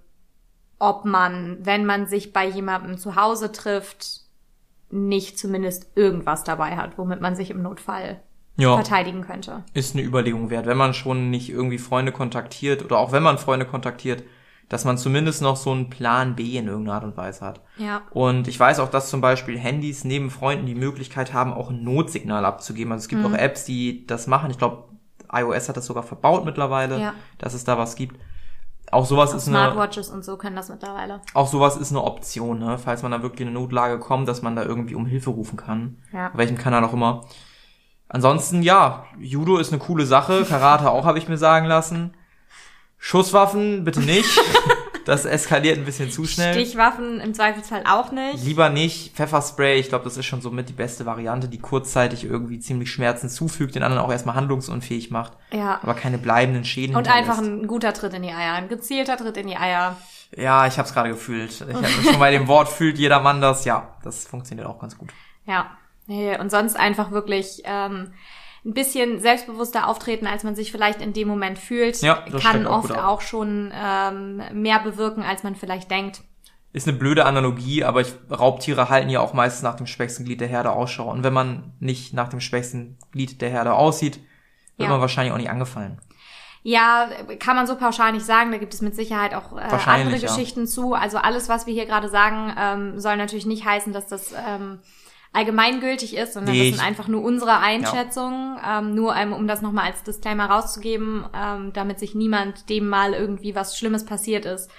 ob 0.79 1.05
man, 1.05 1.59
wenn 1.61 1.87
man 1.87 2.07
sich 2.07 2.33
bei 2.33 2.47
jemandem 2.47 2.99
zu 2.99 3.17
Hause 3.17 3.53
trifft, 3.53 4.23
nicht 4.91 5.39
zumindest 5.39 5.87
irgendwas 5.95 6.43
dabei 6.43 6.77
hat, 6.77 6.99
womit 6.99 7.21
man 7.21 7.37
sich 7.37 7.51
im 7.51 7.63
Notfall 7.63 8.21
Ja. 8.57 8.75
verteidigen 8.75 9.23
könnte. 9.23 9.63
ist 9.73 9.95
eine 9.95 10.05
Überlegung 10.05 10.51
wert, 10.51 10.67
wenn 10.67 10.77
man 10.79 10.95
schon 10.95 11.31
nicht 11.31 11.49
irgendwie 11.51 11.79
Freunde 11.79 12.13
kontaktiert 12.13 12.85
oder 12.85 12.99
auch 12.99 13.13
wenn 13.13 13.23
man 13.23 13.39
Freunde 13.39 13.67
kontaktiert, 13.67 14.25
dass 14.71 14.87
man 14.87 14.97
zumindest 14.97 15.43
noch 15.43 15.57
so 15.57 15.71
einen 15.73 15.91
Plan 15.91 16.35
B 16.37 16.57
in 16.57 16.67
irgendeiner 16.69 16.95
Art 16.95 17.05
und 17.05 17.17
Weise 17.19 17.45
hat. 17.45 17.61
Ja. 17.77 18.01
Und 18.13 18.49
ich 18.49 18.59
weiß 18.59 18.79
auch, 18.81 18.89
dass 18.89 19.11
zum 19.11 19.21
Beispiel 19.21 19.59
Handys 19.59 20.05
neben 20.05 20.31
Freunden 20.31 20.65
die 20.65 20.75
Möglichkeit 20.75 21.35
haben, 21.35 21.53
auch 21.53 21.69
ein 21.69 21.85
Notsignal 21.85 22.45
abzugeben. 22.47 22.93
Also 22.93 23.03
es 23.03 23.09
gibt 23.09 23.21
Mhm. 23.23 23.35
auch 23.35 23.39
Apps, 23.39 23.65
die 23.65 24.07
das 24.07 24.27
machen. 24.27 24.51
Ich 24.51 24.57
glaube, 24.59 24.85
iOS 25.33 25.69
hat 25.69 25.77
das 25.77 25.85
sogar 25.87 26.03
verbaut 26.05 26.45
mittlerweile, 26.47 26.99
Ja. 26.99 27.13
dass 27.37 27.53
es 27.55 27.65
da 27.65 27.77
was 27.77 27.97
gibt. 27.97 28.19
Auch 28.93 29.07
sowas 29.07 29.35
ist 29.35 29.47
eine, 29.47 29.57
Smartwatches 29.59 30.09
und 30.09 30.25
so 30.25 30.37
können 30.37 30.57
das 30.57 30.69
mittlerweile. 30.69 31.21
auch 31.35 31.47
sowas 31.47 31.77
ist 31.77 31.91
eine 31.93 32.03
Option, 32.03 32.59
ne? 32.59 32.77
falls 32.79 33.03
man 33.03 33.13
da 33.13 33.23
wirklich 33.23 33.43
in 33.43 33.49
eine 33.49 33.59
Notlage 33.61 34.01
kommt, 34.01 34.27
dass 34.29 34.43
man 34.43 34.57
da 34.57 34.65
irgendwie 34.65 34.97
um 34.97 35.07
Hilfe 35.07 35.31
rufen 35.31 35.57
kann. 35.57 35.99
Ja. 36.13 36.31
Welchem 36.35 36.59
Kanal 36.59 36.83
auch 36.85 36.93
immer. 36.93 37.21
Ansonsten, 38.09 38.63
ja, 38.63 39.05
Judo 39.19 39.59
ist 39.59 39.73
eine 39.73 39.81
coole 39.81 40.07
Sache, 40.07 40.45
Karate 40.45 40.91
auch, 40.91 41.05
habe 41.05 41.19
ich 41.19 41.29
mir 41.29 41.39
sagen 41.39 41.67
lassen. 41.67 42.15
Schusswaffen 43.01 43.83
bitte 43.85 44.01
nicht. 44.01 44.29
das 45.07 45.25
eskaliert 45.25 45.79
ein 45.79 45.85
bisschen 45.87 46.11
zu 46.11 46.27
schnell. 46.27 46.53
Stichwaffen 46.53 47.19
im 47.21 47.35
Zweifelsfall 47.35 47.83
auch 47.89 48.13
nicht. 48.13 48.45
Lieber 48.45 48.69
nicht. 48.69 49.17
Pfefferspray, 49.17 49.81
ich 49.81 49.89
glaube, 49.89 50.05
das 50.05 50.17
ist 50.19 50.27
schon 50.27 50.43
somit 50.43 50.69
die 50.69 50.75
beste 50.75 51.07
Variante, 51.07 51.49
die 51.49 51.59
kurzzeitig 51.59 52.25
irgendwie 52.25 52.61
ziemlich 52.61 52.93
Schmerzen 52.93 53.29
zufügt, 53.29 53.75
den 53.75 53.83
anderen 53.83 54.05
auch 54.05 54.13
erstmal 54.13 54.35
handlungsunfähig 54.37 55.11
macht, 55.11 55.33
Ja. 55.53 55.81
aber 55.83 55.95
keine 55.95 56.19
bleibenden 56.19 56.65
Schäden 56.65 56.95
Und 56.95 57.11
einfach 57.11 57.39
ein 57.39 57.67
guter 57.67 57.93
Tritt 57.95 58.13
in 58.15 58.23
die 58.23 58.33
Eier, 58.33 58.53
ein 58.53 58.69
gezielter 58.69 59.17
Tritt 59.17 59.39
in 59.39 59.47
die 59.49 59.57
Eier. 59.57 59.97
Ja, 60.37 60.67
ich 60.67 60.79
habe 60.79 60.87
es 60.87 60.95
gerade 60.95 61.09
gefühlt. 61.09 61.51
Ich 61.53 61.75
habe 61.75 61.87
schon 61.89 62.19
bei 62.21 62.31
dem 62.31 62.47
Wort 62.47 62.69
fühlt 62.69 62.99
jeder 62.99 63.19
Mann 63.21 63.41
das. 63.41 63.65
Ja, 63.65 63.97
das 64.05 64.27
funktioniert 64.27 64.69
auch 64.69 64.79
ganz 64.79 64.97
gut. 64.97 65.09
Ja. 65.47 65.71
Nee, 66.07 66.39
und 66.39 66.51
sonst 66.51 66.77
einfach 66.77 67.11
wirklich 67.11 67.63
ähm, 67.65 68.13
ein 68.65 68.75
bisschen 68.75 69.21
selbstbewusster 69.21 69.89
auftreten, 69.89 70.27
als 70.27 70.45
man 70.45 70.55
sich 70.55 70.71
vielleicht 70.71 71.01
in 71.01 71.13
dem 71.13 71.29
Moment 71.29 71.59
fühlt. 71.59 72.01
Ja, 72.03 72.25
Kann 72.43 72.67
auch 72.67 72.85
oft 72.85 72.97
auch 72.97 73.21
schon 73.21 73.73
ähm, 73.75 74.43
mehr 74.53 74.81
bewirken, 74.81 75.23
als 75.23 75.43
man 75.43 75.55
vielleicht 75.55 75.91
denkt. 75.91 76.23
Ist 76.73 76.87
eine 76.87 76.97
blöde 76.97 77.27
Analogie, 77.27 77.83
aber 77.85 78.01
ich, 78.03 78.15
Raubtiere 78.31 78.89
halten 78.91 79.09
ja 79.11 79.21
auch 79.21 79.33
meistens 79.33 79.63
nach 79.63 79.75
dem 79.75 79.87
schwächsten 79.87 80.25
Glied 80.25 80.41
der 80.41 80.49
Herde 80.49 80.71
Ausschau. 80.71 81.11
Und 81.11 81.25
wenn 81.25 81.33
man 81.33 81.73
nicht 81.81 82.13
nach 82.15 82.29
dem 82.29 82.41
schwächsten 82.41 82.97
Glied 83.11 83.41
der 83.41 83.51
Herde 83.51 83.73
aussieht, 83.73 84.17
wird 84.77 84.87
Ja. 84.87 84.89
man 84.89 85.01
wahrscheinlich 85.01 85.33
auch 85.33 85.39
nicht 85.39 85.51
angefallen. 85.51 86.01
Ja, 86.63 87.09
kann 87.39 87.57
man 87.57 87.67
so 87.67 87.77
pauschal 87.77 88.13
nicht 88.13 88.27
sagen. 88.27 88.53
Da 88.53 88.59
gibt 88.59 88.75
es 88.75 88.83
mit 88.83 88.95
Sicherheit 88.95 89.35
auch 89.35 89.57
äh, 89.57 89.63
andere 89.63 90.17
ja. 90.17 90.29
Geschichten 90.29 90.67
zu. 90.67 90.95
Also 90.95 91.17
alles, 91.17 91.49
was 91.49 91.67
wir 91.67 91.73
hier 91.73 91.87
gerade 91.87 92.09
sagen, 92.09 92.55
ähm, 92.59 93.01
soll 93.01 93.17
natürlich 93.17 93.47
nicht 93.47 93.65
heißen, 93.65 93.93
dass 93.93 94.07
das 94.07 94.33
ähm, 94.47 94.79
allgemeingültig 95.33 96.17
ist, 96.17 96.35
sondern 96.35 96.55
Nee, 96.55 96.71
das 96.71 96.79
sind 96.79 96.87
einfach 96.87 97.09
nur 97.09 97.23
unsere 97.23 97.59
Einschätzungen. 97.59 98.59
Ähm, 98.67 98.95
nur 98.95 99.15
ähm, 99.15 99.33
um 99.33 99.47
das 99.47 99.63
nochmal 99.63 99.87
als 99.87 100.03
Disclaimer 100.03 100.47
rauszugeben, 100.47 101.25
ähm, 101.35 101.73
damit 101.73 101.99
sich 101.99 102.15
niemand 102.15 102.69
dem 102.69 102.89
mal 102.89 103.15
irgendwie 103.15 103.55
was 103.55 103.79
Schlimmes 103.79 104.05
passiert 104.05 104.45
ist, 104.45 104.71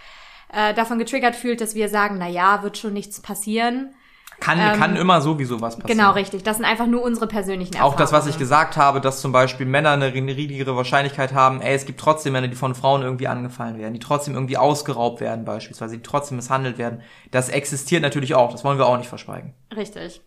äh, 0.52 0.74
davon 0.74 1.00
getriggert 1.00 1.36
fühlt, 1.36 1.62
dass 1.62 1.76
wir 1.76 1.88
sagen, 1.88 2.18
na 2.20 2.28
ja, 2.28 2.64
wird 2.64 2.78
schon 2.78 2.94
nichts 2.94 3.22
passieren. 3.22 3.94
Kann, 4.42 4.60
Ähm, 4.60 4.78
kann 4.78 4.96
immer 4.98 5.22
sowieso 5.22 5.62
was 5.62 5.78
passieren. 5.78 5.98
Genau, 5.98 6.12
richtig. 6.12 6.44
Das 6.44 6.58
sind 6.58 6.66
einfach 6.66 6.88
nur 6.88 7.04
unsere 7.04 7.28
persönlichen 7.28 7.74
Erfahrungen. 7.74 7.94
Auch 7.94 7.98
das, 7.98 8.12
was 8.12 8.28
ich 8.28 8.38
gesagt 8.38 8.76
habe, 8.76 9.00
dass 9.00 9.22
zum 9.22 9.32
Beispiel 9.32 9.66
Männer 9.66 9.92
eine 9.92 10.14
riesigere 10.14 10.76
Wahrscheinlichkeit 10.76 11.34
haben, 11.34 11.62
ey, 11.62 11.76
es 11.76 11.86
gibt 11.86 12.00
trotzdem 12.00 12.34
Männer, 12.34 12.48
die 12.48 12.56
von 12.56 12.76
Frauen 12.76 13.04
irgendwie 13.04 13.28
angefallen 13.28 13.78
werden, 13.78 13.94
die 13.94 14.00
trotzdem 14.00 14.34
irgendwie 14.34 14.58
ausgeraubt 14.58 15.22
werden 15.22 15.46
beispielsweise, 15.46 15.96
die 15.96 16.04
trotzdem 16.04 16.38
misshandelt 16.38 16.78
werden. 16.78 17.02
Das 17.30 17.50
existiert 17.50 18.02
natürlich 18.02 18.34
auch, 18.36 18.52
das 18.52 18.64
wollen 18.64 18.80
wir 18.80 18.88
auch 18.88 18.98
nicht 18.98 19.10
verschweigen. 19.10 19.54
Richtig. 19.76 20.22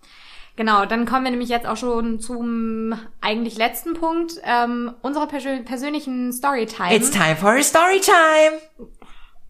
Genau, 0.56 0.86
dann 0.86 1.04
kommen 1.04 1.24
wir 1.24 1.32
nämlich 1.32 1.48
jetzt 1.48 1.66
auch 1.66 1.76
schon 1.76 2.20
zum 2.20 2.94
eigentlich 3.20 3.56
letzten 3.56 3.94
Punkt 3.94 4.34
ähm, 4.44 4.92
unserer 5.02 5.26
persö 5.26 5.60
persönlichen 5.64 6.32
Storytime. 6.32 7.00
time 7.10 7.34
for 7.34 7.50
a 7.50 7.62
story 7.62 8.00
time! 8.00 8.88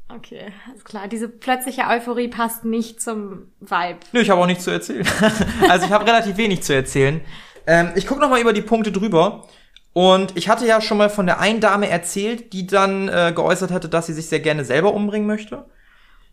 Okay, 0.08 0.52
alles 0.68 0.84
klar. 0.84 1.08
Diese 1.08 1.28
plötzliche 1.28 1.82
Euphorie 1.88 2.28
passt 2.28 2.64
nicht 2.64 3.00
zum 3.00 3.52
Vibe. 3.60 4.00
Nö, 4.12 4.20
ich 4.20 4.30
habe 4.30 4.40
auch 4.40 4.46
nichts 4.46 4.64
zu 4.64 4.70
erzählen. 4.70 5.06
also 5.68 5.86
ich 5.86 5.92
habe 5.92 6.06
relativ 6.06 6.36
wenig 6.36 6.62
zu 6.62 6.74
erzählen. 6.74 7.20
Ähm, 7.66 7.92
ich 7.94 8.06
gucke 8.06 8.20
nochmal 8.20 8.40
über 8.40 8.52
die 8.52 8.62
Punkte 8.62 8.92
drüber. 8.92 9.46
Und 9.92 10.36
ich 10.36 10.48
hatte 10.48 10.66
ja 10.66 10.80
schon 10.80 10.98
mal 10.98 11.08
von 11.08 11.26
der 11.26 11.38
einen 11.38 11.60
Dame 11.60 11.88
erzählt, 11.88 12.52
die 12.52 12.66
dann 12.66 13.08
äh, 13.08 13.32
geäußert 13.34 13.70
hatte, 13.70 13.88
dass 13.88 14.06
sie 14.06 14.12
sich 14.12 14.26
sehr 14.26 14.40
gerne 14.40 14.64
selber 14.64 14.92
umbringen 14.92 15.26
möchte. 15.26 15.66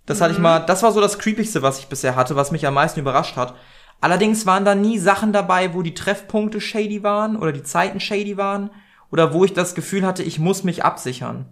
Das 0.08 0.20
hatte 0.20 0.34
ich 0.34 0.40
mal, 0.40 0.60
das 0.60 0.82
war 0.82 0.92
so 0.92 1.00
das 1.00 1.20
Creepigste, 1.20 1.62
was 1.62 1.78
ich 1.78 1.88
bisher 1.88 2.16
hatte, 2.16 2.36
was 2.36 2.52
mich 2.52 2.66
am 2.66 2.74
meisten 2.74 3.00
überrascht 3.00 3.38
hat. 3.38 3.54
Allerdings 4.02 4.48
waren 4.48 4.66
da 4.66 4.74
nie 4.74 4.98
Sachen 4.98 5.32
dabei, 5.32 5.76
wo 5.76 5.84
die 5.84 5.94
Treffpunkte 5.94 6.60
shady 6.60 7.04
waren 7.04 7.38
oder 7.38 7.52
die 7.52 7.62
Zeiten 7.62 8.00
shady 8.00 8.36
waren 8.36 8.72
oder 9.12 9.32
wo 9.32 9.46
ich 9.46 9.54
das 9.54 9.76
Gefühl 9.76 10.06
hatte, 10.08 10.24
ich 10.24 10.40
muss 10.40 10.64
mich 10.64 10.84
absichern. 10.84 11.46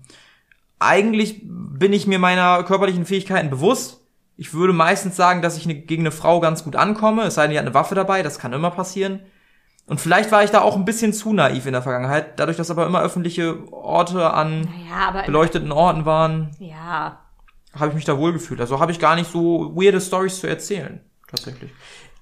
Eigentlich 0.80 1.42
bin 1.44 1.94
ich 1.94 2.08
mir 2.08 2.20
meiner 2.20 2.64
körperlichen 2.64 3.06
Fähigkeiten 3.06 3.50
bewusst. 3.50 4.02
Ich 4.38 4.54
würde 4.54 4.74
meistens 4.74 5.16
sagen, 5.16 5.42
dass 5.42 5.58
ich 5.58 5.66
ne, 5.66 5.76
gegen 5.76 6.04
eine 6.04 6.12
Frau 6.12 6.40
ganz 6.40 6.64
gut 6.64 6.76
ankomme, 6.76 7.24
es 7.24 7.36
sei 7.36 7.44
denn, 7.44 7.52
die 7.52 7.58
hat 7.58 7.66
eine 7.66 7.74
Waffe 7.74 7.96
dabei, 7.96 8.24
das 8.24 8.40
kann 8.40 8.54
immer 8.54 8.72
passieren. 8.72 9.20
Und 9.86 10.00
vielleicht 10.00 10.32
war 10.32 10.44
ich 10.44 10.52
da 10.52 10.62
auch 10.62 10.76
ein 10.76 10.86
bisschen 10.86 11.14
zu 11.14 11.34
naiv 11.34 11.66
in 11.66 11.74
der 11.74 11.82
Vergangenheit, 11.82 12.40
dadurch, 12.40 12.58
dass 12.58 12.70
aber 12.70 12.86
immer 12.86 13.02
öffentliche 13.02 13.58
Orte 13.74 14.32
an 14.32 14.62
Naja, 14.62 15.24
beleuchteten 15.26 15.72
Orten 15.72 16.06
waren, 16.06 16.56
ja, 16.60 17.20
habe 17.74 17.90
ich 17.90 17.96
mich 17.96 18.06
da 18.06 18.18
wohlgefühlt. 18.18 18.62
Also 18.62 18.80
habe 18.80 18.92
ich 18.92 19.00
gar 19.00 19.16
nicht 19.16 19.32
so 19.32 19.76
weirde 19.76 20.00
Stories 20.00 20.40
zu 20.40 20.48
erzählen, 20.48 21.02
tatsächlich. 21.28 21.72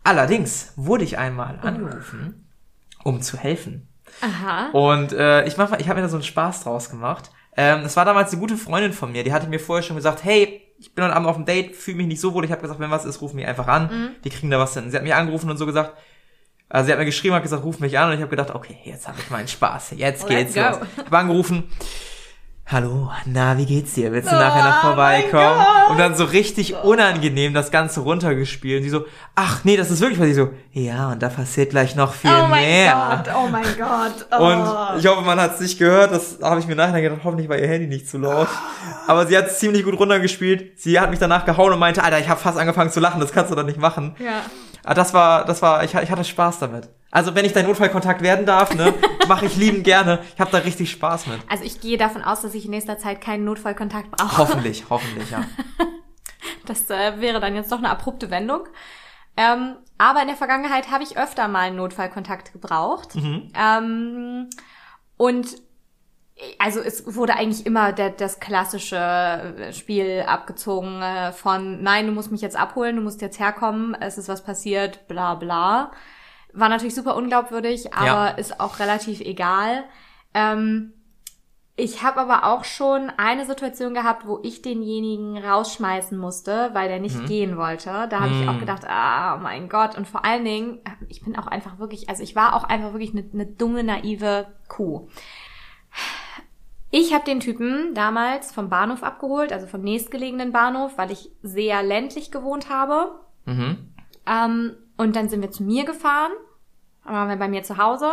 Allerdings 0.03 0.71
wurde 0.77 1.03
ich 1.03 1.17
einmal 1.17 1.59
angerufen, 1.61 2.47
um 3.03 3.21
zu 3.21 3.37
helfen. 3.37 3.89
aha. 4.21 4.69
Und 4.71 5.11
äh, 5.11 5.45
ich 5.45 5.57
mach 5.57 5.69
mal, 5.69 5.81
ich 5.81 5.89
habe 5.89 5.99
mir 5.99 6.03
da 6.03 6.09
so 6.09 6.15
einen 6.15 6.23
Spaß 6.23 6.63
draus 6.63 6.89
gemacht. 6.89 7.31
Ähm, 7.57 7.83
das 7.83 7.97
war 7.97 8.05
damals 8.05 8.31
eine 8.31 8.39
gute 8.39 8.55
Freundin 8.55 8.93
von 8.93 9.11
mir, 9.11 9.23
die 9.23 9.33
hatte 9.33 9.47
mir 9.47 9.59
vorher 9.59 9.83
schon 9.83 9.95
gesagt, 9.95 10.23
hey, 10.23 10.61
ich 10.79 10.93
bin 10.93 11.03
heute 11.03 11.15
Abend 11.15 11.27
auf 11.27 11.35
dem 11.35 11.45
Date, 11.45 11.75
fühle 11.75 11.97
mich 11.97 12.07
nicht 12.07 12.21
so 12.21 12.33
wohl. 12.35 12.45
Ich 12.45 12.51
habe 12.51 12.61
gesagt, 12.61 12.79
wenn 12.79 12.91
was 12.91 13.03
ist, 13.03 13.19
ruf 13.21 13.33
mich 13.33 13.47
einfach 13.47 13.67
an. 13.67 14.13
Wir 14.21 14.31
kriegen 14.31 14.51
da 14.51 14.59
was 14.59 14.75
hin. 14.75 14.91
Sie 14.91 14.95
hat 14.95 15.01
mich 15.03 15.13
angerufen 15.15 15.49
und 15.49 15.57
so 15.57 15.65
gesagt, 15.65 15.97
also 16.69 16.85
sie 16.85 16.91
hat 16.91 16.99
mir 16.99 17.05
geschrieben, 17.05 17.33
hat 17.33 17.41
gesagt, 17.41 17.63
ruf 17.63 17.79
mich 17.79 17.97
an 17.97 18.09
und 18.09 18.13
ich 18.13 18.21
habe 18.21 18.29
gedacht, 18.29 18.53
okay, 18.53 18.77
jetzt 18.83 19.07
habe 19.07 19.17
ich 19.19 19.31
meinen 19.31 19.47
Spaß. 19.47 19.91
Jetzt 19.95 20.29
Let's 20.29 20.53
geht's 20.53 20.55
go. 20.55 20.61
los. 20.61 20.87
Ich 20.97 21.05
habe 21.05 21.17
angerufen. 21.17 21.63
Hallo, 22.69 23.09
na, 23.25 23.57
wie 23.57 23.65
geht's 23.65 23.93
dir? 23.93 24.11
Willst 24.11 24.29
du 24.29 24.35
Oh 24.35 24.39
nachher 24.39 24.61
noch 24.61 24.81
mein 24.81 24.81
vorbeikommen? 24.81 25.65
Gott. 25.65 25.89
Und 25.89 25.99
dann 25.99 26.15
so 26.15 26.25
richtig 26.25 26.75
unangenehm 26.75 27.53
das 27.53 27.71
Ganze 27.71 28.01
runtergespielt. 28.01 28.79
Und 28.79 28.83
sie 28.83 28.89
so, 28.89 29.05
ach 29.35 29.63
nee, 29.63 29.77
das 29.77 29.89
ist 29.89 30.01
wirklich 30.01 30.19
was. 30.19 30.27
Ich 30.27 30.35
so, 30.35 30.49
ja, 30.73 31.13
und 31.13 31.23
da 31.23 31.29
passiert 31.29 31.69
gleich 31.69 31.95
noch 31.95 32.13
viel 32.13 32.29
oh 32.29 32.47
mein 32.49 32.65
mehr. 32.65 33.23
Gott, 33.23 33.35
oh 33.37 33.47
mein 33.47 33.63
Gott. 33.77 34.27
Oh. 34.37 34.47
Und 34.47 34.99
ich 34.99 35.07
hoffe, 35.07 35.21
man 35.21 35.39
hat 35.39 35.53
es 35.53 35.61
nicht 35.61 35.79
gehört. 35.79 36.11
Das 36.11 36.39
habe 36.43 36.59
ich 36.59 36.67
mir 36.67 36.75
nachher 36.75 37.01
gedacht, 37.01 37.21
hoffentlich 37.23 37.47
war 37.47 37.57
ihr 37.57 37.69
Handy 37.69 37.87
nicht 37.87 38.09
zu 38.09 38.17
laut. 38.17 38.49
Aber 39.07 39.25
sie 39.27 39.37
hat 39.37 39.47
es 39.47 39.59
ziemlich 39.59 39.85
gut 39.85 39.97
runtergespielt. 39.97 40.77
Sie 40.77 40.99
hat 40.99 41.09
mich 41.09 41.19
danach 41.19 41.45
gehauen 41.45 41.71
und 41.71 41.79
meinte, 41.79 42.03
Alter, 42.03 42.19
ich 42.19 42.27
habe 42.27 42.41
fast 42.41 42.57
angefangen 42.57 42.91
zu 42.91 42.99
lachen, 42.99 43.21
das 43.21 43.31
kannst 43.31 43.49
du 43.49 43.55
doch 43.55 43.65
nicht 43.65 43.79
machen. 43.79 44.13
ja. 44.19 44.41
Aber 44.87 44.95
das 44.95 45.13
war, 45.13 45.43
das 45.43 45.61
war, 45.61 45.83
ich, 45.83 45.93
ich 45.95 46.09
hatte 46.09 46.23
Spaß 46.23 46.59
damit. 46.59 46.87
Also 47.11 47.35
wenn 47.35 47.43
ich 47.43 47.51
dein 47.51 47.65
Notfallkontakt 47.65 48.21
werden 48.21 48.45
darf, 48.45 48.73
ne, 48.73 48.93
mache 49.27 49.45
ich 49.45 49.57
liebend 49.57 49.83
gerne. 49.83 50.19
Ich 50.33 50.39
habe 50.39 50.49
da 50.49 50.59
richtig 50.59 50.89
Spaß 50.91 51.27
mit. 51.27 51.41
Also 51.49 51.65
ich 51.65 51.81
gehe 51.81 51.97
davon 51.97 52.23
aus, 52.23 52.39
dass 52.39 52.53
ich 52.53 52.63
in 52.63 52.71
nächster 52.71 52.97
Zeit 52.97 53.19
keinen 53.19 53.43
Notfallkontakt 53.43 54.11
brauche. 54.11 54.37
Hoffentlich, 54.37 54.85
hoffentlich, 54.89 55.29
ja. 55.29 55.43
Das 56.65 56.89
äh, 56.89 57.19
wäre 57.19 57.41
dann 57.41 57.53
jetzt 57.53 57.69
doch 57.69 57.79
eine 57.79 57.89
abrupte 57.89 58.31
Wendung. 58.31 58.61
Ähm, 59.35 59.75
aber 59.97 60.21
in 60.21 60.27
der 60.27 60.37
Vergangenheit 60.37 60.89
habe 60.89 61.03
ich 61.03 61.17
öfter 61.17 61.49
mal 61.49 61.67
einen 61.67 61.75
Notfallkontakt 61.75 62.53
gebraucht. 62.53 63.09
Ähm, 63.15 64.49
und 65.17 65.47
also 66.59 66.79
es 66.81 67.15
wurde 67.15 67.33
eigentlich 67.35 67.65
immer 67.65 67.93
der, 67.93 68.11
das 68.11 68.39
klassische 68.39 69.71
Spiel 69.71 70.23
abgezogen 70.27 71.01
äh, 71.01 71.31
von 71.31 71.81
nein, 71.81 72.05
du 72.05 72.11
musst 72.11 72.31
mich 72.31 72.41
jetzt 72.41 72.55
abholen, 72.55 72.95
du 72.95 73.01
musst 73.01 73.21
jetzt 73.21 73.39
herkommen, 73.39 73.95
es 73.99 74.17
ist 74.17 74.29
was 74.29 74.43
passiert, 74.43 75.07
bla 75.07 75.35
bla. 75.35 75.91
War 76.53 76.69
natürlich 76.69 76.95
super 76.95 77.15
unglaubwürdig, 77.15 77.93
aber 77.93 78.05
Ja. 78.05 78.27
ist 78.29 78.59
auch 78.59 78.79
relativ 78.79 79.19
egal. 79.21 79.83
Ähm, 80.33 80.93
ich 81.79 82.01
habe 82.01 82.19
aber 82.21 82.45
auch 82.45 82.63
schon 82.63 83.11
eine 83.17 83.45
Situation 83.45 83.93
gehabt, 83.93 84.25
wo 84.25 84.39
ich 84.41 84.63
denjenigen 84.63 85.37
rausschmeißen 85.37 86.17
musste, 86.17 86.71
weil 86.73 86.87
der 86.87 86.99
nicht 86.99 87.27
gehen 87.27 87.55
wollte. 87.55 88.07
Da 88.09 88.21
habe 88.21 88.33
ich 88.33 88.49
auch 88.49 88.59
gedacht, 88.59 88.83
ah, 88.87 89.35
oh 89.35 89.39
mein 89.39 89.69
Gott. 89.69 89.95
Und 89.95 90.07
vor 90.07 90.25
allen 90.25 90.43
Dingen, 90.43 90.79
äh, 90.85 91.05
ich 91.07 91.23
bin 91.23 91.37
auch 91.37 91.45
einfach 91.45 91.77
wirklich, 91.77 92.09
also 92.09 92.23
ich 92.23 92.35
war 92.35 92.55
auch 92.55 92.63
einfach 92.63 92.93
wirklich 92.93 93.11
eine, 93.11 93.25
eine 93.31 93.45
dumme, 93.45 93.83
naive 93.83 94.47
Kuh. 94.67 95.07
Ich 96.89 97.13
habe 97.13 97.25
den 97.25 97.39
Typen 97.39 97.93
damals 97.93 98.51
vom 98.51 98.69
Bahnhof 98.69 99.03
abgeholt, 99.03 99.51
also 99.51 99.67
vom 99.67 99.81
nächstgelegenen 99.81 100.51
Bahnhof, 100.51 100.97
weil 100.97 101.11
ich 101.11 101.29
sehr 101.43 101.83
ländlich 101.83 102.31
gewohnt 102.31 102.69
habe. 102.69 103.19
Mhm. 103.45 103.93
Ähm, 104.25 104.75
und 104.97 105.15
dann 105.15 105.29
sind 105.29 105.41
wir 105.41 105.51
zu 105.51 105.63
mir 105.63 105.85
gefahren. 105.85 106.31
Dann 107.03 107.13
waren 107.13 107.29
wir 107.29 107.35
bei 107.35 107.47
mir 107.47 107.63
zu 107.63 107.77
Hause. 107.77 108.09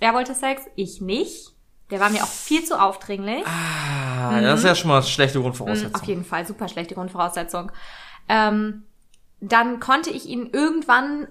Er 0.00 0.14
wollte 0.14 0.34
Sex, 0.34 0.62
ich 0.74 1.00
nicht. 1.00 1.54
Der 1.90 2.00
war 2.00 2.10
mir 2.10 2.22
auch 2.22 2.28
viel 2.28 2.64
zu 2.64 2.80
aufdringlich. 2.80 3.44
Ah, 3.46 4.40
das 4.40 4.60
ist 4.60 4.64
ja 4.66 4.74
schon 4.74 4.88
mal 4.88 4.98
eine 4.98 5.06
schlechte 5.06 5.38
Mhm, 5.38 5.44
Grundvoraussetzung. 5.44 5.94
Auf 5.94 6.04
jeden 6.04 6.24
Fall, 6.24 6.46
super 6.46 6.68
schlechte 6.68 6.94
Grundvoraussetzung. 6.94 7.70
Ähm, 8.28 8.82
dann 9.40 9.80
konnte 9.80 10.10
ich 10.10 10.26
ihn 10.26 10.50
irgendwann 10.52 11.28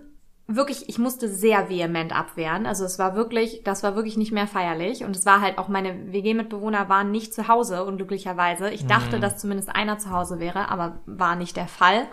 wirklich, 0.48 0.88
ich 0.88 1.00
musste 1.00 1.28
sehr 1.28 1.70
vehement 1.70 2.16
abwehren. 2.16 2.66
Also 2.66 2.86
es 2.86 3.00
war 3.00 3.16
wirklich, 3.16 3.62
das 3.64 3.84
war 3.84 3.96
wirklich 3.96 4.18
nicht 4.18 4.32
mehr 4.32 4.48
feierlich. 4.48 5.04
Und 5.04 5.16
es 5.16 5.26
war 5.26 5.42
halt 5.42 5.58
auch, 5.58 5.68
meine 5.68 6.12
WG-Mitbewohner 6.12 6.88
waren 6.88 7.12
nicht 7.12 7.34
zu 7.34 7.48
Hause, 7.48 7.84
unglücklicherweise. 7.84 8.70
Ich 8.70 8.86
dachte, 8.86 9.20
dass 9.20 9.38
zumindest 9.38 9.70
einer 9.70 9.98
zu 9.98 10.12
Hause 10.12 10.40
wäre, 10.40 10.70
aber 10.70 11.00
war 11.06 11.36
nicht 11.36 11.58
der 11.58 11.68
Fall. 11.68 12.08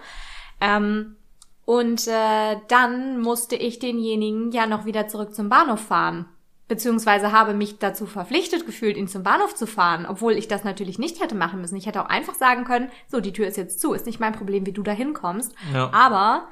Ähm, 0.61 1.16
und 1.64 2.09
äh, 2.09 2.57
dann 2.68 3.20
musste 3.20 3.57
ich 3.57 3.78
denjenigen 3.78 4.51
ja 4.51 4.66
noch 4.66 4.85
wieder 4.85 5.09
zurück 5.09 5.35
zum 5.35 5.49
Bahnhof 5.49 5.80
fahren. 5.80 6.26
Beziehungsweise 6.68 7.33
habe 7.33 7.53
mich 7.53 7.78
dazu 7.78 8.07
verpflichtet 8.07 8.64
gefühlt, 8.64 8.97
ihn 8.97 9.09
zum 9.09 9.22
Bahnhof 9.22 9.55
zu 9.55 9.66
fahren, 9.66 10.07
obwohl 10.09 10.33
ich 10.33 10.49
das 10.49 10.64
natürlich 10.64 10.99
nicht 10.99 11.20
hätte 11.20 11.35
machen 11.35 11.61
müssen. 11.61 11.76
Ich 11.76 11.87
hätte 11.87 12.03
auch 12.03 12.09
einfach 12.09 12.35
sagen 12.35 12.64
können, 12.64 12.91
so, 13.09 13.20
die 13.20 13.33
Tür 13.33 13.47
ist 13.47 13.59
jetzt 13.59 13.78
zu, 13.78 13.93
ist 13.93 14.07
nicht 14.07 14.20
mein 14.20 14.33
Problem, 14.33 14.64
wie 14.64 14.72
du 14.72 14.83
da 14.83 14.93
hinkommst. 14.93 15.55
Ja. 15.74 15.91
Aber 15.93 16.49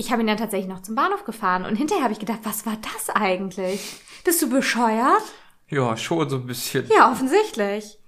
ich 0.00 0.10
habe 0.10 0.22
ihn 0.22 0.26
dann 0.26 0.38
tatsächlich 0.38 0.68
noch 0.68 0.80
zum 0.80 0.94
Bahnhof 0.94 1.24
gefahren 1.24 1.66
und 1.66 1.76
hinterher 1.76 2.04
habe 2.04 2.14
ich 2.14 2.18
gedacht, 2.18 2.40
was 2.42 2.64
war 2.64 2.76
das 2.80 3.14
eigentlich? 3.14 4.00
Bist 4.24 4.40
du 4.40 4.48
bescheuert? 4.48 5.22
Ja, 5.68 5.94
schon 5.96 6.28
so 6.28 6.36
ein 6.36 6.46
bisschen. 6.46 6.88
Ja, 6.88 7.12
offensichtlich. 7.12 7.98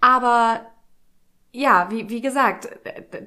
Aber 0.00 0.60
ja, 1.50 1.88
wie, 1.90 2.08
wie 2.08 2.20
gesagt, 2.20 2.68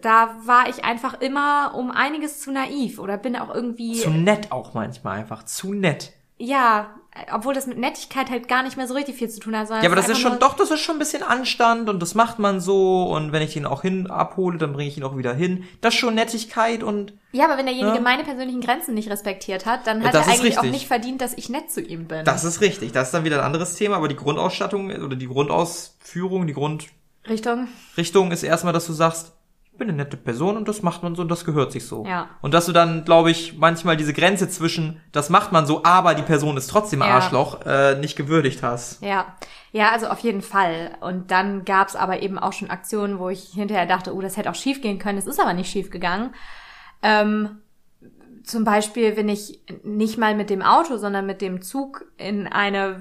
da 0.01 0.37
war 0.45 0.69
ich 0.69 0.85
einfach 0.85 1.19
immer 1.19 1.73
um 1.75 1.91
einiges 1.91 2.39
zu 2.39 2.51
naiv 2.51 2.99
oder 2.99 3.17
bin 3.17 3.35
auch 3.35 3.53
irgendwie, 3.53 3.99
Zu 3.99 4.09
nett 4.09 4.51
auch 4.51 4.73
manchmal 4.73 5.19
einfach. 5.19 5.43
Zu 5.43 5.73
nett. 5.73 6.13
Ja, 6.37 6.93
obwohl 7.31 7.53
das 7.53 7.65
mit 7.65 7.77
Nettigkeit 7.77 8.29
halt 8.29 8.49
gar 8.49 8.61
nicht 8.61 8.75
mehr 8.75 8.87
so 8.87 8.93
richtig 8.93 9.15
viel 9.15 9.29
zu 9.29 9.39
tun 9.39 9.57
hat. 9.57 9.69
Ja, 9.69 9.77
aber 9.85 9.95
das 9.95 10.09
ist 10.09 10.19
schon, 10.19 10.37
doch, 10.39 10.53
das 10.55 10.69
ist 10.69 10.81
schon 10.81 10.97
ein 10.97 10.99
bisschen 10.99 11.23
Anstand 11.23 11.87
und 11.89 12.01
das 12.01 12.13
macht 12.13 12.39
man 12.39 12.59
so 12.59 13.03
und 13.05 13.31
wenn 13.31 13.41
ich 13.41 13.55
ihn 13.55 13.65
auch 13.65 13.83
hin 13.83 14.07
abhole, 14.07 14.57
dann 14.57 14.73
bringe 14.73 14.89
ich 14.89 14.97
ihn 14.97 15.03
auch 15.05 15.15
wieder 15.15 15.33
hin. 15.33 15.63
Das 15.79 15.93
ist 15.93 15.99
schon 16.01 16.15
Nettigkeit 16.15 16.83
und 16.83 17.13
Ja, 17.31 17.45
aber 17.45 17.57
wenn 17.57 17.65
derjenige 17.67 17.95
Ja. 17.95 18.01
meine 18.01 18.23
persönlichen 18.25 18.59
Grenzen 18.59 18.95
nicht 18.95 19.09
respektiert 19.09 19.65
hat, 19.65 19.87
dann 19.87 20.03
hat 20.03 20.13
Das 20.13 20.27
er 20.27 20.33
eigentlich 20.33 20.57
auch 20.57 20.63
richtig. 20.63 20.71
nicht 20.81 20.87
verdient, 20.87 21.21
dass 21.21 21.33
ich 21.37 21.47
nett 21.47 21.71
zu 21.71 21.81
ihm 21.81 22.05
bin. 22.07 22.25
das 22.25 22.43
ist 22.43 22.59
richtig. 22.59 22.91
Das 22.91 23.07
ist 23.07 23.13
dann 23.13 23.23
wieder 23.23 23.37
ein 23.39 23.45
anderes 23.45 23.75
Thema, 23.75 23.95
aber 23.95 24.09
die 24.09 24.17
Grundausstattung 24.17 24.91
oder 24.91 25.15
die 25.15 25.27
Grundausführung, 25.27 26.47
die 26.47 26.53
Grundrichtung 26.53 27.69
Richtung. 27.97 28.31
ist 28.31 28.43
erstmal, 28.43 28.73
dass 28.73 28.87
du 28.87 28.93
sagst, 28.93 29.31
bin 29.77 29.89
eine 29.89 29.97
nette 29.97 30.17
Person 30.17 30.57
und 30.57 30.67
das 30.67 30.81
macht 30.81 31.03
man 31.03 31.15
so 31.15 31.21
und 31.21 31.29
das 31.29 31.45
gehört 31.45 31.71
sich 31.71 31.85
so. 31.85 32.05
Ja. 32.05 32.29
Und 32.41 32.53
dass 32.53 32.65
du 32.65 32.71
dann, 32.71 33.05
glaube 33.05 33.31
ich, 33.31 33.57
manchmal 33.57 33.97
diese 33.97 34.13
Grenze 34.13 34.49
zwischen, 34.49 35.01
das 35.11 35.29
macht 35.29 35.51
man 35.51 35.65
so, 35.65 35.83
aber 35.83 36.15
die 36.15 36.23
Person 36.23 36.57
ist 36.57 36.67
trotzdem 36.67 37.01
Ja. 37.01 37.07
Arschloch, 37.07 37.65
äh, 37.65 37.95
nicht 37.95 38.15
gewürdigt 38.15 38.63
hast. 38.63 39.01
Ja, 39.01 39.35
ja, 39.71 39.91
also 39.91 40.07
auf 40.07 40.19
jeden 40.19 40.41
Fall. 40.41 40.97
Und 41.01 41.31
dann 41.31 41.65
gab's 41.65 41.95
aber 41.95 42.21
eben 42.21 42.39
auch 42.39 42.53
schon 42.53 42.69
Aktionen, 42.69 43.19
wo 43.19 43.29
ich 43.29 43.51
hinterher 43.53 43.85
dachte, 43.85 44.15
oh, 44.15 44.21
das 44.21 44.37
hätte 44.37 44.49
auch 44.49 44.55
schief 44.55 44.81
gehen 44.81 44.99
können. 44.99 45.17
Es 45.17 45.27
ist 45.27 45.39
aber 45.39 45.53
nicht 45.53 45.69
schief 45.69 45.89
gegangen. 45.89 46.33
Ähm, 47.01 47.61
zum 48.43 48.63
Beispiel 48.63 49.11
bin 49.13 49.27
ich 49.27 49.59
nicht 49.83 50.17
mal 50.17 50.35
mit 50.35 50.49
dem 50.49 50.61
Auto, 50.61 50.97
sondern 50.97 51.25
mit 51.25 51.41
dem 51.41 51.61
Zug 51.61 52.05
in 52.17 52.47
eine 52.47 52.99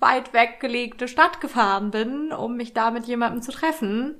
weit 0.00 0.32
weggelegte 0.32 1.08
Stadt 1.08 1.40
gefahren 1.40 1.90
bin, 1.90 2.32
um 2.32 2.56
mich 2.56 2.74
da 2.74 2.90
mit 2.90 3.06
jemandem 3.06 3.42
zu 3.42 3.52
treffen. 3.52 4.16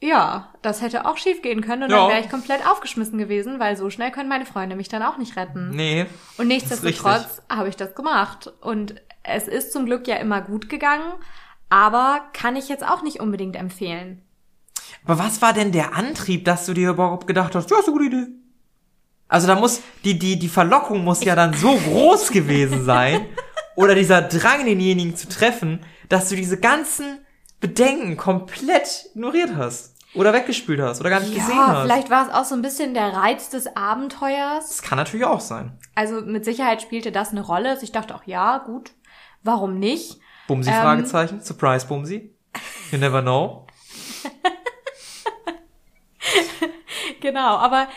Ja, 0.00 0.52
das 0.62 0.82
hätte 0.82 1.06
auch 1.06 1.16
schief 1.16 1.40
gehen 1.40 1.62
können 1.62 1.84
und 1.84 1.90
Ja. 1.90 1.96
dann 2.02 2.08
wäre 2.10 2.20
ich 2.20 2.28
komplett 2.30 2.66
aufgeschmissen 2.66 3.18
gewesen, 3.18 3.58
weil 3.58 3.76
so 3.76 3.88
schnell 3.88 4.10
können 4.10 4.28
meine 4.28 4.44
Freunde 4.44 4.76
mich 4.76 4.88
dann 4.88 5.02
auch 5.02 5.16
nicht 5.16 5.36
retten. 5.36 5.70
Nee. 5.70 6.06
Und 6.36 6.48
nichtsdestotrotz 6.48 7.42
habe 7.48 7.68
ich 7.68 7.76
das 7.76 7.94
gemacht. 7.94 8.52
Und 8.60 8.96
es 9.22 9.48
ist 9.48 9.72
zum 9.72 9.86
Glück 9.86 10.06
ja 10.06 10.16
immer 10.16 10.42
gut 10.42 10.68
gegangen, 10.68 11.12
aber 11.70 12.20
kann 12.34 12.56
ich 12.56 12.68
jetzt 12.68 12.86
auch 12.86 13.02
nicht 13.02 13.20
unbedingt 13.20 13.56
empfehlen. 13.56 14.22
Aber 15.04 15.18
was 15.18 15.40
war 15.40 15.52
denn 15.52 15.72
der 15.72 15.94
Antrieb, 15.94 16.44
dass 16.44 16.66
du 16.66 16.74
dir 16.74 16.90
überhaupt 16.90 17.26
gedacht 17.26 17.54
hast, 17.54 17.70
ja, 17.70 17.78
ist 17.78 17.88
eine 17.88 17.92
gute 17.96 18.06
Idee? 18.06 18.26
Also 19.28 19.46
da 19.46 19.56
muss, 19.56 19.80
die, 20.04 20.18
die, 20.18 20.38
die 20.38 20.48
Verlockung 20.48 21.02
muss 21.04 21.24
ja 21.24 21.34
dann 21.34 21.54
so 21.54 21.74
groß 21.74 22.30
gewesen 22.30 22.84
sein, 22.84 23.26
oder 23.76 23.94
dieser 23.94 24.22
Drang, 24.22 24.64
denjenigen 24.64 25.16
zu 25.16 25.28
treffen, 25.28 25.80
dass 26.08 26.28
du 26.28 26.36
diese 26.36 26.60
ganzen 26.60 27.18
Bedenken 27.60 28.16
komplett 28.16 29.06
ignoriert 29.14 29.54
hast. 29.56 29.94
Oder 30.14 30.32
weggespült 30.32 30.80
hast, 30.80 31.00
oder 31.00 31.10
gar 31.10 31.20
nicht 31.20 31.34
gesehen 31.34 31.56
Ja, 31.56 31.66
hast. 31.68 31.82
vielleicht 31.82 32.08
war 32.08 32.26
es 32.26 32.32
auch 32.32 32.44
so 32.44 32.54
ein 32.54 32.62
bisschen 32.62 32.94
der 32.94 33.12
Reiz 33.12 33.50
des 33.50 33.76
Abenteuers. 33.76 34.68
Das 34.68 34.82
kann 34.82 34.96
natürlich 34.96 35.26
auch 35.26 35.40
sein. 35.40 35.76
Also 35.94 36.22
mit 36.22 36.44
Sicherheit 36.46 36.80
spielte 36.80 37.12
das 37.12 37.32
eine 37.32 37.42
Rolle. 37.42 37.68
Also 37.70 37.82
ich 37.82 37.92
dachte 37.92 38.14
auch, 38.14 38.24
ja, 38.24 38.58
gut, 38.58 38.92
warum 39.42 39.78
nicht? 39.78 40.18
Bumsi, 40.48 40.70
Ähm. 40.70 40.76
Fragezeichen. 40.76 41.40
Surprise, 41.42 41.86
Bumsi. 41.86 42.34
You 42.92 42.98
never 42.98 43.20
know. 43.20 43.66
Genau, 47.20 47.56
aber 47.56 47.88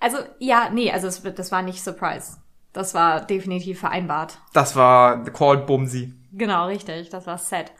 also 0.00 0.18
ja, 0.38 0.68
nee, 0.70 0.90
also 0.92 1.06
es, 1.06 1.22
das 1.22 1.52
war 1.52 1.62
nicht 1.62 1.82
Surprise. 1.82 2.38
Das 2.72 2.94
war 2.94 3.20
definitiv 3.24 3.80
vereinbart. 3.80 4.38
Das 4.52 4.76
war 4.76 5.24
the 5.24 5.30
called 5.30 5.66
Bumsi. 5.66 6.14
Genau, 6.32 6.66
richtig. 6.66 7.08
Das 7.08 7.26
war 7.26 7.38
Set. 7.38 7.72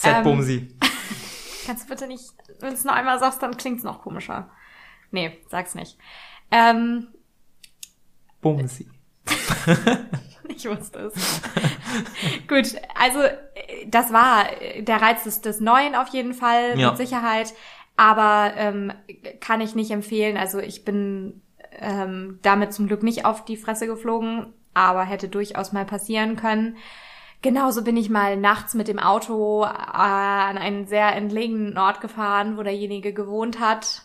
Set 0.00 0.16
Ähm. 0.16 0.22
Bumsi. 0.24 0.68
Kannst 1.66 1.84
du 1.84 1.88
bitte 1.88 2.06
nicht, 2.06 2.24
wenn 2.60 2.70
du 2.70 2.74
es 2.74 2.84
noch 2.84 2.94
einmal 2.94 3.18
sagst, 3.18 3.42
dann 3.42 3.56
klingt's 3.56 3.82
noch 3.82 4.02
komischer. 4.02 4.50
Nee, 5.10 5.38
sag's 5.48 5.74
nicht. 5.74 5.98
Ähm, 6.50 7.08
Bumsi. 8.40 8.88
ich 10.48 10.68
wusste 10.68 10.98
es. 11.12 11.40
Gut, 12.48 12.80
also 12.94 13.20
äh, 13.20 13.86
das 13.88 14.12
war 14.12 14.60
äh, 14.62 14.82
der 14.82 15.02
Reiz 15.02 15.24
des, 15.24 15.40
des 15.40 15.60
Neuen 15.60 15.94
auf 15.94 16.08
jeden 16.08 16.34
Fall, 16.34 16.78
Ja. 16.78 16.90
mit 16.90 16.98
Sicherheit. 16.98 17.52
Aber 17.96 18.52
ähm, 18.56 18.92
kann 19.40 19.60
ich 19.60 19.74
nicht 19.74 19.90
empfehlen. 19.90 20.36
Also 20.36 20.58
ich 20.60 20.84
bin 20.84 21.42
ähm, 21.72 22.38
damit 22.42 22.74
zum 22.74 22.86
Glück 22.86 23.02
nicht 23.02 23.24
auf 23.24 23.44
die 23.44 23.56
Fresse 23.56 23.86
geflogen, 23.86 24.52
aber 24.74 25.02
hätte 25.04 25.28
durchaus 25.28 25.72
mal 25.72 25.86
passieren 25.86 26.36
können. 26.36 26.76
Genauso 27.42 27.82
bin 27.84 27.96
ich 27.96 28.10
mal 28.10 28.36
nachts 28.36 28.74
mit 28.74 28.88
dem 28.88 28.98
Auto 28.98 29.62
äh, 29.64 29.66
an 29.68 30.58
einen 30.58 30.86
sehr 30.86 31.14
entlegenen 31.14 31.78
Ort 31.78 32.00
gefahren, 32.00 32.56
wo 32.56 32.62
derjenige 32.62 33.12
gewohnt 33.12 33.60
hat. 33.60 34.02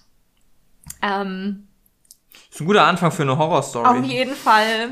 Ähm, 1.02 1.68
Ist 2.52 2.62
ein 2.62 2.68
guter 2.68 2.86
Anfang 2.86 3.12
für 3.12 3.24
eine 3.24 3.38
Horrorstory. 3.38 3.88
auf 3.88 4.04
jeden 4.06 4.36
Fall. 4.36 4.90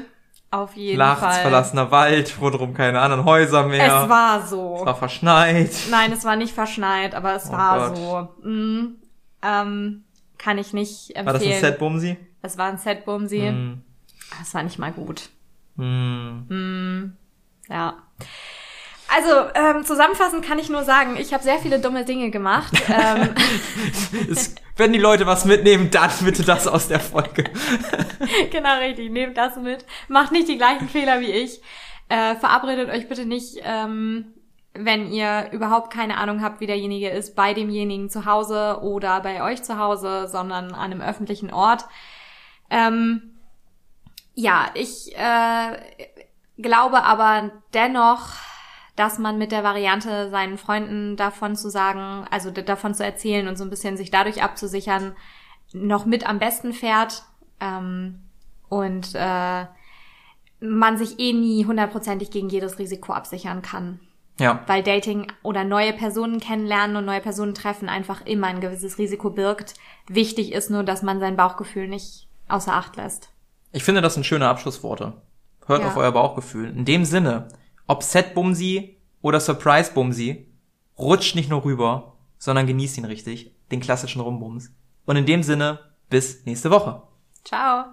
Auf 0.51 0.75
jeden 0.75 0.97
Nachts 0.97 1.19
Fall. 1.21 1.41
verlassener 1.43 1.91
Wald, 1.91 2.35
rundherum 2.41 2.73
keine 2.73 3.01
anderen 3.01 3.23
Häuser 3.23 3.67
mehr. 3.67 4.03
Es 4.03 4.09
war 4.09 4.47
so. 4.47 4.77
Es 4.79 4.85
war 4.87 4.95
verschneit. 4.95 5.69
Nein, 5.91 6.11
es 6.11 6.25
war 6.25 6.35
nicht 6.35 6.53
verschneit, 6.55 7.13
aber 7.13 7.35
es 7.35 7.49
Oh 7.49 7.51
war 7.51 7.89
Gott. 7.91 7.97
so. 8.41 8.49
Mm, 8.49 8.95
ähm, 9.43 10.03
kann 10.39 10.57
ich 10.57 10.73
nicht 10.73 11.09
empfehlen. 11.15 11.25
War 11.27 11.33
das 11.33 11.43
ein 11.43 11.59
Set 11.59 11.77
Bumsi? 11.77 12.17
Es 12.41 12.57
war 12.57 12.67
ein 12.67 12.77
Set-Bumsi. 12.77 13.39
Hm. 13.41 13.81
Es 14.41 14.53
war 14.55 14.63
nicht 14.63 14.79
mal 14.79 14.91
gut. 14.93 15.29
Hm. 15.75 17.15
Ja. 17.69 18.03
Also, 19.11 19.31
ähm, 19.55 19.83
zusammenfassend 19.85 20.45
kann 20.45 20.59
ich 20.59 20.69
nur 20.69 20.83
sagen, 20.83 21.17
ich 21.17 21.33
habe 21.33 21.43
sehr 21.43 21.57
viele 21.57 21.79
dumme 21.79 22.05
Dinge 22.05 22.29
gemacht. 22.29 22.73
ähm, 22.89 23.29
Es, 24.29 24.55
wenn 24.77 24.93
die 24.93 24.99
Leute 24.99 25.25
was 25.25 25.45
mitnehmen, 25.45 25.89
dann 25.89 26.11
bitte 26.23 26.43
das 26.43 26.67
aus 26.67 26.87
der 26.87 26.99
Folge. 26.99 27.45
genau 28.51 28.77
richtig, 28.77 29.09
nehmt 29.09 29.35
das 29.35 29.55
mit. 29.57 29.85
Macht 30.07 30.31
nicht 30.31 30.47
die 30.47 30.57
gleichen 30.57 30.87
Fehler 30.87 31.21
wie 31.21 31.31
ich. 31.31 31.61
Äh, 32.07 32.35
verabredet 32.35 32.89
euch 32.89 33.09
bitte 33.09 33.25
nicht, 33.25 33.57
ähm, 33.63 34.33
wenn 34.73 35.11
ihr 35.11 35.49
überhaupt 35.51 35.91
keine 35.91 36.17
Ahnung 36.17 36.41
habt, 36.41 36.61
wie 36.61 36.67
derjenige 36.67 37.09
ist, 37.09 37.35
bei 37.35 37.53
demjenigen 37.53 38.09
zu 38.09 38.25
Hause 38.25 38.79
oder 38.81 39.21
bei 39.21 39.43
euch 39.43 39.63
zu 39.63 39.79
Hause, 39.79 40.27
sondern 40.27 40.73
an 40.73 40.93
einem 40.93 41.01
öffentlichen 41.01 41.51
Ort. 41.51 41.85
Ähm, 42.69 43.39
ja, 44.35 44.67
ich 44.75 45.15
äh, 45.17 45.77
glaube 46.61 47.03
aber 47.03 47.51
dennoch, 47.73 48.29
dass 48.95 49.17
man 49.17 49.37
mit 49.37 49.51
der 49.51 49.63
Variante 49.63 50.29
seinen 50.29 50.57
Freunden 50.57 51.15
davon 51.15 51.55
zu 51.55 51.69
sagen, 51.69 52.25
also 52.31 52.51
davon 52.51 52.93
zu 52.93 53.03
erzählen 53.03 53.47
und 53.47 53.57
so 53.57 53.63
ein 53.63 53.69
bisschen 53.69 53.97
sich 53.97 54.11
dadurch 54.11 54.43
abzusichern, 54.43 55.15
noch 55.71 56.05
mit 56.05 56.27
am 56.27 56.39
besten 56.39 56.73
fährt 56.73 57.23
ähm, 57.59 58.23
und 58.67 59.15
äh, 59.15 59.65
man 60.59 60.97
sich 60.97 61.19
eh 61.19 61.33
nie 61.33 61.65
hundertprozentig 61.65 62.31
gegen 62.31 62.49
jedes 62.49 62.79
Risiko 62.79 63.13
absichern 63.13 63.61
kann. 63.61 63.99
Ja. 64.39 64.63
Weil 64.67 64.83
Dating 64.83 65.31
oder 65.43 65.63
neue 65.63 65.93
Personen 65.93 66.39
kennenlernen 66.39 66.95
und 66.95 67.05
neue 67.05 67.21
Personen 67.21 67.53
treffen 67.53 67.89
einfach 67.89 68.25
immer 68.25 68.47
ein 68.47 68.61
gewisses 68.61 68.97
Risiko 68.97 69.29
birgt. 69.29 69.73
Wichtig 70.07 70.53
ist 70.53 70.69
nur, 70.71 70.83
dass 70.83 71.03
man 71.03 71.19
sein 71.19 71.35
Bauchgefühl 71.35 71.87
nicht 71.87 72.27
außer 72.47 72.73
Acht 72.73 72.95
lässt. 72.95 73.29
Ich 73.71 73.83
finde, 73.83 74.01
das 74.01 74.13
sind 74.15 74.25
schöne 74.25 74.47
Abschlussworte. 74.47 75.13
Hört 75.69 75.83
Ja. 75.83 75.87
auf 75.89 75.97
euer 75.97 76.11
Bauchgefühl. 76.11 76.75
In 76.75 76.83
dem 76.83 77.05
Sinne, 77.05 77.47
ob 77.85 78.01
Set 78.01 78.33
Bumsi 78.33 78.97
oder 79.21 79.39
Surprise 79.39 79.91
Bumsi, 79.93 80.47
rutscht 80.97 81.35
nicht 81.35 81.49
nur 81.51 81.63
rüber, 81.63 82.17
sondern 82.39 82.65
genießt 82.65 82.97
ihn 82.97 83.05
richtig, 83.05 83.55
den 83.71 83.79
klassischen 83.79 84.19
Rumbums. 84.19 84.71
Und 85.05 85.15
in 85.15 85.27
dem 85.27 85.43
Sinne, 85.43 85.79
bis 86.09 86.43
nächste 86.45 86.71
Woche. 86.71 87.03
Ciao! 87.45 87.85